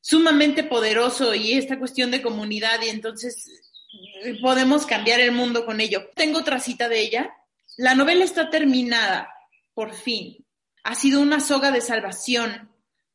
sumamente 0.00 0.64
poderoso 0.64 1.34
y 1.34 1.52
esta 1.54 1.78
cuestión 1.78 2.10
de 2.10 2.22
comunidad 2.22 2.80
y 2.82 2.90
entonces 2.90 3.65
podemos 4.40 4.86
cambiar 4.86 5.20
el 5.20 5.32
mundo 5.32 5.64
con 5.64 5.80
ello. 5.80 6.10
Tengo 6.14 6.40
otra 6.40 6.58
cita 6.60 6.88
de 6.88 7.00
ella. 7.00 7.34
La 7.76 7.94
novela 7.94 8.24
está 8.24 8.50
terminada, 8.50 9.28
por 9.74 9.94
fin. 9.94 10.44
Ha 10.84 10.94
sido 10.94 11.20
una 11.20 11.40
soga 11.40 11.70
de 11.70 11.80
salvación 11.80 12.70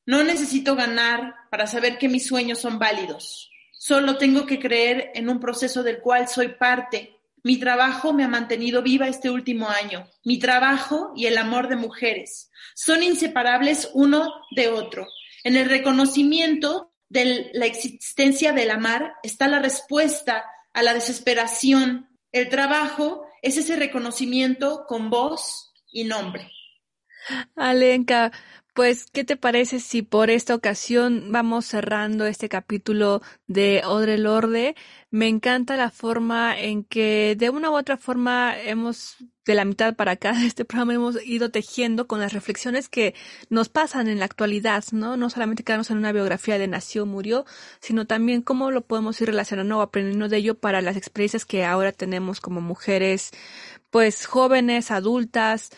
no 0.06 0.24
necesito 0.24 0.76
ganar 0.76 1.36
para 1.50 1.68
saber 1.68 1.98
que 1.98 2.10
mis 2.10 2.26
sueños 2.26 2.60
son 2.60 2.80
válidos. 2.80 3.52
Solo 3.72 4.18
tengo 4.18 4.46
que 4.46 4.60
creer 4.60 5.12
en 5.14 5.30
un 5.30 5.40
proceso 5.40 5.84
del 5.84 6.00
cual 6.00 6.28
soy 6.28 6.50
parte. 6.50 7.18
Mi 7.44 7.58
trabajo 7.58 8.12
me 8.12 8.24
ha 8.24 8.28
mantenido 8.28 8.82
viva 8.82 9.08
este 9.08 9.30
último 9.30 9.70
año. 9.70 10.08
Mi 10.26 10.40
trabajo 10.40 11.14
y 11.16 11.28
el 11.28 11.38
amor 11.38 11.68
de 11.68 11.76
mujeres 11.76 12.50
son 12.74 13.04
inseparables 13.04 13.90
uno 13.94 14.34
de 14.56 14.70
otro. 14.70 15.08
En 15.44 15.56
el 15.56 15.70
reconocimiento 15.70 16.92
de 17.10 17.52
la 17.54 17.66
existencia 17.66 18.54
del 18.54 18.72
amar 18.72 19.14
está 19.24 19.48
la 19.48 19.60
respuesta 19.60 20.46
a 20.74 20.84
la 20.84 20.94
desesperación. 20.94 22.10
El 22.32 22.50
trabajo 22.50 23.26
es 23.42 23.58
ese 23.58 23.76
reconocimiento 23.76 24.86
con 24.88 25.10
voz 25.10 25.74
y 25.92 26.04
nombre. 26.06 26.52
Alenka, 27.56 28.32
pues, 28.74 29.06
¿qué 29.12 29.24
te 29.26 29.36
parece 29.36 29.80
si 29.80 30.02
por 30.02 30.30
esta 30.30 30.56
ocasión 30.56 31.32
vamos 31.32 31.66
cerrando 31.66 32.26
este 32.26 32.48
capítulo 32.48 33.22
de 33.48 33.82
Odre 33.86 34.18
Lorde? 34.18 34.76
Me 35.10 35.28
encanta 35.28 35.76
la 35.76 35.92
forma 35.92 36.58
en 36.58 36.86
que 36.86 37.36
de 37.38 37.50
una 37.50 37.70
u 37.70 37.76
otra 37.76 37.98
forma 37.98 38.58
hemos, 38.58 39.18
de 39.46 39.56
la 39.56 39.66
mitad 39.66 39.96
para 39.96 40.14
acá 40.14 40.32
de 40.34 40.46
este 40.46 40.64
programa, 40.64 40.94
hemos 40.94 41.22
ido 41.26 41.52
tejiendo 41.52 42.08
con 42.08 42.22
las 42.22 42.32
reflexiones 42.32 42.88
que 42.88 43.14
nos 43.50 43.68
pasan 43.68 44.08
en 44.08 44.20
la 44.20 44.26
actualidad, 44.26 44.86
¿no? 44.94 45.18
No 45.18 45.30
solamente 45.30 45.64
quedarnos 45.64 45.92
en 45.92 45.98
una 45.98 46.14
biografía 46.14 46.58
de 46.58 46.68
nació, 46.70 47.06
murió, 47.06 47.46
sino 47.82 48.08
también 48.08 48.42
cómo 48.42 48.72
lo 48.72 48.82
podemos 48.86 49.20
ir 49.20 49.28
relacionando 49.28 49.80
o 49.80 49.82
aprendiendo 49.82 50.30
de 50.30 50.38
ello 50.38 50.60
para 50.60 50.82
las 50.82 50.96
experiencias 50.96 51.46
que 51.46 51.66
ahora 51.66 51.92
tenemos 51.92 52.40
como 52.40 52.62
mujeres, 52.62 53.32
pues 53.90 54.26
jóvenes, 54.26 54.92
adultas, 54.92 55.72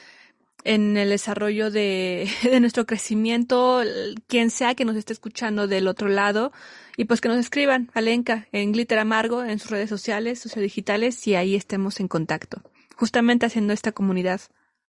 en 0.65 0.97
el 0.97 1.09
desarrollo 1.09 1.71
de, 1.71 2.29
de, 2.43 2.59
nuestro 2.59 2.85
crecimiento, 2.85 3.81
quien 4.27 4.49
sea 4.49 4.75
que 4.75 4.85
nos 4.85 4.95
esté 4.95 5.13
escuchando 5.13 5.67
del 5.67 5.87
otro 5.87 6.07
lado, 6.07 6.51
y 6.97 7.05
pues 7.05 7.21
que 7.21 7.29
nos 7.29 7.37
escriban 7.37 7.89
a 7.93 8.01
Lenka 8.01 8.47
en 8.51 8.71
Glitter 8.71 8.99
Amargo, 8.99 9.43
en 9.43 9.59
sus 9.59 9.71
redes 9.71 9.89
sociales, 9.89 10.39
sociodigitales, 10.39 11.27
y 11.27 11.35
ahí 11.35 11.55
estemos 11.55 11.99
en 11.99 12.07
contacto, 12.07 12.61
justamente 12.95 13.45
haciendo 13.45 13.73
esta 13.73 13.91
comunidad. 13.91 14.41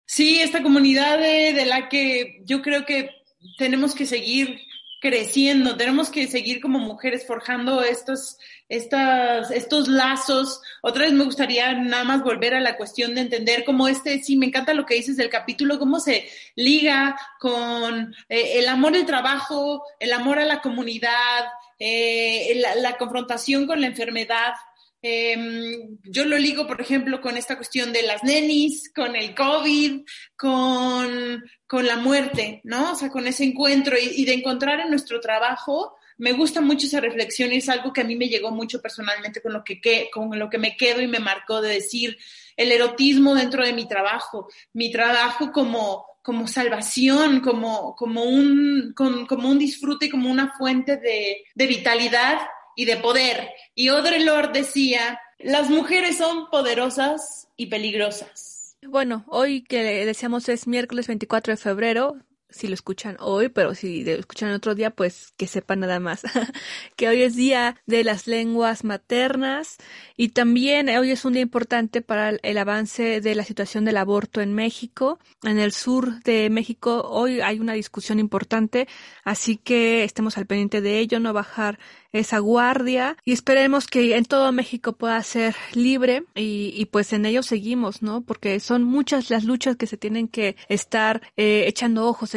Sí, 0.06 0.40
esta 0.40 0.62
comunidad 0.62 1.18
de, 1.18 1.52
de 1.52 1.66
la 1.66 1.88
que 1.88 2.42
yo 2.44 2.62
creo 2.62 2.86
que 2.86 3.10
tenemos 3.58 3.94
que 3.94 4.06
seguir 4.06 4.60
creciendo, 5.00 5.76
tenemos 5.76 6.10
que 6.10 6.26
seguir 6.26 6.60
como 6.60 6.78
mujeres 6.78 7.26
forjando 7.26 7.82
estos, 7.82 8.38
estas, 8.68 9.50
estos 9.50 9.88
lazos. 9.88 10.60
Otra 10.82 11.04
vez 11.04 11.12
me 11.12 11.24
gustaría 11.24 11.72
nada 11.74 12.04
más 12.04 12.22
volver 12.22 12.54
a 12.54 12.60
la 12.60 12.76
cuestión 12.76 13.14
de 13.14 13.22
entender 13.22 13.64
cómo 13.64 13.88
este, 13.88 14.22
sí, 14.22 14.36
me 14.36 14.46
encanta 14.46 14.74
lo 14.74 14.86
que 14.86 14.94
dices 14.94 15.16
del 15.16 15.30
capítulo, 15.30 15.78
cómo 15.78 16.00
se 16.00 16.28
liga 16.56 17.16
con 17.38 18.14
eh, 18.28 18.58
el 18.58 18.68
amor 18.68 18.94
al 18.94 19.06
trabajo, 19.06 19.84
el 20.00 20.12
amor 20.12 20.38
a 20.40 20.44
la 20.44 20.60
comunidad, 20.60 21.44
eh, 21.78 22.54
la, 22.56 22.74
la 22.74 22.96
confrontación 22.96 23.66
con 23.66 23.80
la 23.80 23.86
enfermedad, 23.86 24.54
eh, 25.00 25.88
yo 26.02 26.24
lo 26.24 26.36
ligo, 26.38 26.66
por 26.66 26.80
ejemplo, 26.80 27.20
con 27.20 27.36
esta 27.36 27.56
cuestión 27.56 27.92
de 27.92 28.02
las 28.02 28.24
nenis, 28.24 28.92
con 28.94 29.14
el 29.14 29.34
COVID, 29.34 30.02
con, 30.36 31.44
con 31.66 31.86
la 31.86 31.96
muerte, 31.96 32.60
¿no? 32.64 32.92
O 32.92 32.94
sea, 32.96 33.08
con 33.08 33.26
ese 33.26 33.44
encuentro 33.44 33.96
y, 33.96 34.22
y, 34.22 34.24
de 34.24 34.34
encontrar 34.34 34.80
en 34.80 34.90
nuestro 34.90 35.20
trabajo. 35.20 35.96
Me 36.16 36.32
gusta 36.32 36.60
mucho 36.60 36.86
esa 36.86 37.00
reflexión 37.00 37.52
y 37.52 37.58
es 37.58 37.68
algo 37.68 37.92
que 37.92 38.00
a 38.00 38.04
mí 38.04 38.16
me 38.16 38.28
llegó 38.28 38.50
mucho 38.50 38.82
personalmente 38.82 39.40
con 39.40 39.52
lo 39.52 39.62
que, 39.62 39.80
que, 39.80 40.10
con 40.12 40.36
lo 40.36 40.50
que 40.50 40.58
me 40.58 40.76
quedo 40.76 41.00
y 41.00 41.06
me 41.06 41.20
marcó 41.20 41.60
de 41.60 41.74
decir 41.74 42.18
el 42.56 42.72
erotismo 42.72 43.36
dentro 43.36 43.64
de 43.64 43.72
mi 43.72 43.86
trabajo, 43.86 44.48
mi 44.72 44.90
trabajo 44.90 45.52
como, 45.52 46.06
como 46.22 46.48
salvación, 46.48 47.40
como, 47.40 47.94
como, 47.94 48.24
un, 48.24 48.94
con, 48.96 49.26
como 49.26 49.48
un 49.48 49.60
disfrute 49.60 50.06
y 50.06 50.10
como 50.10 50.28
una 50.28 50.52
fuente 50.58 50.96
de, 50.96 51.44
de 51.54 51.66
vitalidad 51.68 52.38
y 52.78 52.84
de 52.84 52.96
poder. 52.96 53.50
Y 53.74 53.88
Audre 53.88 54.20
Lorde 54.20 54.60
decía, 54.60 55.20
las 55.40 55.68
mujeres 55.68 56.16
son 56.16 56.48
poderosas 56.48 57.48
y 57.56 57.66
peligrosas. 57.66 58.76
Bueno, 58.86 59.24
hoy 59.26 59.62
que 59.62 60.06
decíamos 60.06 60.48
es 60.48 60.68
miércoles 60.68 61.08
24 61.08 61.54
de 61.54 61.56
febrero, 61.56 62.18
si 62.50 62.66
lo 62.66 62.74
escuchan 62.74 63.16
hoy, 63.20 63.48
pero 63.48 63.74
si 63.74 64.04
lo 64.04 64.12
escuchan 64.12 64.52
otro 64.52 64.74
día, 64.74 64.90
pues 64.90 65.34
que 65.36 65.46
sepan 65.46 65.80
nada 65.80 66.00
más 66.00 66.22
que 66.96 67.08
hoy 67.08 67.22
es 67.22 67.36
día 67.36 67.76
de 67.86 68.04
las 68.04 68.26
lenguas 68.26 68.84
maternas 68.84 69.76
y 70.16 70.30
también 70.30 70.88
hoy 70.88 71.10
es 71.10 71.24
un 71.24 71.34
día 71.34 71.42
importante 71.42 72.00
para 72.00 72.30
el 72.30 72.58
avance 72.58 73.20
de 73.20 73.34
la 73.34 73.44
situación 73.44 73.84
del 73.84 73.98
aborto 73.98 74.40
en 74.40 74.54
México. 74.54 75.18
En 75.42 75.58
el 75.58 75.72
sur 75.72 76.22
de 76.22 76.48
México 76.48 77.02
hoy 77.02 77.40
hay 77.40 77.60
una 77.60 77.74
discusión 77.74 78.18
importante, 78.18 78.88
así 79.24 79.56
que 79.56 80.04
estemos 80.04 80.38
al 80.38 80.46
pendiente 80.46 80.80
de 80.80 81.00
ello, 81.00 81.20
no 81.20 81.32
bajar 81.32 81.78
esa 82.12 82.38
guardia 82.38 83.16
y 83.24 83.32
esperemos 83.32 83.86
que 83.86 84.16
en 84.16 84.24
todo 84.24 84.50
México 84.52 84.92
pueda 84.92 85.22
ser 85.22 85.54
libre 85.74 86.24
y, 86.34 86.72
y 86.74 86.86
pues 86.86 87.12
en 87.12 87.26
ello 87.26 87.42
seguimos, 87.42 88.02
¿no? 88.02 88.22
Porque 88.22 88.60
son 88.60 88.84
muchas 88.84 89.30
las 89.30 89.44
luchas 89.44 89.76
que 89.76 89.86
se 89.86 89.96
tienen 89.96 90.28
que 90.28 90.56
estar 90.68 91.22
eh, 91.36 91.64
echando 91.66 92.06
ojos, 92.06 92.32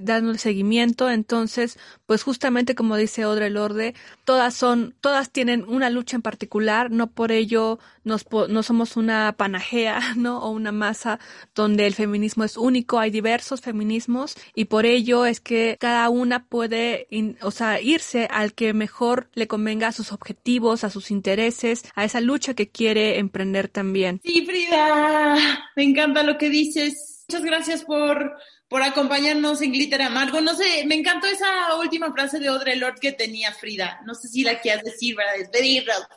dando 0.00 0.30
el 0.30 0.38
seguimiento, 0.38 1.10
entonces 1.10 1.78
pues 2.06 2.22
justamente 2.22 2.74
como 2.74 2.96
dice 2.96 3.22
Audre 3.22 3.50
Lorde, 3.50 3.94
todas 4.24 4.54
son, 4.54 4.94
todas 5.00 5.30
tienen 5.30 5.64
una 5.68 5.90
lucha 5.90 6.16
en 6.16 6.22
particular, 6.22 6.90
no 6.90 7.08
por 7.08 7.32
ello 7.32 7.78
nos, 8.04 8.26
no 8.30 8.62
somos 8.62 8.96
una 8.96 9.32
panajea, 9.36 10.00
¿no? 10.16 10.38
O 10.40 10.50
una 10.50 10.72
masa 10.72 11.18
donde 11.54 11.86
el 11.86 11.94
feminismo 11.94 12.44
es 12.44 12.56
único, 12.56 12.98
hay 12.98 13.10
diversos 13.10 13.60
feminismos 13.60 14.36
y 14.54 14.66
por 14.66 14.86
ello 14.86 15.26
es 15.26 15.40
que 15.40 15.76
cada 15.80 16.08
una 16.08 16.46
puede, 16.46 17.08
o 17.40 17.50
sea, 17.50 17.80
irse 17.80 18.28
al 18.30 18.54
que 18.54 18.72
mejor 18.72 19.28
le 19.34 19.46
convenga 19.46 19.88
a 19.88 19.92
sus 19.92 20.12
objetivos, 20.12 20.84
a 20.84 20.90
sus 20.90 21.10
intereses, 21.10 21.84
a 21.94 22.04
esa 22.04 22.20
lucha 22.20 22.54
que 22.54 22.68
quiere 22.68 23.18
emprender 23.18 23.68
también. 23.68 24.20
Sí, 24.24 24.44
Frida, 24.44 25.36
me 25.76 25.84
encanta 25.84 26.22
lo 26.22 26.38
que 26.38 26.48
dices. 26.48 27.24
Muchas 27.28 27.44
gracias 27.44 27.84
por 27.84 28.36
por 28.72 28.82
acompañarnos 28.82 29.60
en 29.60 29.70
Glitter 29.70 30.00
Amargo. 30.00 30.40
No 30.40 30.54
sé, 30.56 30.84
me 30.86 30.94
encantó 30.94 31.26
esa 31.26 31.76
última 31.76 32.10
frase 32.10 32.38
de 32.38 32.48
Audre 32.48 32.74
Lorde 32.76 33.00
que 33.02 33.12
tenía 33.12 33.52
Frida. 33.52 34.00
No 34.06 34.14
sé 34.14 34.28
si 34.28 34.44
la 34.44 34.60
quieras 34.60 34.82
decir 34.82 35.14
para 35.14 35.34
despedirnos. 35.34 36.08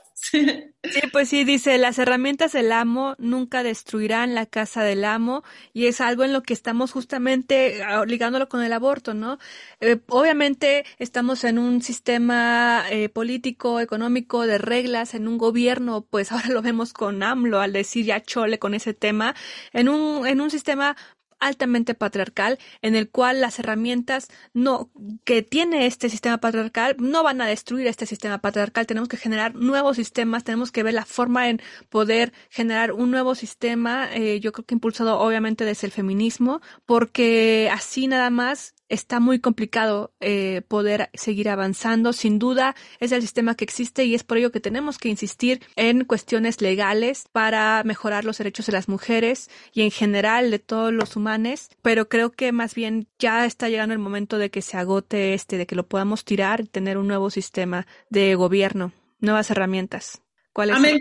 Sí, 0.88 1.02
pues 1.12 1.30
sí, 1.30 1.44
dice, 1.44 1.78
las 1.80 1.98
herramientas 1.98 2.52
del 2.54 2.72
amo 2.72 3.16
nunca 3.18 3.64
destruirán 3.64 4.36
la 4.36 4.46
casa 4.46 4.84
del 4.84 5.04
amo 5.04 5.44
y 5.74 5.88
es 5.88 6.00
algo 6.00 6.24
en 6.24 6.32
lo 6.32 6.44
que 6.44 6.54
estamos 6.54 6.92
justamente 6.92 7.82
ah, 7.84 8.06
ligándolo 8.06 8.48
con 8.48 8.62
el 8.64 8.72
aborto, 8.72 9.14
¿no? 9.16 9.40
Eh, 9.82 10.00
obviamente 10.08 10.86
estamos 11.00 11.44
en 11.44 11.58
un 11.58 11.82
sistema 11.82 12.86
eh, 12.92 13.10
político, 13.10 13.80
económico, 13.80 14.46
de 14.46 14.60
reglas, 14.60 15.16
en 15.16 15.28
un 15.28 15.38
gobierno, 15.40 16.06
pues 16.06 16.32
ahora 16.32 16.50
lo 16.50 16.62
vemos 16.62 16.94
con 16.94 17.24
AMLO 17.24 17.60
al 17.60 17.74
decir 17.74 18.06
ya 18.06 18.22
chole 18.22 18.60
con 18.60 18.76
ese 18.76 18.94
tema, 18.94 19.36
en 19.74 19.90
un, 19.90 20.28
en 20.28 20.40
un 20.40 20.52
sistema 20.52 20.96
altamente 21.48 21.96
patriarcal 21.96 22.60
en 22.82 22.96
el 22.96 23.10
cual 23.10 23.42
las 23.42 23.60
herramientas 23.60 24.28
no 24.54 24.90
que 25.24 25.42
tiene 25.42 25.86
este 25.86 26.10
sistema 26.10 26.38
patriarcal 26.38 26.96
no 27.00 27.24
van 27.24 27.42
a 27.42 27.48
destruir 27.48 27.88
este 27.88 28.06
sistema 28.06 28.40
patriarcal. 28.40 28.86
Tenemos 28.88 29.10
que 29.10 29.18
generar 29.18 29.56
nuevos 29.56 29.96
sistemas 29.96 30.44
tenemos 30.44 30.72
que 30.72 30.84
ver 30.84 30.94
la 30.94 31.06
forma 31.06 31.50
en 31.50 31.62
poder 31.90 32.34
generar 32.50 32.92
un 32.92 33.12
nuevo 33.12 33.36
sistema 33.36 34.10
eh, 34.14 34.40
yo 34.40 34.52
creo 34.52 34.66
que 34.66 34.76
impulsado 34.76 35.20
obviamente 35.20 35.66
desde 35.66 35.88
el 35.88 35.94
feminismo 35.94 36.62
porque 36.86 37.70
así 37.72 38.08
nada 38.08 38.30
más 38.30 38.75
está 38.90 39.20
muy 39.20 39.40
complicado 39.40 40.14
eh, 40.20 40.62
poder 40.68 41.10
seguir 41.14 41.50
avanzando. 41.50 42.14
Sin 42.14 42.40
duda 42.40 42.76
es 43.00 43.12
el 43.12 43.22
sistema 43.22 43.56
que 43.56 43.64
existe 43.64 44.06
y 44.06 44.16
es 44.16 44.24
por 44.24 44.38
ello 44.38 44.52
que 44.52 44.60
tenemos 44.60 44.98
que 44.98 45.10
insistir 45.10 45.62
en 45.76 46.06
cuestiones 46.06 46.62
legales 46.62 47.26
para 47.32 47.84
mejorar 47.84 48.26
los 48.26 48.38
derechos 48.38 48.66
de 48.66 48.74
las 48.74 48.88
mujeres 48.88 49.50
y 49.74 49.82
en 49.82 49.92
general 49.92 50.52
de 50.52 50.60
todos 50.60 50.94
los 50.94 51.16
humanos. 51.16 51.70
Pero 51.82 52.10
creo 52.10 52.32
que 52.32 52.52
más 52.52 52.76
bien 52.76 53.08
ya 53.20 53.46
está 53.46 53.70
llegando 53.70 53.94
el 53.94 54.00
momento 54.00 54.38
de 54.38 54.50
que 54.50 54.62
se 54.62 54.78
agote 54.78 55.34
este, 55.34 55.58
de 55.58 55.66
que 55.66 55.76
lo 55.76 55.88
podamos 55.88 56.26
tirar 56.26 56.62
y 56.62 56.68
tener 56.68 56.98
un 56.98 57.08
nuevo 57.08 57.30
sistema 57.30 57.88
de 58.10 58.36
gobierno, 58.36 58.94
nuevas 59.20 59.50
herramientas. 59.52 60.22
¿Cuál 60.54 60.70
es 60.70 60.76
Amén, 60.78 61.00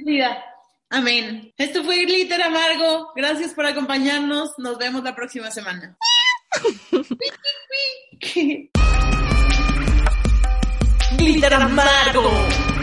Amén. 0.91 1.53
Esto 1.57 1.83
fue 1.83 2.05
Glitter 2.05 2.41
Amargo. 2.43 3.13
Gracias 3.17 3.53
por 3.53 3.67
acompañarnos. 3.67 4.53
Nos 4.59 4.79
vemos 4.79 5.03
la 5.03 5.15
próxima 5.15 5.51
semana. 5.51 5.97
Glitter 11.17 11.55
amargo. 11.55 12.74